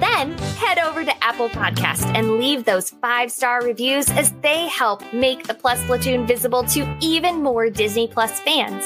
Then 0.00 0.36
head 0.58 0.80
over 0.80 1.04
to 1.04 1.24
Apple 1.24 1.48
Podcast 1.48 2.06
and 2.16 2.40
leave 2.40 2.64
those 2.64 2.90
five 2.90 3.30
star 3.30 3.62
reviews 3.62 4.10
as 4.10 4.32
they 4.42 4.66
help 4.66 5.00
make 5.12 5.46
the 5.46 5.54
Plus 5.54 5.80
Platoon 5.84 6.26
visible 6.26 6.64
to 6.64 6.92
even 7.00 7.40
more 7.40 7.70
Disney 7.70 8.08
Plus 8.08 8.40
fans. 8.40 8.84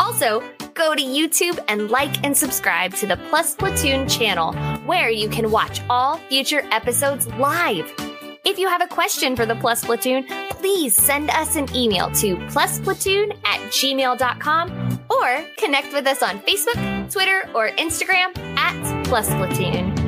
Also, 0.00 0.42
go 0.72 0.94
to 0.94 1.02
YouTube 1.02 1.62
and 1.68 1.90
like 1.90 2.24
and 2.24 2.34
subscribe 2.34 2.94
to 2.94 3.06
the 3.06 3.18
Plus 3.28 3.54
Platoon 3.54 4.08
channel, 4.08 4.54
where 4.86 5.10
you 5.10 5.28
can 5.28 5.50
watch 5.50 5.82
all 5.90 6.16
future 6.30 6.62
episodes 6.72 7.26
live. 7.34 8.07
If 8.48 8.58
you 8.58 8.66
have 8.66 8.80
a 8.80 8.86
question 8.86 9.36
for 9.36 9.44
the 9.44 9.56
Plus 9.56 9.84
Platoon, 9.84 10.24
please 10.48 10.96
send 10.96 11.28
us 11.28 11.56
an 11.56 11.66
email 11.76 12.10
to 12.12 12.36
plusplatoon 12.48 13.36
at 13.44 13.60
gmail.com 13.70 15.00
or 15.10 15.44
connect 15.58 15.92
with 15.92 16.06
us 16.06 16.22
on 16.22 16.40
Facebook, 16.40 17.12
Twitter, 17.12 17.42
or 17.54 17.68
Instagram 17.72 18.34
at 18.56 19.04
Plus 19.04 19.28
Platoon. 19.34 20.07